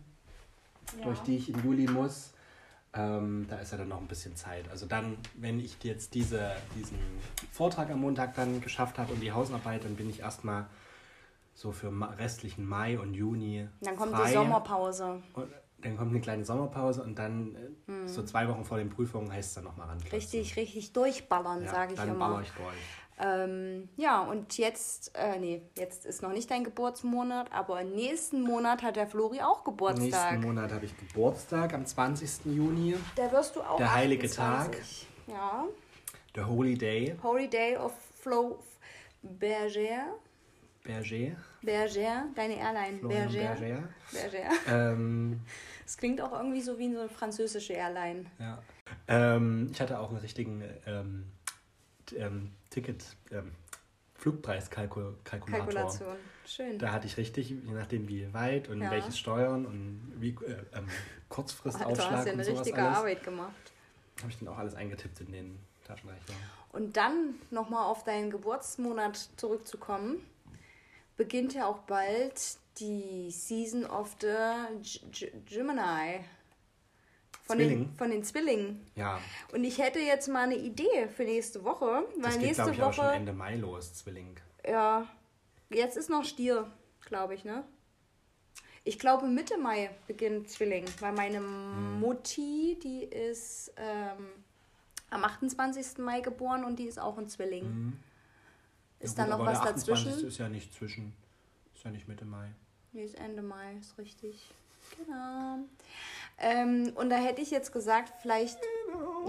durch 1.03 1.19
die 1.21 1.37
ich 1.37 1.49
im 1.49 1.63
Juli 1.63 1.87
muss. 1.87 2.31
Ähm, 2.95 3.45
da 3.49 3.57
ist 3.57 3.71
ja 3.71 3.77
dann 3.77 3.89
noch 3.89 3.99
ein 3.99 4.07
bisschen 4.07 4.35
Zeit. 4.35 4.69
Also 4.69 4.85
dann, 4.85 5.17
wenn 5.35 5.59
ich 5.59 5.77
jetzt 5.83 6.13
diese, 6.13 6.51
diesen 6.75 6.97
Vortrag 7.51 7.89
am 7.89 7.99
Montag 7.99 8.35
dann 8.35 8.61
geschafft 8.61 8.97
habe 8.97 9.13
und 9.13 9.19
die 9.19 9.31
Hausarbeit, 9.31 9.83
dann 9.83 9.95
bin 9.95 10.09
ich 10.09 10.21
erstmal 10.21 10.67
so 11.53 11.71
für 11.71 11.91
restlichen 12.17 12.65
Mai 12.65 12.97
und 12.99 13.13
Juni 13.13 13.67
Dann 13.81 13.95
kommt 13.95 14.13
frei. 14.13 14.27
die 14.27 14.33
Sommerpause. 14.33 15.21
Und 15.33 15.47
dann 15.79 15.97
kommt 15.97 16.11
eine 16.11 16.21
kleine 16.21 16.45
Sommerpause 16.45 17.03
und 17.03 17.19
dann 17.19 17.55
äh, 17.87 18.07
so 18.07 18.23
zwei 18.23 18.47
Wochen 18.47 18.63
vor 18.63 18.77
den 18.77 18.89
Prüfungen 18.89 19.31
heißt 19.31 19.49
es 19.49 19.55
dann 19.55 19.65
nochmal 19.65 19.87
ran. 19.87 19.97
Richtig, 20.11 20.55
richtig 20.55 20.93
durchballern, 20.93 21.63
ja, 21.63 21.71
sage 21.71 21.93
ich 21.93 21.99
dann 21.99 22.09
immer. 22.09 22.29
baller 22.29 22.41
ich 22.41 22.51
durch. 22.51 22.75
Ähm, 23.17 23.87
ja, 23.95 24.21
und 24.21 24.57
jetzt, 24.57 25.15
äh, 25.15 25.39
nee, 25.39 25.61
jetzt 25.77 26.05
ist 26.05 26.21
noch 26.21 26.33
nicht 26.33 26.51
dein 26.51 26.65
Geburtsmonat, 26.65 27.51
aber 27.53 27.83
nächsten 27.83 28.41
Monat 28.41 28.83
hat 28.83 28.97
der 28.97 29.07
Flori 29.07 29.41
auch 29.41 29.63
Geburtstag. 29.63 30.33
Nächsten 30.33 30.41
Monat 30.41 30.73
habe 30.73 30.85
ich 30.85 30.97
Geburtstag, 30.97 31.73
am 31.73 31.85
20. 31.85 32.45
Juni, 32.45 32.95
Da 33.15 33.31
wirst 33.31 33.55
du 33.55 33.61
auch. 33.61 33.77
Der 33.77 33.93
heilige 33.93 34.27
28. 34.27 35.07
Ja. 35.27 35.63
der 36.35 36.47
Holy 36.47 36.77
Day, 36.77 37.15
Holy 37.23 37.47
Day 37.49 37.77
of 37.77 37.93
Flow 38.15 38.59
Berger. 39.23 40.07
Berger, 40.83 41.35
Berger, 41.61 42.25
deine 42.35 42.57
Airline. 42.57 42.99
Florian 42.99 43.31
Berger. 43.31 43.55
Berger. 43.55 43.83
Berger. 44.11 44.49
Ähm, 44.93 45.39
Das 45.85 45.97
klingt 45.97 46.19
auch 46.19 46.33
irgendwie 46.33 46.61
so 46.61 46.79
wie 46.79 46.85
eine 46.85 47.07
französische 47.09 47.73
Airline. 47.73 48.25
ja. 48.39 48.57
ähm, 49.07 49.69
ich 49.71 49.79
hatte 49.79 49.99
auch 49.99 50.09
einen 50.09 50.17
richtigen 50.17 50.63
ähm, 50.87 51.25
ähm, 52.15 52.51
Ticket, 52.75 53.05
ähm, 53.31 53.53
Flugpreiskalkulator. 54.15 56.17
Schön. 56.45 56.77
Da 56.77 56.91
hatte 56.91 57.07
ich 57.07 57.15
richtig, 57.15 57.49
je 57.49 57.71
nachdem 57.71 58.09
wie 58.09 58.33
weit 58.33 58.67
und 58.67 58.81
Ja. 58.81 58.91
welches 58.91 59.17
Steuern 59.17 59.65
und 59.65 60.11
wie 60.17 60.31
äh, 60.31 60.57
ähm, 60.73 60.89
Kurzfristaufschlag 61.29 61.97
hast 62.11 62.25
ja 62.27 62.33
und 62.33 62.41
eine 62.41 62.47
richtige 62.49 62.83
alles. 62.83 62.97
Arbeit 62.97 63.23
gemacht. 63.23 63.53
Habe 64.19 64.29
ich 64.29 64.37
dann 64.39 64.49
auch 64.49 64.57
alles 64.57 64.75
eingetippt 64.75 65.21
in 65.21 65.31
den 65.31 65.57
Taschenrechner. 65.85 66.35
Und 66.73 66.97
dann 66.97 67.35
nochmal 67.49 67.85
auf 67.85 68.03
deinen 68.03 68.29
Geburtsmonat 68.29 69.29
zurückzukommen, 69.37 70.17
beginnt 71.15 71.53
ja 71.53 71.67
auch 71.67 71.79
bald 71.79 72.57
die 72.79 73.31
Season 73.31 73.85
of 73.85 74.17
the 74.19 74.27
G 75.11 75.31
Gemini. 75.45 76.25
Von 77.45 77.59
den, 77.59 77.93
von 77.95 78.09
den 78.09 78.23
Zwillingen. 78.23 78.85
Ja, 78.95 79.19
Und 79.53 79.63
ich 79.63 79.77
hätte 79.77 79.99
jetzt 79.99 80.27
mal 80.27 80.43
eine 80.45 80.55
Idee 80.57 81.07
für 81.15 81.23
nächste 81.23 81.63
Woche, 81.63 81.85
weil 82.15 82.21
das 82.23 82.33
geht 82.39 82.47
nächste 82.47 82.71
ich 82.71 82.81
auch 82.81 82.91
schon 82.93 83.05
Woche, 83.05 83.13
Ende 83.15 83.33
Mai 83.33 83.55
los, 83.55 83.93
Zwilling. 83.93 84.35
ja, 84.67 85.07
jetzt 85.69 85.95
ist 85.95 86.09
noch 86.09 86.23
Stier, 86.25 86.71
glaube 87.05 87.35
ich, 87.35 87.43
ne? 87.45 87.63
Ich 88.83 88.97
glaube 88.99 89.27
Mitte 89.27 89.57
Mai 89.57 89.89
beginnt 90.07 90.49
Zwilling, 90.49 90.85
weil 90.99 91.13
meine 91.13 91.37
Hm. 91.37 91.99
Mutti, 91.99 92.77
die 92.83 93.03
ist 93.03 93.71
ähm, 93.77 94.27
am 95.11 95.23
28. 95.23 95.99
Mai 95.99 96.21
geboren 96.21 96.63
und 96.63 96.77
die 96.77 96.85
ist 96.85 96.99
auch 96.99 97.17
ein 97.17 97.27
Zwilling. 97.27 97.93
Ist 98.99 99.17
Hm. 99.17 99.25
Ja 99.25 99.29
da 99.29 99.37
noch 99.37 99.45
was 99.45 99.61
der 99.61 99.69
28. 99.73 100.03
dazwischen? 100.05 100.27
ist 100.27 100.37
ja 100.39 100.49
nicht 100.49 100.73
zwischen, 100.73 101.13
ist 101.75 101.83
ja 101.83 101.91
nicht 101.91 102.07
Mitte 102.07 102.25
Mai. 102.25 102.47
Nee, 102.91 103.05
ist 103.05 103.15
Ende 103.19 103.41
Mai, 103.43 103.75
ist 103.79 103.97
richtig. 103.97 104.35
Genau. 104.97 105.57
Ähm, 106.37 106.91
und 106.95 107.09
da 107.09 107.15
hätte 107.15 107.41
ich 107.41 107.49
jetzt 107.51 107.71
gesagt, 107.71 108.13
vielleicht 108.21 108.59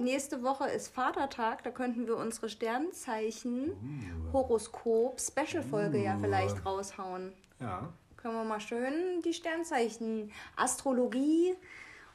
nächste 0.01 0.43
Woche 0.43 0.69
ist 0.69 0.89
Vatertag, 0.89 1.63
da 1.63 1.71
könnten 1.71 2.07
wir 2.07 2.17
unsere 2.17 2.49
Sternzeichen 2.49 3.73
Horoskop 4.33 5.21
Special-Folge 5.21 6.03
ja 6.03 6.17
vielleicht 6.21 6.65
raushauen. 6.67 7.33
Ja, 7.61 7.93
Können 8.17 8.35
wir 8.35 8.45
mal 8.45 8.61
schön 8.61 9.23
die 9.25 9.33
Sternzeichen 9.33 10.33
Astrologie, 10.57 11.55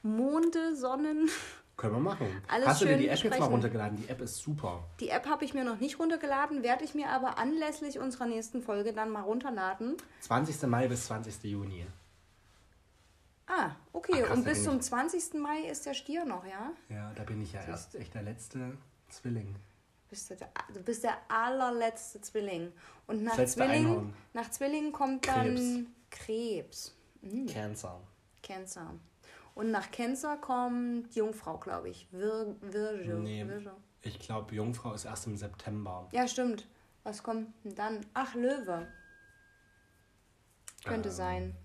Monde, 0.03 0.75
Sonnen. 0.75 1.29
können 1.77 1.93
wir 1.95 1.99
machen. 1.99 2.27
Alles 2.47 2.67
Hast 2.67 2.81
du 2.81 2.85
dir 2.85 2.97
die 2.97 3.07
App 3.07 3.11
jetzt 3.15 3.23
mal 3.23 3.29
besprechen. 3.29 3.51
runtergeladen? 3.53 3.97
Die 3.97 4.09
App 4.09 4.21
ist 4.21 4.37
super. 4.37 4.83
Die 4.99 5.09
App 5.09 5.25
habe 5.25 5.45
ich 5.45 5.53
mir 5.53 5.63
noch 5.63 5.79
nicht 5.79 5.99
runtergeladen, 5.99 6.63
werde 6.63 6.83
ich 6.83 6.93
mir 6.93 7.09
aber 7.09 7.37
anlässlich 7.37 7.97
unserer 7.97 8.25
nächsten 8.27 8.61
Folge 8.61 8.93
dann 8.93 9.09
mal 9.09 9.21
runterladen. 9.21 9.95
20. 10.19 10.61
Mai 10.69 10.87
bis 10.87 11.05
20. 11.05 11.43
Juni. 11.45 11.85
Ah, 13.47 13.71
okay. 13.93 14.13
Ach, 14.15 14.27
krass, 14.27 14.37
und 14.37 14.43
bis 14.43 14.57
bin 14.63 14.63
zum 14.63 14.81
20. 14.81 15.33
Mai 15.35 15.61
ist 15.69 15.85
der 15.85 15.93
Stier 15.93 16.25
noch, 16.25 16.45
ja? 16.45 16.71
Ja, 16.89 17.11
da 17.15 17.23
bin 17.23 17.41
ich 17.41 17.53
ja 17.53 17.61
erst 17.63 17.95
echt 17.95 18.13
der 18.13 18.23
letzte 18.23 18.77
Zwilling. 19.09 19.55
Bist 20.09 20.29
du, 20.29 20.35
der, 20.35 20.49
du 20.73 20.81
bist 20.81 21.03
der 21.03 21.17
allerletzte 21.29 22.19
Zwilling. 22.21 22.73
Und 23.07 23.23
nach 23.23 23.37
Zwilling, 23.45 24.13
nach 24.33 24.51
Zwilling 24.51 24.91
kommt 24.91 25.25
dann 25.27 25.87
Krebs. 26.09 26.93
Cancer. 27.47 28.01
Cancer. 28.43 28.93
Und 29.55 29.71
nach 29.71 29.91
Cancer 29.91 30.37
kommt 30.37 31.13
Jungfrau, 31.15 31.57
glaube 31.57 31.89
ich. 31.89 32.07
Vir, 32.11 32.55
Virgo. 32.61 33.19
Nee. 33.19 33.47
Virgo. 33.47 33.71
Ich 34.01 34.19
glaube, 34.19 34.55
Jungfrau 34.55 34.93
ist 34.93 35.05
erst 35.05 35.27
im 35.27 35.37
September. 35.37 36.07
Ja, 36.11 36.27
stimmt. 36.27 36.67
Was 37.03 37.23
kommt 37.23 37.53
denn 37.63 37.75
dann? 37.75 38.05
Ach, 38.13 38.33
Löwe. 38.35 38.87
Könnte 40.83 41.09
Ähm. 41.09 41.15
sein. 41.15 41.55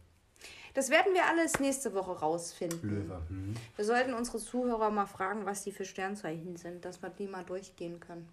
Das 0.76 0.90
werden 0.90 1.14
wir 1.14 1.24
alles 1.26 1.58
nächste 1.58 1.94
Woche 1.94 2.12
rausfinden. 2.20 2.82
Löwe. 3.08 3.22
Hm. 3.30 3.54
Wir 3.76 3.84
sollten 3.86 4.12
unsere 4.12 4.36
Zuhörer 4.38 4.90
mal 4.90 5.06
fragen, 5.06 5.46
was 5.46 5.62
die 5.64 5.72
für 5.72 5.86
Sternzeichen 5.86 6.56
sind, 6.58 6.84
dass 6.84 7.00
wir 7.02 7.08
die 7.08 7.26
mal 7.26 7.44
durchgehen 7.44 7.98
können. 7.98 8.28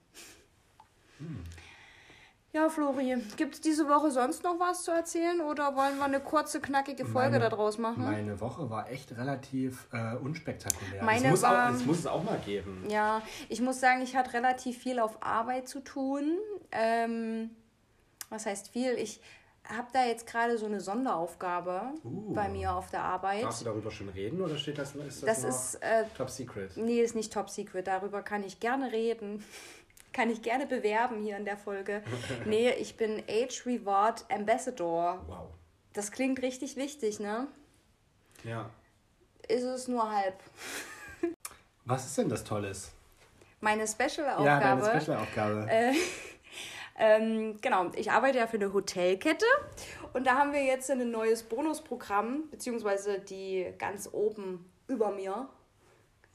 Ja, 2.52 2.70
Flori, 2.70 3.16
gibt 3.38 3.56
es 3.56 3.62
diese 3.62 3.88
Woche 3.88 4.12
sonst 4.12 4.44
noch 4.44 4.60
was 4.60 4.84
zu 4.84 4.92
erzählen 4.92 5.42
oder 5.42 5.76
wollen 5.76 5.98
wir 5.98 6.04
eine 6.04 6.20
kurze, 6.20 6.60
knackige 6.60 7.06
Folge 7.06 7.40
Meine- 7.40 7.50
daraus 7.50 7.78
machen? 7.80 8.04
Meine 8.04 8.40
Woche 8.42 8.70
war 8.70 8.92
echt 8.92 9.14
relativ 9.18 9.88
äh, 9.92 10.16
unspektakulär. 10.18 11.02
Meine 11.04 11.26
es, 11.26 11.32
muss 11.32 11.42
war- 11.44 11.70
auch, 11.70 11.74
es 11.76 11.86
muss 11.86 12.00
es 12.00 12.08
auch 12.08 12.24
mal 12.24 12.38
geben. 12.46 12.86
Ja, 12.90 13.24
ich 13.50 13.60
muss 13.62 13.80
sagen, 13.80 14.02
ich 14.02 14.16
hatte 14.16 14.34
relativ 14.34 14.78
viel 14.78 15.00
auf 15.00 15.18
Arbeit 15.24 15.68
zu 15.68 15.80
tun. 15.80 16.38
Ähm, 16.72 17.50
was 18.30 18.46
heißt 18.46 18.68
viel? 18.68 18.92
Ich 19.00 19.20
habe 19.66 19.88
da 19.94 20.06
jetzt 20.06 20.28
gerade 20.28 20.58
so 20.58 20.66
eine 20.66 20.82
Sonderaufgabe 20.82 21.94
Uh. 22.04 22.34
bei 22.34 22.50
mir 22.50 22.74
auf 22.76 22.90
der 22.92 23.02
Arbeit. 23.04 23.44
Darfst 23.44 23.62
du 23.62 23.66
darüber 23.66 23.92
schon 23.92 24.10
reden 24.10 24.42
oder 24.42 24.58
steht 24.58 24.78
das, 24.78 24.96
ist 24.96 25.24
Das 25.26 25.42
das, 25.44 25.74
ist, 25.74 25.84
äh, 25.84 26.04
Top 26.18 26.30
Secret? 26.30 26.76
nee, 26.78 27.00
ist 27.02 27.16
nicht 27.16 27.32
top 27.32 27.50
secret. 27.50 27.88
Darüber 27.88 28.22
kann 28.22 28.44
ich 28.44 28.60
gerne 28.60 28.92
reden. 28.92 29.44
Kann 30.14 30.30
ich 30.30 30.44
gerne 30.44 30.68
bewerben 30.68 31.24
hier 31.24 31.38
in 31.38 31.46
der 31.46 31.58
Folge. 31.58 32.04
Nee, 32.46 32.70
ich 32.74 32.98
bin 32.98 33.24
Age 33.28 33.66
Reward 33.66 34.26
Ambassador. 34.32 35.24
Wow. 35.28 35.48
Das 35.94 36.12
klingt 36.12 36.40
richtig 36.44 36.76
wichtig, 36.76 37.20
ne? 37.20 37.48
Ja. 38.44 38.70
Ist 39.48 39.64
es 39.64 39.88
nur 39.88 40.08
halb. 40.12 40.36
Was 41.86 42.06
ist 42.06 42.18
denn 42.20 42.30
das 42.30 42.44
Tolles? 42.44 42.92
Meine 43.60 43.86
Ja, 43.86 43.88
Special-Aufgabe. 43.88 44.82
deine 44.84 45.02
Special-Aufgabe. 45.02 45.68
Ähm, 46.96 47.58
genau, 47.62 47.92
ich 47.96 48.12
arbeite 48.12 48.38
ja 48.38 48.48
für 48.48 48.58
eine 48.58 48.72
Hotelkette 48.72 49.46
und 50.14 50.28
da 50.28 50.36
haben 50.36 50.54
wir 50.54 50.64
jetzt 50.64 50.92
ein 50.92 51.10
neues 51.10 51.44
Bonusprogramm, 51.44 52.50
beziehungsweise 52.52 53.20
die 53.20 53.74
ganz 53.80 54.10
oben 54.12 54.70
über 54.88 55.12
mir 55.12 55.50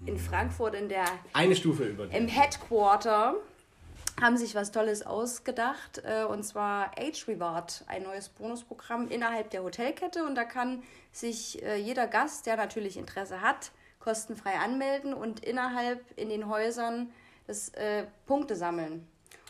in 0.04 0.18
Frankfurt 0.18 0.74
in 0.74 0.88
der, 0.88 1.04
Eine 1.32 1.54
Stufe 1.54 1.84
über 1.84 2.06
dir. 2.06 2.16
im 2.16 2.28
Headquarter 2.28 3.34
haben 4.20 4.36
sich 4.36 4.56
was 4.56 4.72
Tolles 4.72 5.06
ausgedacht 5.06 6.02
äh, 6.04 6.24
und 6.24 6.42
zwar 6.42 6.90
Age 6.98 7.28
Reward, 7.28 7.84
ein 7.86 8.02
neues 8.02 8.28
Bonusprogramm 8.28 9.08
innerhalb 9.08 9.50
der 9.50 9.62
Hotelkette 9.62 10.24
und 10.24 10.34
da 10.34 10.44
kann 10.44 10.82
sich 11.12 11.62
äh, 11.62 11.76
jeder 11.76 12.08
Gast, 12.08 12.46
der 12.46 12.56
natürlich 12.56 12.96
Interesse 12.96 13.40
hat, 13.40 13.70
kostenfrei 14.00 14.54
anmelden 14.54 15.14
und 15.14 15.44
innerhalb 15.44 16.00
in 16.16 16.30
den 16.30 16.48
Häusern 16.48 17.12
das 17.46 17.68
äh, 17.70 18.04
Punkte 18.26 18.56
sammeln. 18.56 19.06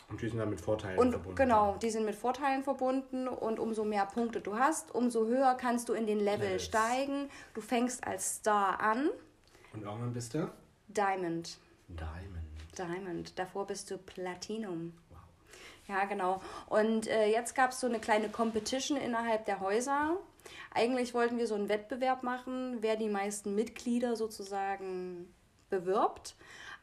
Und 0.09 0.21
die 0.21 0.29
sind 0.29 0.39
dann 0.39 0.49
mit 0.49 0.59
Vorteilen 0.59 0.97
Und 0.97 1.11
verbunden. 1.11 1.35
genau, 1.35 1.77
die 1.81 1.89
sind 1.91 2.05
mit 2.05 2.15
Vorteilen 2.15 2.63
verbunden 2.63 3.27
und 3.27 3.59
umso 3.59 3.83
mehr 3.85 4.05
Punkte 4.07 4.41
du 4.41 4.57
hast, 4.57 4.93
umso 4.93 5.25
höher 5.27 5.55
kannst 5.55 5.87
du 5.89 5.93
in 5.93 6.07
den 6.07 6.19
Level 6.19 6.45
Levels. 6.47 6.65
steigen. 6.65 7.29
Du 7.53 7.61
fängst 7.61 8.05
als 8.05 8.37
Star 8.37 8.79
an, 8.79 9.09
Und 9.73 9.83
irgendwann 9.83 10.13
bist 10.13 10.33
du? 10.33 10.49
Diamond. 10.87 11.59
Diamond. 11.87 12.77
Diamond. 12.77 13.37
Davor 13.37 13.67
bist 13.67 13.91
du 13.91 13.97
Platinum. 13.97 14.93
Ja, 15.87 16.05
genau. 16.05 16.39
Und 16.67 17.07
äh, 17.07 17.27
jetzt 17.31 17.55
gab 17.55 17.71
es 17.71 17.79
so 17.79 17.87
eine 17.87 17.99
kleine 17.99 18.29
Competition 18.29 18.95
innerhalb 18.97 19.45
der 19.45 19.59
Häuser. 19.59 20.17
Eigentlich 20.71 21.13
wollten 21.15 21.37
wir 21.39 21.47
so 21.47 21.55
einen 21.55 21.67
Wettbewerb 21.67 22.21
machen, 22.21 22.77
wer 22.81 22.95
die 22.95 23.09
meisten 23.09 23.55
Mitglieder 23.55 24.15
sozusagen 24.15 25.33
bewirbt. 25.71 26.35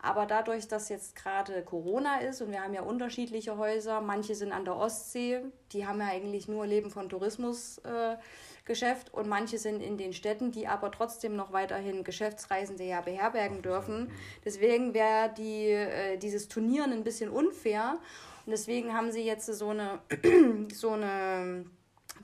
Aber 0.06 0.24
dadurch, 0.24 0.68
dass 0.68 0.88
jetzt 0.88 1.16
gerade 1.16 1.64
Corona 1.64 2.18
ist 2.18 2.40
und 2.40 2.52
wir 2.52 2.62
haben 2.62 2.72
ja 2.72 2.82
unterschiedliche 2.82 3.58
Häuser, 3.58 4.00
manche 4.00 4.36
sind 4.36 4.52
an 4.52 4.64
der 4.64 4.76
Ostsee, 4.76 5.40
die 5.72 5.84
haben 5.84 6.00
ja 6.00 6.06
eigentlich 6.06 6.46
nur 6.46 6.64
Leben 6.64 6.92
von 6.92 7.08
Tourismusgeschäft 7.08 9.08
äh, 9.08 9.10
und 9.10 9.28
manche 9.28 9.58
sind 9.58 9.82
in 9.82 9.98
den 9.98 10.12
Städten, 10.12 10.52
die 10.52 10.68
aber 10.68 10.92
trotzdem 10.92 11.34
noch 11.34 11.52
weiterhin 11.52 12.04
Geschäftsreisende 12.04 12.84
ja 12.84 13.00
beherbergen 13.00 13.62
dürfen. 13.62 14.12
Deswegen 14.44 14.94
wäre 14.94 15.34
die, 15.36 15.70
äh, 15.70 16.18
dieses 16.18 16.46
Turnieren 16.46 16.92
ein 16.92 17.02
bisschen 17.02 17.28
unfair 17.28 17.98
und 18.44 18.52
deswegen 18.52 18.94
haben 18.94 19.10
sie 19.10 19.24
jetzt 19.24 19.46
so 19.46 19.70
eine, 19.70 19.98
so 20.72 20.90
eine 20.90 21.64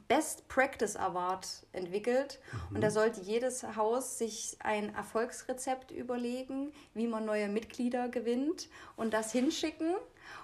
Best 0.08 0.48
Practice 0.48 0.96
Award 0.96 1.46
entwickelt. 1.72 2.40
Und 2.74 2.82
da 2.82 2.90
sollte 2.90 3.20
jedes 3.20 3.64
Haus 3.76 4.18
sich 4.18 4.56
ein 4.60 4.94
Erfolgsrezept 4.94 5.90
überlegen, 5.90 6.72
wie 6.94 7.06
man 7.06 7.24
neue 7.24 7.48
Mitglieder 7.48 8.08
gewinnt 8.08 8.68
und 8.96 9.14
das 9.14 9.32
hinschicken. 9.32 9.94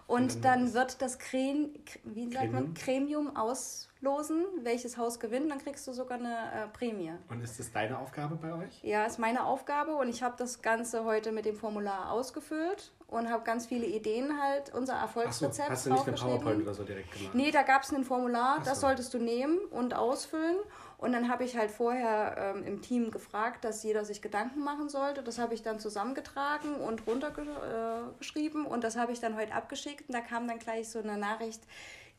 Und 0.06 0.44
dann 0.44 0.72
wird 0.72 1.02
das 1.02 1.18
Kren, 1.18 1.74
wie 2.04 2.32
sagt 2.32 2.52
man, 2.52 2.74
Gremium 2.74 3.36
auslosen, 3.36 4.44
welches 4.62 4.96
Haus 4.96 5.20
gewinnt. 5.20 5.50
Dann 5.50 5.58
kriegst 5.58 5.86
du 5.86 5.92
sogar 5.92 6.18
eine 6.18 6.34
äh, 6.34 6.68
Prämie. 6.68 7.12
Und 7.28 7.42
ist 7.42 7.58
das 7.58 7.70
deine 7.72 7.98
Aufgabe 7.98 8.36
bei 8.36 8.52
euch? 8.54 8.82
Ja, 8.82 9.04
ist 9.04 9.18
meine 9.18 9.44
Aufgabe 9.44 9.96
und 9.96 10.08
ich 10.08 10.22
habe 10.22 10.34
das 10.38 10.62
Ganze 10.62 11.04
heute 11.04 11.30
mit 11.32 11.44
dem 11.44 11.56
Formular 11.56 12.10
ausgefüllt 12.10 12.90
und 13.08 13.30
habe 13.30 13.42
ganz 13.42 13.66
viele 13.66 13.86
Ideen 13.86 14.40
halt, 14.40 14.74
unser 14.74 14.94
Erfolgsrezept 14.94 15.70
hast 15.70 15.86
du 15.86 15.92
nicht 15.92 16.06
eine. 16.06 16.16
PowerPoint 16.16 16.62
oder 16.62 16.74
so 16.74 16.84
direkt 16.84 17.10
gemacht? 17.12 17.34
Nee, 17.34 17.50
da 17.50 17.62
gab 17.62 17.82
es 17.82 17.92
ein 17.92 18.04
Formular, 18.04 18.58
Ach 18.60 18.64
das 18.64 18.80
so. 18.80 18.86
solltest 18.86 19.14
du 19.14 19.18
nehmen 19.18 19.58
und 19.70 19.94
ausfüllen. 19.94 20.56
Und 20.98 21.12
dann 21.12 21.28
habe 21.30 21.44
ich 21.44 21.56
halt 21.56 21.70
vorher 21.70 22.54
ähm, 22.56 22.64
im 22.64 22.82
Team 22.82 23.10
gefragt, 23.10 23.64
dass 23.64 23.82
jeder 23.82 24.04
sich 24.04 24.20
Gedanken 24.20 24.62
machen 24.62 24.90
sollte. 24.90 25.22
Das 25.22 25.38
habe 25.38 25.54
ich 25.54 25.62
dann 25.62 25.80
zusammengetragen 25.80 26.74
und 26.74 27.06
runtergeschrieben 27.06 28.66
und 28.66 28.84
das 28.84 28.96
habe 28.96 29.12
ich 29.12 29.20
dann 29.20 29.36
heute 29.36 29.54
abgeschickt. 29.54 30.08
Und 30.08 30.14
da 30.14 30.20
kam 30.20 30.46
dann 30.46 30.58
gleich 30.58 30.90
so 30.90 30.98
eine 30.98 31.16
Nachricht. 31.16 31.62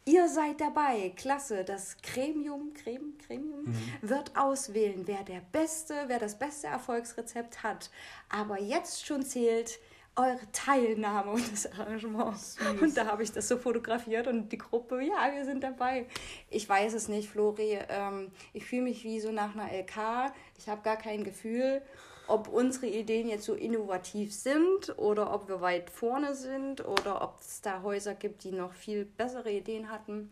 Ihr 0.05 0.27
seid 0.27 0.59
dabei, 0.59 1.13
klasse. 1.15 1.63
Das 1.65 1.97
Gremium, 2.01 2.73
Gremium, 2.73 3.13
Gremium 3.27 3.75
wird 4.01 4.35
auswählen, 4.35 5.03
wer 5.05 5.23
der 5.23 5.41
beste, 5.51 5.93
wer 6.07 6.17
das 6.17 6.39
beste 6.39 6.65
Erfolgsrezept 6.65 7.61
hat. 7.61 7.91
Aber 8.29 8.59
jetzt 8.59 9.05
schon 9.05 9.23
zählt 9.23 9.77
eure 10.19 10.51
Teilnahme 10.51 11.31
und 11.31 11.51
das 11.51 11.71
Arrangement. 11.71 12.35
Und 12.81 12.97
da 12.97 13.05
habe 13.05 13.23
ich 13.23 13.31
das 13.31 13.47
so 13.47 13.57
fotografiert 13.57 14.27
und 14.27 14.51
die 14.51 14.57
Gruppe, 14.57 15.01
ja, 15.01 15.33
wir 15.33 15.45
sind 15.45 15.63
dabei. 15.63 16.05
Ich 16.49 16.67
weiß 16.67 16.93
es 16.93 17.07
nicht, 17.07 17.29
Flori. 17.29 17.79
Ähm, 17.89 18.31
ich 18.53 18.65
fühle 18.65 18.83
mich 18.83 19.03
wie 19.03 19.19
so 19.19 19.31
nach 19.31 19.55
einer 19.55 19.71
LK. 19.71 20.33
Ich 20.57 20.67
habe 20.67 20.81
gar 20.81 20.97
kein 20.97 21.23
Gefühl, 21.23 21.81
ob 22.27 22.49
unsere 22.49 22.87
Ideen 22.87 23.29
jetzt 23.29 23.45
so 23.45 23.53
innovativ 23.53 24.33
sind 24.33 24.97
oder 24.97 25.33
ob 25.33 25.47
wir 25.47 25.61
weit 25.61 25.89
vorne 25.89 26.35
sind 26.35 26.85
oder 26.85 27.21
ob 27.21 27.39
es 27.39 27.61
da 27.61 27.81
Häuser 27.81 28.13
gibt, 28.13 28.43
die 28.43 28.51
noch 28.51 28.73
viel 28.73 29.05
bessere 29.05 29.51
Ideen 29.51 29.89
hatten. 29.89 30.29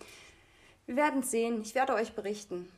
Wir 0.85 0.97
werden 0.97 1.21
es 1.21 1.31
sehen. 1.31 1.61
Ich 1.61 1.75
werde 1.75 1.93
euch 1.93 2.13
berichten. 2.13 2.69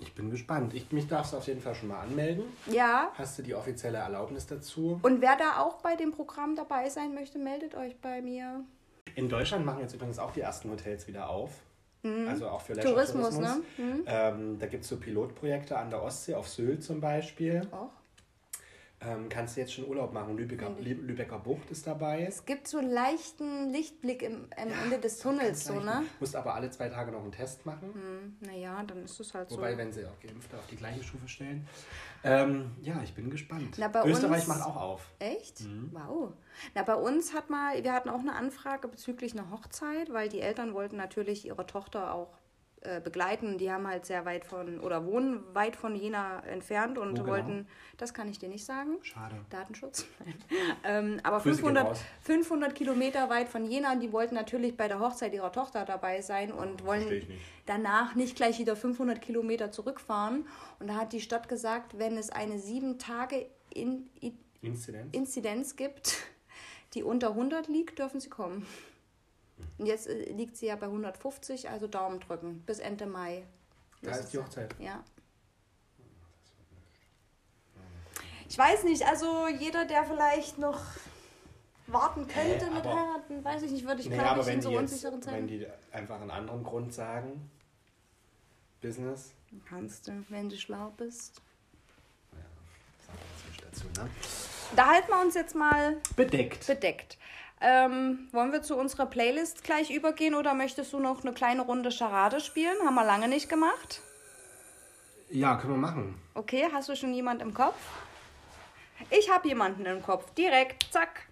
Ich 0.00 0.14
bin 0.14 0.30
gespannt. 0.30 0.74
Ich, 0.74 0.92
mich 0.92 1.08
darfst 1.08 1.32
du 1.32 1.38
auf 1.38 1.46
jeden 1.46 1.60
Fall 1.60 1.74
schon 1.74 1.88
mal 1.88 2.00
anmelden. 2.00 2.44
Ja, 2.66 3.10
Hast 3.14 3.38
du 3.38 3.42
die 3.42 3.54
offizielle 3.54 3.98
Erlaubnis 3.98 4.46
dazu? 4.46 5.00
und 5.02 5.20
wer 5.20 5.36
da 5.36 5.60
auch 5.60 5.80
bei 5.82 5.96
dem 5.96 6.12
Programm 6.12 6.54
dabei 6.54 6.88
sein 6.88 7.14
möchte, 7.14 7.38
meldet 7.38 7.74
euch 7.74 7.96
bei 8.00 8.22
mir. 8.22 8.64
In 9.16 9.28
Deutschland 9.28 9.66
machen 9.66 9.80
jetzt 9.80 9.94
übrigens 9.94 10.18
auch 10.20 10.30
die 10.32 10.40
ersten 10.40 10.70
Hotels 10.70 11.06
wieder 11.08 11.28
auf. 11.28 11.50
Also 12.04 12.48
auch 12.48 12.60
für 12.60 12.74
Mhm. 12.74 12.80
Tourismus, 12.80 13.34
Leisure-Tourismus. 13.36 13.78
ne? 13.78 13.84
Mhm. 13.84 14.02
Ähm, 14.06 14.58
da 14.60 14.66
gibt 14.66 14.84
es 14.84 14.88
so 14.88 14.98
Pilotprojekte 14.98 15.76
an 15.76 15.90
der 15.90 16.00
Ostsee, 16.00 16.34
auf 16.36 16.48
Sylt 16.48 16.84
zum 16.84 17.00
Beispiel. 17.00 17.66
Auch. 17.72 17.90
Ähm, 19.00 19.28
kannst 19.28 19.56
du 19.56 19.60
jetzt 19.60 19.72
schon 19.72 19.86
Urlaub 19.86 20.12
machen. 20.12 20.36
Lübecker, 20.36 20.70
Lü- 20.70 21.00
Lübecker 21.00 21.38
Bucht 21.38 21.70
ist 21.70 21.86
dabei. 21.86 22.24
Es 22.26 22.44
gibt 22.44 22.66
so 22.66 22.78
einen 22.78 22.90
leichten 22.90 23.70
Lichtblick 23.70 24.22
im, 24.22 24.48
am 24.56 24.68
Ende 24.84 24.98
des 24.98 25.18
Tunnels, 25.20 25.64
so, 25.66 25.78
ne? 25.78 26.02
Musst 26.18 26.34
aber 26.34 26.54
alle 26.54 26.68
zwei 26.70 26.88
Tage 26.88 27.12
noch 27.12 27.22
einen 27.22 27.30
Test 27.30 27.64
machen. 27.64 27.94
Hm, 27.94 28.36
naja, 28.40 28.82
dann 28.82 29.04
ist 29.04 29.20
es 29.20 29.32
halt 29.34 29.52
Wobei, 29.52 29.72
so. 29.72 29.78
wenn 29.78 29.92
sie 29.92 30.04
auch 30.04 30.18
Geimpfte 30.20 30.56
auf 30.58 30.66
die 30.66 30.74
gleiche 30.74 31.04
Stufe 31.04 31.28
stellen. 31.28 31.64
Ähm, 32.24 32.72
ja, 32.82 33.00
ich 33.04 33.14
bin 33.14 33.30
gespannt. 33.30 33.76
Na, 33.78 33.86
Österreich 34.04 34.40
uns- 34.40 34.48
macht 34.48 34.62
auch 34.66 34.76
auf. 34.76 35.06
Echt? 35.20 35.60
Mhm. 35.60 35.90
Wow. 35.92 36.32
Na, 36.74 36.82
bei 36.82 36.96
uns 36.96 37.32
hat 37.34 37.50
mal, 37.50 37.84
wir 37.84 37.92
hatten 37.92 38.08
auch 38.08 38.18
eine 38.18 38.34
Anfrage 38.34 38.88
bezüglich 38.88 39.32
einer 39.38 39.52
Hochzeit, 39.52 40.12
weil 40.12 40.28
die 40.28 40.40
Eltern 40.40 40.74
wollten 40.74 40.96
natürlich 40.96 41.46
ihre 41.46 41.66
Tochter 41.66 42.12
auch 42.14 42.36
äh, 42.82 43.00
begleiten. 43.00 43.58
Die 43.58 43.72
haben 43.72 43.88
halt 43.88 44.06
sehr 44.06 44.24
weit 44.24 44.44
von 44.44 44.78
oder 44.78 45.04
wohnen 45.04 45.42
weit 45.52 45.74
von 45.74 45.96
Jena 45.96 46.40
entfernt 46.44 46.96
und 46.96 47.10
Wo 47.10 47.22
genau? 47.22 47.32
wollten, 47.32 47.66
das 47.96 48.14
kann 48.14 48.28
ich 48.28 48.38
dir 48.38 48.48
nicht 48.48 48.64
sagen. 48.64 48.98
Schade. 49.02 49.34
Datenschutz. 49.50 50.06
ähm, 50.84 51.18
aber 51.24 51.38
Grüße 51.38 51.62
gehen 51.62 51.74
500, 51.74 51.86
raus. 51.86 52.00
500 52.22 52.74
Kilometer 52.76 53.28
weit 53.30 53.48
von 53.48 53.64
Jena, 53.64 53.96
die 53.96 54.12
wollten 54.12 54.36
natürlich 54.36 54.76
bei 54.76 54.86
der 54.86 55.00
Hochzeit 55.00 55.34
ihrer 55.34 55.50
Tochter 55.50 55.84
dabei 55.84 56.20
sein 56.22 56.52
und 56.52 56.84
wollen 56.84 57.00
versteh 57.00 57.18
ich 57.18 57.28
nicht. 57.28 57.42
danach 57.66 58.14
nicht 58.14 58.36
gleich 58.36 58.60
wieder 58.60 58.76
500 58.76 59.20
Kilometer 59.20 59.72
zurückfahren. 59.72 60.46
Und 60.78 60.86
da 60.86 60.94
hat 60.94 61.12
die 61.12 61.20
Stadt 61.20 61.48
gesagt, 61.48 61.98
wenn 61.98 62.16
es 62.16 62.30
eine 62.30 62.60
sieben 62.60 63.00
Tage 63.00 63.46
in, 63.70 64.08
in, 64.20 64.38
Inzidenz? 64.62 65.08
Inzidenz 65.12 65.74
gibt, 65.74 66.16
die 66.94 67.02
unter 67.02 67.30
100 67.30 67.66
liegt, 67.66 67.98
dürfen 67.98 68.20
sie 68.20 68.28
kommen. 68.28 68.66
Und 69.78 69.86
jetzt 69.86 70.06
äh, 70.08 70.32
liegt 70.32 70.56
sie 70.56 70.66
ja 70.66 70.76
bei 70.76 70.86
150, 70.86 71.70
also 71.70 71.86
Daumen 71.86 72.20
drücken 72.20 72.60
bis 72.66 72.78
Ende 72.80 73.06
Mai. 73.06 73.44
da 74.02 74.10
ist 74.12 74.32
die 74.32 74.38
Hochzeit. 74.38 74.74
Ja. 74.78 75.02
Ich 78.48 78.56
weiß 78.56 78.84
nicht, 78.84 79.06
also 79.06 79.46
jeder, 79.48 79.84
der 79.84 80.04
vielleicht 80.04 80.58
noch 80.58 80.80
warten 81.86 82.26
könnte 82.26 82.66
Äh, 82.66 82.70
mit 82.70 82.84
heiraten, 82.84 83.44
weiß 83.44 83.62
ich 83.62 83.70
nicht, 83.72 83.86
würde 83.86 84.00
ich 84.00 84.08
Nee, 84.08 84.16
glaube 84.16 84.40
ich 84.40 84.46
in 84.46 84.52
wenn 84.54 84.62
so 84.62 84.76
unsicheren 84.76 85.14
wenn 85.16 85.22
Zeiten. 85.22 85.46
die 85.48 85.66
einfach 85.92 86.20
einen 86.20 86.30
anderen 86.30 86.62
Grund 86.64 86.92
sagen, 86.94 87.50
Business, 88.80 89.32
Kannst 89.68 90.06
du, 90.08 90.24
wenn 90.28 90.48
du 90.48 90.56
schlau 90.56 90.92
bist. 90.96 91.40
jetzt 92.32 93.46
nicht 93.48 93.64
dazu, 93.64 93.86
ne? 94.02 94.10
Da 94.76 94.86
halten 94.92 95.08
wir 95.08 95.20
uns 95.22 95.34
jetzt 95.34 95.54
mal 95.54 95.96
Bedeckt. 96.16 96.66
bedeckt. 96.66 97.16
Ähm, 97.60 98.28
wollen 98.32 98.52
wir 98.52 98.62
zu 98.62 98.76
unserer 98.76 99.06
Playlist 99.06 99.64
gleich 99.64 99.90
übergehen 99.90 100.34
oder 100.34 100.54
möchtest 100.54 100.92
du 100.92 101.00
noch 101.00 101.22
eine 101.22 101.32
kleine 101.32 101.62
Runde 101.62 101.90
Charade 101.90 102.40
spielen? 102.40 102.76
Haben 102.84 102.94
wir 102.94 103.04
lange 103.04 103.28
nicht 103.28 103.48
gemacht. 103.48 104.00
Ja, 105.30 105.56
können 105.56 105.74
wir 105.74 105.78
machen. 105.78 106.20
Okay, 106.34 106.68
hast 106.72 106.88
du 106.88 106.96
schon 106.96 107.12
jemand 107.12 107.42
im 107.42 107.52
Kopf? 107.52 107.76
Ich 109.10 109.30
habe 109.30 109.48
jemanden 109.48 109.84
im 109.86 110.02
Kopf. 110.02 110.32
Direkt, 110.34 110.86
zack. 110.92 111.26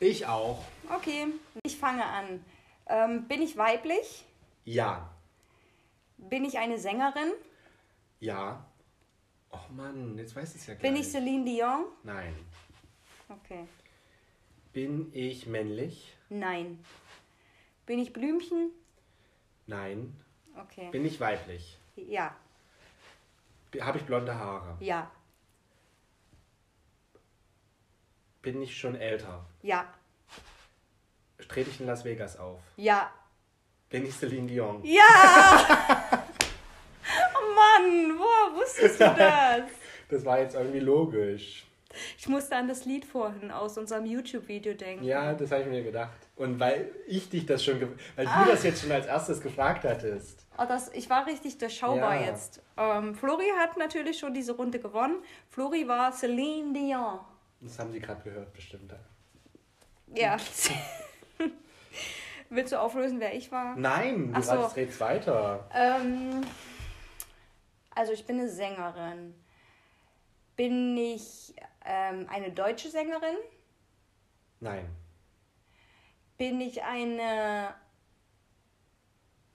Ich 0.00 0.26
auch. 0.26 0.64
Okay, 0.94 1.26
ich 1.64 1.76
fange 1.76 2.04
an. 2.04 2.44
Ähm, 2.86 3.26
bin 3.26 3.42
ich 3.42 3.56
weiblich? 3.56 4.24
Ja. 4.64 5.10
Bin 6.16 6.44
ich 6.44 6.58
eine 6.58 6.78
Sängerin? 6.78 7.32
Ja. 8.20 8.64
Och 9.52 9.68
Mann, 9.70 10.16
jetzt 10.18 10.34
weiß 10.36 10.54
ich 10.54 10.60
es 10.60 10.66
ja 10.66 10.74
gleich. 10.74 10.82
Bin 10.82 11.00
ich 11.00 11.08
Celine 11.08 11.44
Dion? 11.44 11.86
Nein. 12.02 12.34
Okay. 13.28 13.66
Bin 14.72 15.10
ich 15.12 15.46
männlich? 15.46 16.16
Nein. 16.28 16.84
Bin 17.86 17.98
ich 17.98 18.12
Blümchen? 18.12 18.70
Nein. 19.66 20.14
Okay. 20.56 20.90
Bin 20.90 21.04
ich 21.04 21.20
weiblich? 21.20 21.78
Ja. 21.96 22.34
Habe 23.80 23.98
ich 23.98 24.04
blonde 24.04 24.34
Haare? 24.34 24.76
Ja. 24.80 25.10
Bin 28.42 28.62
ich 28.62 28.76
schon 28.78 28.94
älter? 28.94 29.44
Ja. 29.62 29.92
Trete 31.48 31.70
ich 31.70 31.80
in 31.80 31.86
Las 31.86 32.04
Vegas 32.04 32.36
auf? 32.38 32.60
Ja. 32.76 33.10
Bin 33.90 34.06
ich 34.06 34.14
Celine 34.14 34.46
Dion? 34.46 34.84
Ja! 34.84 35.02
oh 37.34 37.54
Mann, 37.54 38.18
woher 38.18 38.54
wusstest 38.60 39.00
du 39.00 39.04
das? 39.18 39.70
Das 40.10 40.24
war 40.24 40.40
jetzt 40.40 40.54
irgendwie 40.54 40.80
logisch. 40.80 41.66
Ich 42.18 42.28
musste 42.28 42.54
an 42.56 42.68
das 42.68 42.84
Lied 42.84 43.04
vorhin 43.04 43.50
aus 43.50 43.78
unserem 43.78 44.04
YouTube-Video 44.04 44.74
denken. 44.74 45.04
Ja, 45.04 45.32
das 45.32 45.50
habe 45.50 45.62
ich 45.62 45.68
mir 45.68 45.82
gedacht. 45.82 46.16
Und 46.36 46.60
weil 46.60 46.90
ich 47.06 47.28
dich 47.30 47.46
das 47.46 47.64
schon, 47.64 47.80
weil 48.14 48.26
Ah. 48.26 48.44
du 48.44 48.50
das 48.50 48.62
jetzt 48.62 48.82
schon 48.82 48.92
als 48.92 49.06
erstes 49.06 49.40
gefragt 49.40 49.84
hattest. 49.84 50.46
Oh, 50.58 50.64
das, 50.68 50.92
ich 50.92 51.08
war 51.08 51.26
richtig 51.26 51.56
durchschaubar 51.58 52.16
Ja. 52.20 52.26
jetzt. 52.26 52.60
Ähm, 52.76 53.14
Flori 53.14 53.48
hat 53.58 53.76
natürlich 53.78 54.18
schon 54.18 54.34
diese 54.34 54.52
Runde 54.56 54.78
gewonnen. 54.78 55.16
Flori 55.48 55.88
war 55.88 56.12
Celine 56.12 56.72
Dion. 56.74 57.20
Das 57.60 57.78
haben 57.78 57.90
sie 57.90 58.00
gerade 58.00 58.22
gehört, 58.22 58.52
bestimmt. 58.52 58.92
Ja. 60.14 60.36
Willst 62.50 62.72
du 62.72 62.80
auflösen, 62.80 63.20
wer 63.20 63.34
ich 63.34 63.50
war? 63.52 63.76
Nein, 63.76 64.32
du 64.32 64.40
so. 64.42 64.52
redest 64.66 65.00
weiter. 65.00 65.68
Ähm, 65.74 66.40
also 67.94 68.12
ich 68.12 68.24
bin 68.24 68.38
eine 68.40 68.48
Sängerin. 68.48 69.34
Bin 70.56 70.96
ich 70.96 71.54
ähm, 71.88 72.26
eine 72.30 72.52
deutsche 72.52 72.90
Sängerin? 72.90 73.36
Nein. 74.60 74.86
Bin 76.36 76.60
ich 76.60 76.82
eine 76.82 77.74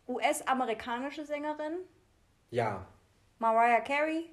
US-amerikanische 0.07 1.25
Sängerin? 1.25 1.77
Ja. 2.49 2.85
Mariah 3.39 3.81
Carey? 3.81 4.29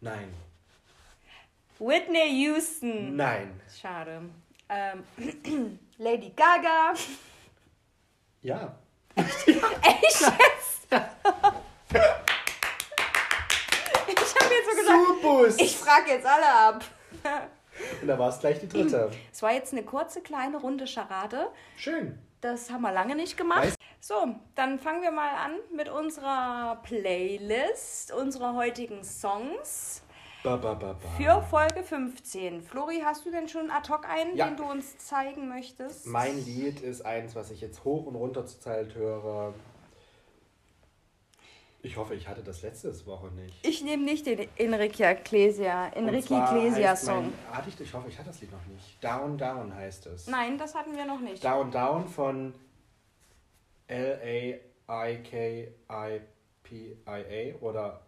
Nein. 0.00 0.34
Whitney 1.78 2.28
Houston? 2.44 3.16
Nein. 3.16 3.60
Schade. 3.80 4.22
Ähm, 4.68 5.04
Lady 5.98 6.30
Gaga? 6.30 6.94
Ja. 8.42 8.74
Echt 9.16 10.20
jetzt? 10.20 10.86
ich 10.90 10.98
habe 14.34 14.54
jetzt 14.54 14.70
so 14.70 14.76
gesagt, 14.76 15.06
Subus! 15.06 15.58
ich 15.58 15.76
frage 15.76 16.10
jetzt 16.10 16.26
alle 16.26 16.52
ab. 16.52 16.84
Und 18.02 18.08
da 18.08 18.18
war 18.18 18.30
es 18.30 18.38
gleich 18.40 18.58
die 18.60 18.68
dritte. 18.68 19.10
Es 19.32 19.42
war 19.42 19.52
jetzt 19.52 19.72
eine 19.72 19.82
kurze, 19.82 20.20
kleine 20.22 20.56
Runde 20.58 20.86
Charade. 20.86 21.48
Schön. 21.76 22.18
Das 22.40 22.70
haben 22.70 22.82
wir 22.82 22.92
lange 22.92 23.14
nicht 23.16 23.36
gemacht. 23.36 23.64
Weißt- 23.64 23.76
So, 24.00 24.34
dann 24.54 24.78
fangen 24.78 25.02
wir 25.02 25.10
mal 25.10 25.30
an 25.30 25.52
mit 25.74 25.88
unserer 25.88 26.76
Playlist, 26.82 28.12
unserer 28.12 28.54
heutigen 28.54 29.02
Songs 29.04 30.02
Ba, 30.42 30.56
ba, 30.56 30.74
ba, 30.74 30.92
ba. 30.92 31.08
für 31.16 31.42
Folge 31.42 31.82
15. 31.82 32.62
Flori, 32.62 33.00
hast 33.04 33.26
du 33.26 33.30
denn 33.30 33.48
schon 33.48 33.70
ad 33.70 33.90
hoc 33.92 34.08
einen, 34.08 34.36
Ja. 34.36 34.46
den 34.46 34.56
du 34.56 34.64
uns 34.64 34.96
zeigen 34.98 35.48
möchtest? 35.48 36.06
Mein 36.06 36.36
Lied 36.44 36.80
ist 36.80 37.04
eins, 37.04 37.34
was 37.34 37.50
ich 37.50 37.60
jetzt 37.60 37.84
hoch 37.84 38.06
und 38.06 38.14
runter 38.16 38.46
zur 38.46 38.60
Zeit 38.60 38.94
höre. 38.94 39.54
Ich 41.86 41.96
hoffe, 41.96 42.14
ich 42.16 42.26
hatte 42.26 42.42
das 42.42 42.62
letzte 42.62 42.92
Woche 43.06 43.28
nicht. 43.28 43.64
Ich 43.64 43.80
nehme 43.84 44.02
nicht 44.02 44.26
den 44.26 44.48
Enrique 44.56 45.14
Und 45.94 46.08
Enrique 46.08 46.30
heißt 46.34 47.04
Song. 47.04 47.32
Mein, 47.48 47.56
hatte 47.56 47.68
ich, 47.68 47.80
ich 47.80 47.94
hoffe, 47.94 48.08
ich 48.08 48.18
hatte 48.18 48.30
das 48.30 48.40
Lied 48.40 48.50
noch 48.50 48.66
nicht. 48.66 49.04
Down, 49.04 49.38
Down 49.38 49.72
heißt 49.72 50.06
es. 50.06 50.26
Nein, 50.26 50.58
das 50.58 50.74
hatten 50.74 50.96
wir 50.96 51.04
noch 51.04 51.20
nicht. 51.20 51.44
Down, 51.44 51.70
Down 51.70 52.08
von 52.08 52.52
L-A-I-K-I-P-I-A 53.86 54.58
oder 57.60 58.00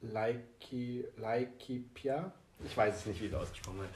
Laiki, 0.00 1.04
Laikipia. 1.18 2.32
Ich 2.64 2.74
weiß 2.74 2.96
es 2.96 3.04
nicht, 3.04 3.20
wie 3.20 3.26
es 3.26 3.34
ausgesprochen 3.34 3.80
wird. 3.80 3.90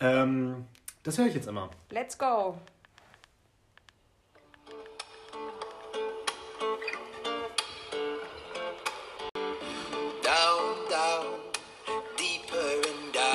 Ähm, 0.00 0.64
das 1.02 1.18
höre 1.18 1.26
ich 1.26 1.34
jetzt 1.34 1.48
immer. 1.48 1.68
Let's 1.90 2.16
go. 2.16 2.56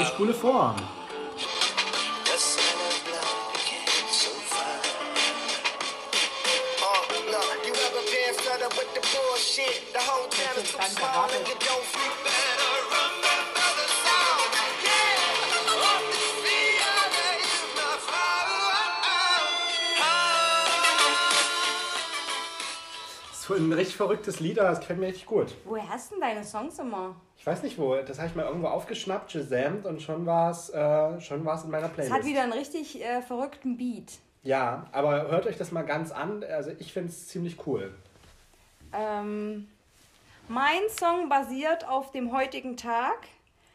Is 0.02 0.12
my 0.18 0.32
Das 23.30 23.50
ist 23.50 23.66
ein 23.66 23.74
richtig 23.74 23.98
verrücktes 23.98 24.40
Lied, 24.40 24.58
das 24.58 24.80
gefällt 24.80 25.00
mir 25.00 25.08
richtig 25.08 25.26
gut. 25.26 25.48
Woher 25.66 25.88
hast 25.90 26.12
denn 26.12 26.22
deine 26.22 26.44
Songs 26.44 26.80
immer? 26.80 27.16
Ich 27.42 27.48
weiß 27.48 27.64
nicht 27.64 27.80
wo, 27.80 27.96
das 27.96 28.20
habe 28.20 28.28
ich 28.30 28.36
mal 28.36 28.46
irgendwo 28.46 28.68
aufgeschnappt, 28.68 29.34
gesamt 29.34 29.88
und 29.88 30.00
schon 30.00 30.28
war 30.28 30.52
es 30.52 30.70
äh, 30.70 31.20
schon 31.20 31.44
war's 31.44 31.64
in 31.64 31.72
meiner 31.72 31.88
Es 31.88 31.94
Playlist. 31.94 32.14
hat 32.14 32.24
wieder 32.24 32.44
einen 32.44 32.54
richtig 32.54 33.04
äh, 33.04 33.24
verrückten 33.24 33.78
Beat. 33.78 34.20
ja, 34.44 34.86
aber 34.92 35.28
hört 35.28 35.48
euch 35.48 35.58
das 35.58 35.72
mal 35.72 35.82
ganz 35.82 36.12
an. 36.12 36.44
Also 36.44 36.70
ich 36.78 36.94
finde 36.94 37.10
es 37.10 37.28
ziemlich 37.30 37.66
cool. 37.66 37.96
Ähm, 38.94 39.68
mein 40.50 40.82
Song 40.90 41.30
basiert 41.30 41.88
auf 41.88 42.12
dem 42.12 42.32
heutigen 42.32 42.78
Tag. 42.78 43.18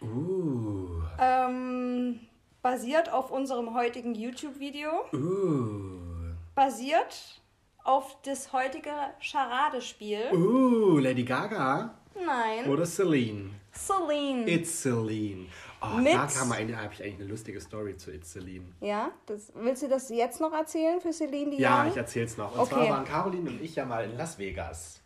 Uh, 0.01 0.87
Ähm, 1.21 2.21
basiert 2.63 3.13
auf 3.13 3.33
unserem 3.33 3.75
heutigen 3.75 4.15
YouTube-Video. 4.15 4.91
uh, 5.13 6.35
Basiert 6.55 7.41
auf 7.83 8.17
das 8.23 8.53
heutige 8.53 8.93
Charadespiel. 9.21 10.31
uh, 10.33 10.99
Lady 10.99 11.25
Gaga 11.25 11.95
Nein. 12.25 12.67
oder 12.71 12.85
Celine? 12.87 13.51
Celine. 13.75 14.49
It's 14.51 14.83
Celine. 14.83 15.47
Oh, 15.83 15.99
Mit- 15.99 16.15
da 16.15 16.27
kann 16.27 16.49
man 16.49 16.59
eigentlich, 16.59 16.77
habe 16.77 16.93
ich 16.95 17.03
eigentlich 17.03 17.17
eine 17.21 17.25
lustige 17.27 17.61
Story 17.61 17.97
zu 17.97 18.11
It's 18.11 18.33
Celine. 18.33 18.65
ja, 18.81 19.11
das, 19.27 19.53
willst 19.55 19.83
du 19.83 19.89
das 19.89 20.09
jetzt 20.09 20.41
noch 20.41 20.53
erzählen 20.53 21.01
für 21.01 21.13
Celine 21.13 21.51
Dion? 21.51 21.61
Ja, 21.61 21.87
ich 21.87 21.97
erzähl's 21.97 22.37
noch. 22.39 22.53
Und 22.55 22.61
Okay. 22.61 22.71
zwar 22.75 22.89
waren 22.89 23.05
Caroline 23.05 23.51
und 23.51 23.61
ich 23.63 23.75
ja 23.77 23.85
mal 23.85 24.05
in 24.09 24.17
Las 24.17 24.39
Vegas. 24.39 25.01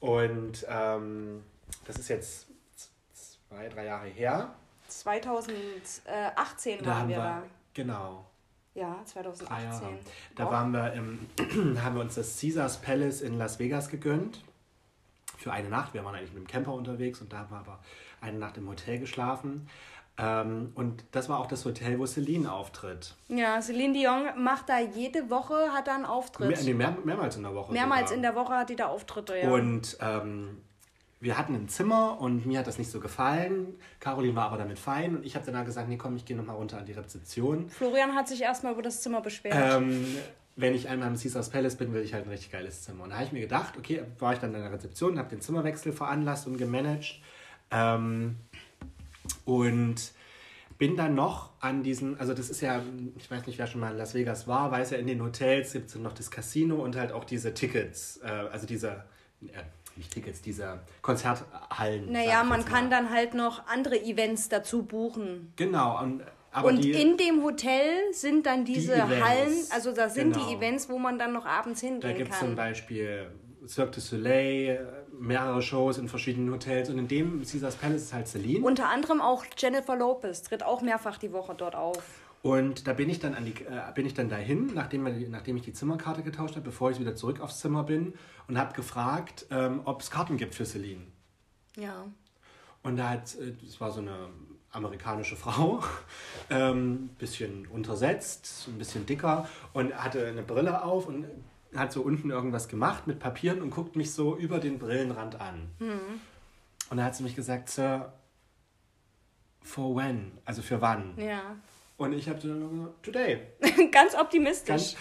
Und 0.00 0.66
ähm, 0.68 1.42
das 1.86 1.96
ist 1.96 2.08
jetzt 2.08 2.46
zwei, 3.12 3.68
drei 3.68 3.86
Jahre 3.86 4.08
her. 4.08 4.54
2018 4.88 6.78
Da 6.82 6.86
waren 6.90 7.08
wir 7.08 7.16
da. 7.16 7.42
genau, 7.74 8.24
Ja, 8.74 9.02
drei 9.12 9.22
Jahre. 9.22 9.34
2018. 9.36 9.88
Da 10.36 10.46
Auch. 10.46 10.52
waren 10.52 10.70
wir 10.72 10.92
im, 10.92 11.18
haben 11.82 11.94
wir 11.96 12.02
uns 12.02 12.14
das 12.16 12.38
Caesars 12.40 12.78
Palace 12.78 13.22
in 13.22 13.38
Las 13.38 13.58
Vegas 13.58 13.88
gegönnt. 13.88 14.42
Für 15.40 15.52
eine 15.52 15.70
Nacht. 15.70 15.94
Wir 15.94 16.04
waren 16.04 16.14
eigentlich 16.14 16.34
mit 16.34 16.44
dem 16.44 16.46
Camper 16.46 16.74
unterwegs 16.74 17.20
und 17.22 17.32
da 17.32 17.38
haben 17.38 17.50
wir 17.50 17.58
aber 17.58 17.78
eine 18.20 18.38
Nacht 18.38 18.58
im 18.58 18.68
Hotel 18.68 18.98
geschlafen. 18.98 19.66
Ähm, 20.18 20.72
und 20.74 21.04
das 21.12 21.30
war 21.30 21.40
auch 21.40 21.46
das 21.46 21.64
Hotel, 21.64 21.98
wo 21.98 22.04
Celine 22.04 22.52
auftritt. 22.52 23.14
Ja, 23.28 23.60
Celine 23.62 23.94
Dion 23.94 24.24
macht 24.36 24.68
da 24.68 24.78
jede 24.78 25.30
Woche, 25.30 25.72
hat 25.72 25.86
da 25.86 25.94
einen 25.94 26.04
Auftritt. 26.04 26.50
Mehr, 26.50 26.62
nee, 26.62 26.74
mehr, 26.74 26.94
mehrmals 27.04 27.36
in 27.36 27.42
der 27.42 27.54
Woche. 27.54 27.72
Mehrmals 27.72 28.10
sogar. 28.10 28.16
in 28.16 28.22
der 28.22 28.34
Woche 28.34 28.52
hat 28.54 28.68
die 28.68 28.76
da 28.76 28.88
Auftritte, 28.88 29.38
ja. 29.38 29.50
Und 29.50 29.96
ähm, 30.02 30.58
wir 31.20 31.38
hatten 31.38 31.54
ein 31.54 31.68
Zimmer 31.68 32.20
und 32.20 32.44
mir 32.44 32.58
hat 32.58 32.66
das 32.66 32.78
nicht 32.78 32.90
so 32.90 33.00
gefallen. 33.00 33.78
Caroline 33.98 34.34
war 34.36 34.46
aber 34.46 34.58
damit 34.58 34.78
fein 34.78 35.16
und 35.16 35.24
ich 35.24 35.36
habe 35.36 35.50
dann 35.50 35.64
gesagt, 35.64 35.88
nee 35.88 35.96
komm, 35.96 36.16
ich 36.16 36.26
gehe 36.26 36.36
nochmal 36.36 36.56
runter 36.56 36.78
an 36.78 36.86
die 36.86 36.92
Rezeption. 36.92 37.70
Florian 37.70 38.14
hat 38.14 38.28
sich 38.28 38.42
erstmal 38.42 38.72
über 38.72 38.82
das 38.82 39.00
Zimmer 39.00 39.22
beschwert. 39.22 39.54
Ähm, 39.56 40.16
wenn 40.60 40.74
ich 40.74 40.88
einmal 40.88 41.08
im 41.08 41.16
Caesars 41.16 41.50
Palace 41.50 41.76
bin, 41.76 41.92
will 41.92 42.02
ich 42.02 42.14
halt 42.14 42.26
ein 42.26 42.30
richtig 42.30 42.52
geiles 42.52 42.82
Zimmer. 42.82 43.04
Und 43.04 43.10
da 43.10 43.16
habe 43.16 43.24
ich 43.26 43.32
mir 43.32 43.40
gedacht, 43.40 43.76
okay, 43.76 44.02
war 44.18 44.32
ich 44.32 44.38
dann 44.38 44.54
in 44.54 44.60
der 44.60 44.72
Rezeption, 44.72 45.18
habe 45.18 45.30
den 45.30 45.40
Zimmerwechsel 45.40 45.92
veranlasst 45.92 46.46
und 46.46 46.58
gemanagt. 46.58 47.20
Ähm, 47.70 48.36
und 49.44 50.12
bin 50.78 50.96
dann 50.96 51.14
noch 51.14 51.50
an 51.60 51.82
diesen, 51.82 52.18
also 52.18 52.32
das 52.32 52.48
ist 52.48 52.62
ja, 52.62 52.80
ich 53.18 53.30
weiß 53.30 53.46
nicht, 53.46 53.58
wer 53.58 53.66
schon 53.66 53.80
mal 53.80 53.92
in 53.92 53.98
Las 53.98 54.14
Vegas 54.14 54.48
war, 54.48 54.70
weiß 54.70 54.90
ja, 54.90 54.98
in 54.98 55.06
den 55.06 55.22
Hotels 55.22 55.72
gibt 55.72 55.90
es 55.90 55.94
noch 55.96 56.14
das 56.14 56.30
Casino 56.30 56.76
und 56.76 56.96
halt 56.96 57.12
auch 57.12 57.24
diese 57.24 57.52
Tickets, 57.52 58.18
äh, 58.24 58.28
also 58.28 58.66
diese, 58.66 59.04
äh, 59.42 59.62
nicht 59.96 60.10
Tickets, 60.10 60.40
diese 60.40 60.80
Konzerthallen. 61.02 62.10
naja, 62.10 62.42
man 62.44 62.64
kann 62.64 62.88
dann 62.88 63.10
halt 63.10 63.34
noch 63.34 63.66
andere 63.66 64.00
Events 64.02 64.48
dazu 64.48 64.82
buchen. 64.82 65.52
Genau, 65.56 66.02
und, 66.02 66.22
aber 66.52 66.68
und 66.68 66.82
die, 66.84 66.92
in 66.92 67.16
dem 67.16 67.42
Hotel 67.44 68.12
sind 68.12 68.46
dann 68.46 68.64
diese 68.64 68.94
Events. 68.94 69.24
Hallen, 69.26 69.56
also 69.70 69.92
da 69.92 70.08
sind 70.08 70.32
Genau. 70.32 70.46
die 70.48 70.54
Events, 70.54 70.88
wo 70.88 70.98
man 70.98 71.18
dann 71.18 71.32
noch 71.32 71.46
abends 71.46 71.80
Da 71.80 71.86
hingehen 71.88 72.16
gibt 72.16 72.32
es 72.32 72.38
zum 72.38 72.48
kann. 72.48 72.56
Beispiel 72.56 73.30
Cirque 73.66 73.92
du 73.92 74.00
Soleil, 74.00 75.04
mehrere 75.12 75.60
Shows 75.62 75.98
in 75.98 76.08
verschiedenen 76.08 76.50
Hotels 76.52 76.88
und 76.88 76.98
in 76.98 77.08
dem 77.08 77.42
Caesars 77.42 77.76
Palace 77.76 78.02
ist 78.02 78.12
halt 78.14 78.26
Celine. 78.26 78.64
Unter 78.64 78.88
anderem 78.88 79.20
auch 79.20 79.44
Jennifer 79.56 79.96
Lopez 79.96 80.42
tritt 80.42 80.62
auch 80.62 80.80
mehrfach 80.82 81.18
die 81.18 81.30
Woche 81.32 81.54
dort 81.54 81.74
auf. 81.76 82.02
Und 82.42 82.86
da 82.86 82.94
bin 82.94 83.10
ich 83.10 83.18
dann 83.18 83.34
an 83.34 83.44
die, 83.44 83.52
äh, 83.66 83.92
bin 83.94 84.06
ich 84.06 84.14
dann 84.14 84.30
dahin, 84.30 84.70
nachdem, 84.74 85.04
die- 85.14 85.28
nachdem 85.28 85.56
ich 85.58 85.62
die 85.62 85.74
Zimmerkarte 85.74 86.22
getauscht 86.22 86.54
habe, 86.56 86.64
bevor 86.64 86.90
ich 86.90 86.98
wieder 86.98 87.14
zurück 87.14 87.38
aufs 87.40 87.60
Zimmer 87.60 87.82
bin 87.84 88.14
und 88.48 88.56
habe 88.58 88.72
gefragt, 88.74 89.44
ähm, 89.50 89.82
ob 89.84 90.00
es 90.00 90.10
Karten 90.10 90.38
gibt 90.38 90.54
für 90.54 90.64
Celine. 90.64 91.02
Ja. 91.76 92.06
Und 92.82 92.96
da 92.96 93.10
hat, 93.10 93.34
äh, 93.34 93.52
das 93.62 93.78
war 93.78 93.90
so 93.90 94.00
eine 94.00 94.30
amerikanische 94.72 95.36
Frau, 95.36 95.82
ähm, 96.50 97.10
bisschen 97.18 97.66
untersetzt, 97.66 98.66
ein 98.68 98.78
bisschen 98.78 99.06
dicker 99.06 99.48
und 99.72 99.94
hatte 99.94 100.26
eine 100.26 100.42
Brille 100.42 100.84
auf 100.84 101.06
und 101.06 101.26
hat 101.74 101.92
so 101.92 102.02
unten 102.02 102.30
irgendwas 102.30 102.68
gemacht 102.68 103.06
mit 103.06 103.18
Papieren 103.18 103.62
und 103.62 103.70
guckt 103.70 103.96
mich 103.96 104.12
so 104.12 104.36
über 104.36 104.58
den 104.58 104.78
Brillenrand 104.78 105.40
an. 105.40 105.70
Und 106.90 106.96
da 106.96 107.04
hat 107.04 107.14
sie 107.14 107.22
mich 107.22 107.36
gesagt, 107.36 107.68
Sir, 107.68 108.12
for 109.62 109.94
when? 109.96 110.32
Also 110.44 110.62
für 110.62 110.80
wann? 110.80 111.14
Ja. 111.16 111.56
Und 111.96 112.12
ich 112.12 112.28
habe 112.28 112.40
so 112.40 112.48
gesagt, 112.48 113.02
today. 113.04 113.40
Ganz 113.92 114.14
optimistisch. 114.14 114.66
Ganz, 114.66 114.96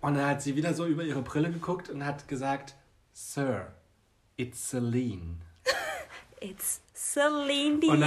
und 0.00 0.14
dann 0.14 0.26
hat 0.26 0.42
sie 0.42 0.56
wieder 0.56 0.74
so 0.74 0.86
über 0.86 1.04
ihre 1.04 1.22
Brille 1.22 1.50
geguckt 1.50 1.88
und 1.88 2.04
hat 2.04 2.28
gesagt, 2.28 2.74
Sir, 3.12 3.72
it's 4.36 4.70
Celine. 4.70 5.36
It's 6.40 6.80
Celine 7.12 7.78
Dion. 7.78 7.96
Und 7.96 8.02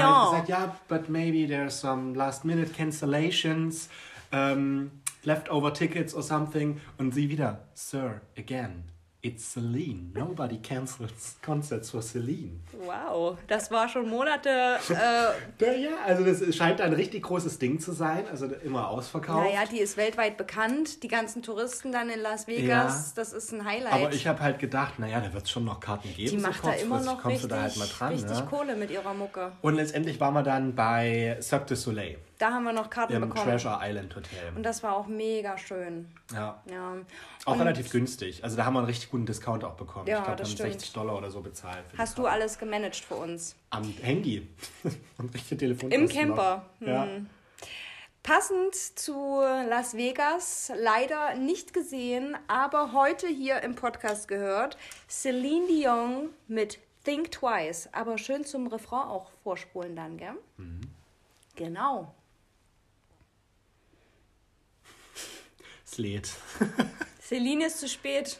but 0.88 1.10
maybe 1.10 1.46
there's 1.46 1.76
some 1.76 2.16
last-minute 2.16 2.74
cancellations, 2.74 3.88
um, 4.32 4.90
leftover 5.24 5.72
tickets 5.72 6.14
or 6.14 6.24
something. 6.24 6.82
Und 6.98 7.14
sie 7.14 7.30
wieder, 7.30 7.60
Sir, 7.76 8.22
again, 8.36 8.86
it's 9.26 9.54
Celine. 9.54 10.12
Nobody 10.14 10.58
cancels 10.58 11.38
concerts 11.42 11.90
for 11.90 12.02
Celine. 12.02 12.60
Wow, 12.86 13.38
das 13.48 13.72
war 13.72 13.90
schon 13.90 14.08
Monate. 14.10 14.50
Äh, 14.90 15.76
Ja, 15.86 15.90
also 16.06 16.24
das 16.24 16.56
scheint 16.56 16.80
ein 16.82 16.94
richtig 16.94 17.24
großes 17.24 17.58
Ding 17.60 17.80
zu 17.80 17.92
sein, 17.92 18.26
also 18.30 18.46
immer 18.64 18.88
ausverkauft. 18.90 19.46
naja, 19.46 19.64
die 19.70 19.80
ist 19.80 19.98
weltweit 19.98 20.38
bekannt. 20.38 21.02
Die 21.04 21.08
ganzen 21.08 21.42
Touristen 21.42 21.92
dann 21.92 22.10
in 22.10 22.20
Las 22.22 22.48
Vegas, 22.48 22.68
Ja. 22.68 23.14
das 23.16 23.34
ist 23.34 23.52
ein 23.54 23.66
Highlight. 23.66 23.94
Aber 23.94 24.14
ich 24.14 24.28
habe 24.28 24.40
halt 24.42 24.60
gedacht, 24.60 25.00
naja, 25.00 25.20
da 25.20 25.34
wird 25.34 25.44
es 25.46 25.50
schon 25.52 25.66
noch 25.66 25.80
Karten 25.80 26.10
geben. 26.16 26.30
die 26.32 26.40
so 26.40 26.48
macht 26.48 26.64
da 26.66 26.74
immer 26.74 27.02
noch 27.02 27.26
richtig, 27.26 27.50
da 27.50 27.62
halt 27.64 27.78
mal 27.78 27.88
dran. 27.88 28.14
richtig 28.14 28.32
ne? 28.40 28.46
Kohle 28.50 28.76
mit 28.76 28.92
ihrer 28.92 29.14
Mucke. 29.14 29.52
Und 29.62 29.76
letztendlich 29.76 30.20
waren 30.20 30.34
wir 30.34 30.44
dann 30.44 30.76
bei 30.76 31.38
Cirque 31.42 31.68
du 31.68 31.76
Soleil 31.76 32.18
Da 32.38 32.52
haben 32.52 32.64
wir 32.66 32.74
noch 32.74 32.90
Karten 32.90 33.14
im 33.14 33.22
bekommen. 33.22 33.46
Treasure 33.46 33.80
Island 33.82 34.16
Hotel. 34.16 34.52
Und 34.56 34.64
das 34.64 34.84
war 34.84 34.96
auch 34.96 35.08
mega 35.08 35.58
schön. 35.58 36.12
Ja. 36.34 36.62
Ja. 36.70 36.96
Auch 37.46 37.54
Und 37.54 37.60
relativ 37.62 37.90
günstig. 37.92 38.44
Also 38.44 38.58
da 38.58 38.66
haben 38.66 38.74
wir 38.74 38.80
einen 38.80 38.88
richtig 38.88 39.10
guten 39.10 39.26
Discount 39.26 39.64
auch 39.64 39.76
bekommen. 39.76 40.08
Ja, 40.08 40.20
ich 40.20 40.24
glaube, 40.26 40.40
wir 40.40 40.46
haben 40.46 40.52
stimmt. 40.52 40.72
60 40.74 40.94
Dollar 40.94 41.18
oder 41.18 41.32
so 41.32 41.42
bezahlt. 41.42 41.86
Hast 41.98 42.18
du 42.18 42.26
alles 42.28 42.58
gemanagt 42.58 42.98
für 42.98 43.16
uns? 43.16 43.56
Am 43.70 43.84
Handy. 44.02 44.48
Und 45.18 45.34
richtige 45.34 45.58
Telefon. 45.58 45.92
Im 45.92 46.10
Camper. 46.10 46.66
Ja. 46.82 47.08
Passend 48.22 48.74
zu 48.74 49.40
Las 49.70 49.96
Vegas, 49.96 50.72
leider 50.76 51.36
nicht 51.36 51.74
gesehen, 51.74 52.36
aber 52.48 52.92
heute 52.92 53.28
hier 53.28 53.62
im 53.62 53.76
Podcast 53.76 54.28
gehört, 54.28 54.78
Celine 55.08 55.68
Dion 55.68 56.30
mit 56.48 56.80
Think 57.04 57.32
Twice. 57.32 57.88
Aber 57.92 58.18
schön 58.18 58.44
zum 58.44 58.66
Refrain 58.66 59.08
auch 59.08 59.30
vorspulen 59.44 59.96
dann, 59.96 60.18
gell? 60.18 60.34
Mhm. 60.58 60.82
Genau. 61.56 62.16
Es 65.96 65.98
lädt. 66.00 66.30
Celine 67.22 67.68
ist 67.68 67.80
zu 67.80 67.88
spät. 67.88 68.38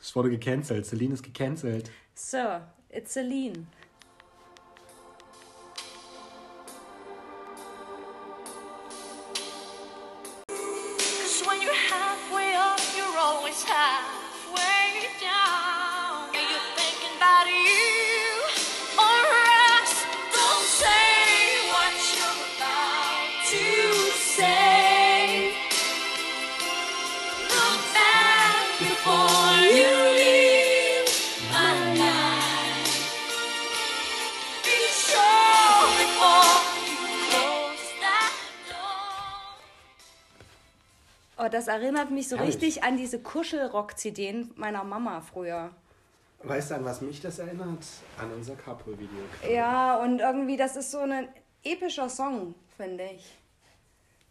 Es 0.00 0.14
wurde 0.14 0.28
gecancelt. 0.30 0.84
Celine 0.86 1.14
ist 1.14 1.22
gecancelt. 1.22 1.90
Sir, 2.14 2.68
it's 2.90 3.14
Celine. 3.14 3.66
Erinnert 41.70 42.10
mich 42.10 42.28
so 42.28 42.36
Herrlich. 42.36 42.56
richtig 42.56 42.82
an 42.82 42.96
diese 42.96 43.18
Kuschelrock-CDs 43.20 44.48
meiner 44.56 44.84
Mama 44.84 45.20
früher. 45.20 45.70
Weißt 46.42 46.70
du, 46.70 46.74
an 46.76 46.84
was 46.84 47.00
mich 47.00 47.20
das 47.20 47.38
erinnert? 47.38 47.84
An 48.18 48.32
unser 48.34 48.56
Carpool-Video. 48.56 49.20
Ja, 49.50 49.96
und 49.96 50.20
irgendwie, 50.20 50.56
das 50.56 50.76
ist 50.76 50.90
so 50.90 50.98
ein 50.98 51.28
epischer 51.62 52.08
Song, 52.08 52.54
finde 52.76 53.04
ich. 53.04 53.24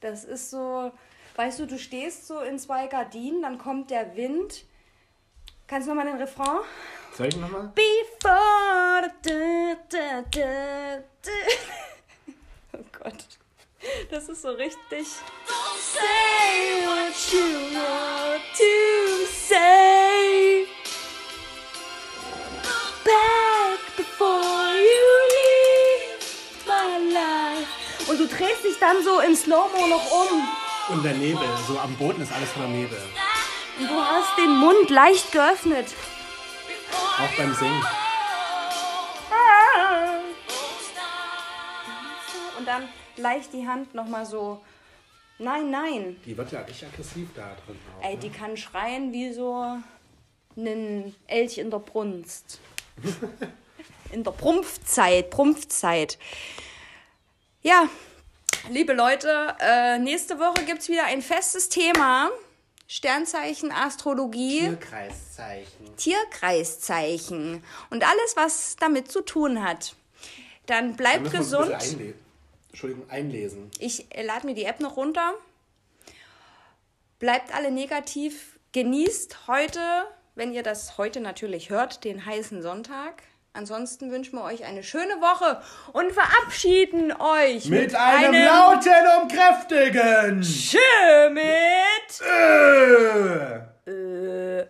Das 0.02 0.24
ist 0.26 0.50
so, 0.50 0.92
weißt 1.36 1.60
du, 1.60 1.68
du 1.68 1.78
stehst 1.78 2.28
so 2.28 2.40
in 2.40 2.58
zwei 2.58 2.88
Gardinen, 2.88 3.42
dann 3.42 3.58
kommt 3.58 3.92
der 3.92 4.16
Wind. 4.16 4.66
Kannst 5.68 5.88
du 5.88 5.94
nochmal 5.94 6.12
den 6.12 6.20
Refrain? 6.20 6.60
Soll 7.16 7.28
ich 7.28 7.38
nochmal? 7.38 7.72
Before. 7.76 9.12
Da, 9.22 9.76
da, 9.90 10.22
da. 10.32 11.04
Oh 12.74 12.86
Gott. 13.04 13.39
Das 14.12 14.30
ist 14.30 14.42
so 14.42 14.50
richtig. 14.50 15.08
Don't 15.48 15.80
say 15.80 16.86
what 16.86 17.16
you 17.32 17.76
want 17.76 18.44
to 18.58 19.26
say. 19.48 20.66
Back 23.04 23.80
before 23.96 24.74
you 24.76 25.08
leave 25.36 26.68
my 26.68 27.14
life. 27.14 28.10
Und 28.10 28.20
du 28.20 28.28
drehst 28.28 28.64
dich 28.64 28.78
dann 28.80 29.04
so 29.04 29.20
im 29.20 29.36
Slow-Mo 29.36 29.88
noch 29.88 30.12
um. 30.12 30.48
Und 30.90 31.04
der 31.04 31.14
Nebel. 31.14 31.48
So 31.68 31.80
am 31.80 31.96
Boden 31.96 32.22
ist 32.22 32.32
alles 32.32 32.50
voller 32.52 32.68
Nebel. 32.68 33.00
Und 33.80 33.90
du 33.90 33.96
hast 33.96 34.38
den 34.38 34.58
Mund 34.58 34.90
leicht 34.90 35.32
geöffnet. 35.32 35.88
Auch 37.18 37.38
beim 37.38 37.54
Singen. 37.54 37.84
Und 42.58 42.68
dann 42.68 42.90
leicht 43.20 43.54
die 43.54 43.68
Hand 43.68 43.94
nochmal 43.94 44.26
so. 44.26 44.62
Nein, 45.38 45.70
nein. 45.70 46.18
Die 46.26 46.36
wird 46.36 46.52
ja 46.52 46.62
richtig 46.62 46.88
aggressiv 46.88 47.30
da 47.36 47.56
drin. 47.66 47.78
Auch, 47.98 48.04
Ey, 48.06 48.16
ne? 48.16 48.20
die 48.20 48.30
kann 48.30 48.58
schreien 48.58 49.12
wie 49.14 49.32
so. 49.32 49.78
einen 50.58 51.16
Elch 51.28 51.58
in 51.58 51.72
der 51.72 51.80
Brunst. 51.80 52.60
In 54.12 54.24
der 54.24 54.32
Prumpfzeit, 54.32 55.30
Prumpfzeit. 55.30 56.18
Ja, 57.62 57.88
liebe 58.72 58.94
Leute, 58.94 59.56
äh, 59.60 60.00
nächste 60.00 60.40
Woche 60.40 60.66
gibt 60.66 60.82
es 60.82 60.90
wieder 60.90 61.06
ein 61.06 61.22
festes 61.22 61.70
Thema. 61.70 62.32
Sternzeichen, 62.88 63.72
Astrologie. 63.72 64.62
Tierkreiszeichen. 64.62 65.96
Tierkreiszeichen 65.96 67.64
und 67.92 68.04
alles, 68.04 68.36
was 68.36 68.76
damit 68.78 69.12
zu 69.12 69.22
tun 69.22 69.64
hat. 69.64 69.96
Dann 70.66 70.92
Da 70.92 70.98
bleibt 70.98 71.26
ein 71.28 71.32
gesund. 71.32 71.76
Entschuldigung, 72.80 73.10
einlesen. 73.10 73.70
Ich 73.80 74.16
äh, 74.16 74.24
lade 74.24 74.46
mir 74.46 74.54
die 74.54 74.64
App 74.64 74.80
noch 74.80 74.96
runter. 74.96 75.34
Bleibt 77.20 77.54
alle 77.54 77.72
negativ. 77.72 78.58
Genießt 78.72 79.50
heute, 79.50 79.82
wenn 80.36 80.54
ihr 80.54 80.64
das 80.64 80.98
heute 80.98 81.20
natürlich 81.20 81.70
hört, 81.70 82.06
den 82.06 82.26
heißen 82.26 82.62
Sonntag. 82.62 83.24
Ansonsten 83.52 84.12
wünschen 84.12 84.38
wir 84.38 84.46
euch 84.46 84.64
eine 84.64 84.84
schöne 84.84 85.16
Woche 85.16 85.62
und 85.92 86.14
verabschieden 86.14 87.12
euch 87.12 87.66
Mit 87.66 87.94
einem 87.96 88.46
lauten 88.46 88.94
und 89.22 89.30
kräftigen 89.30 90.42
Tschö 90.42 91.30
mit 91.32 92.22
Ö. 93.88 94.64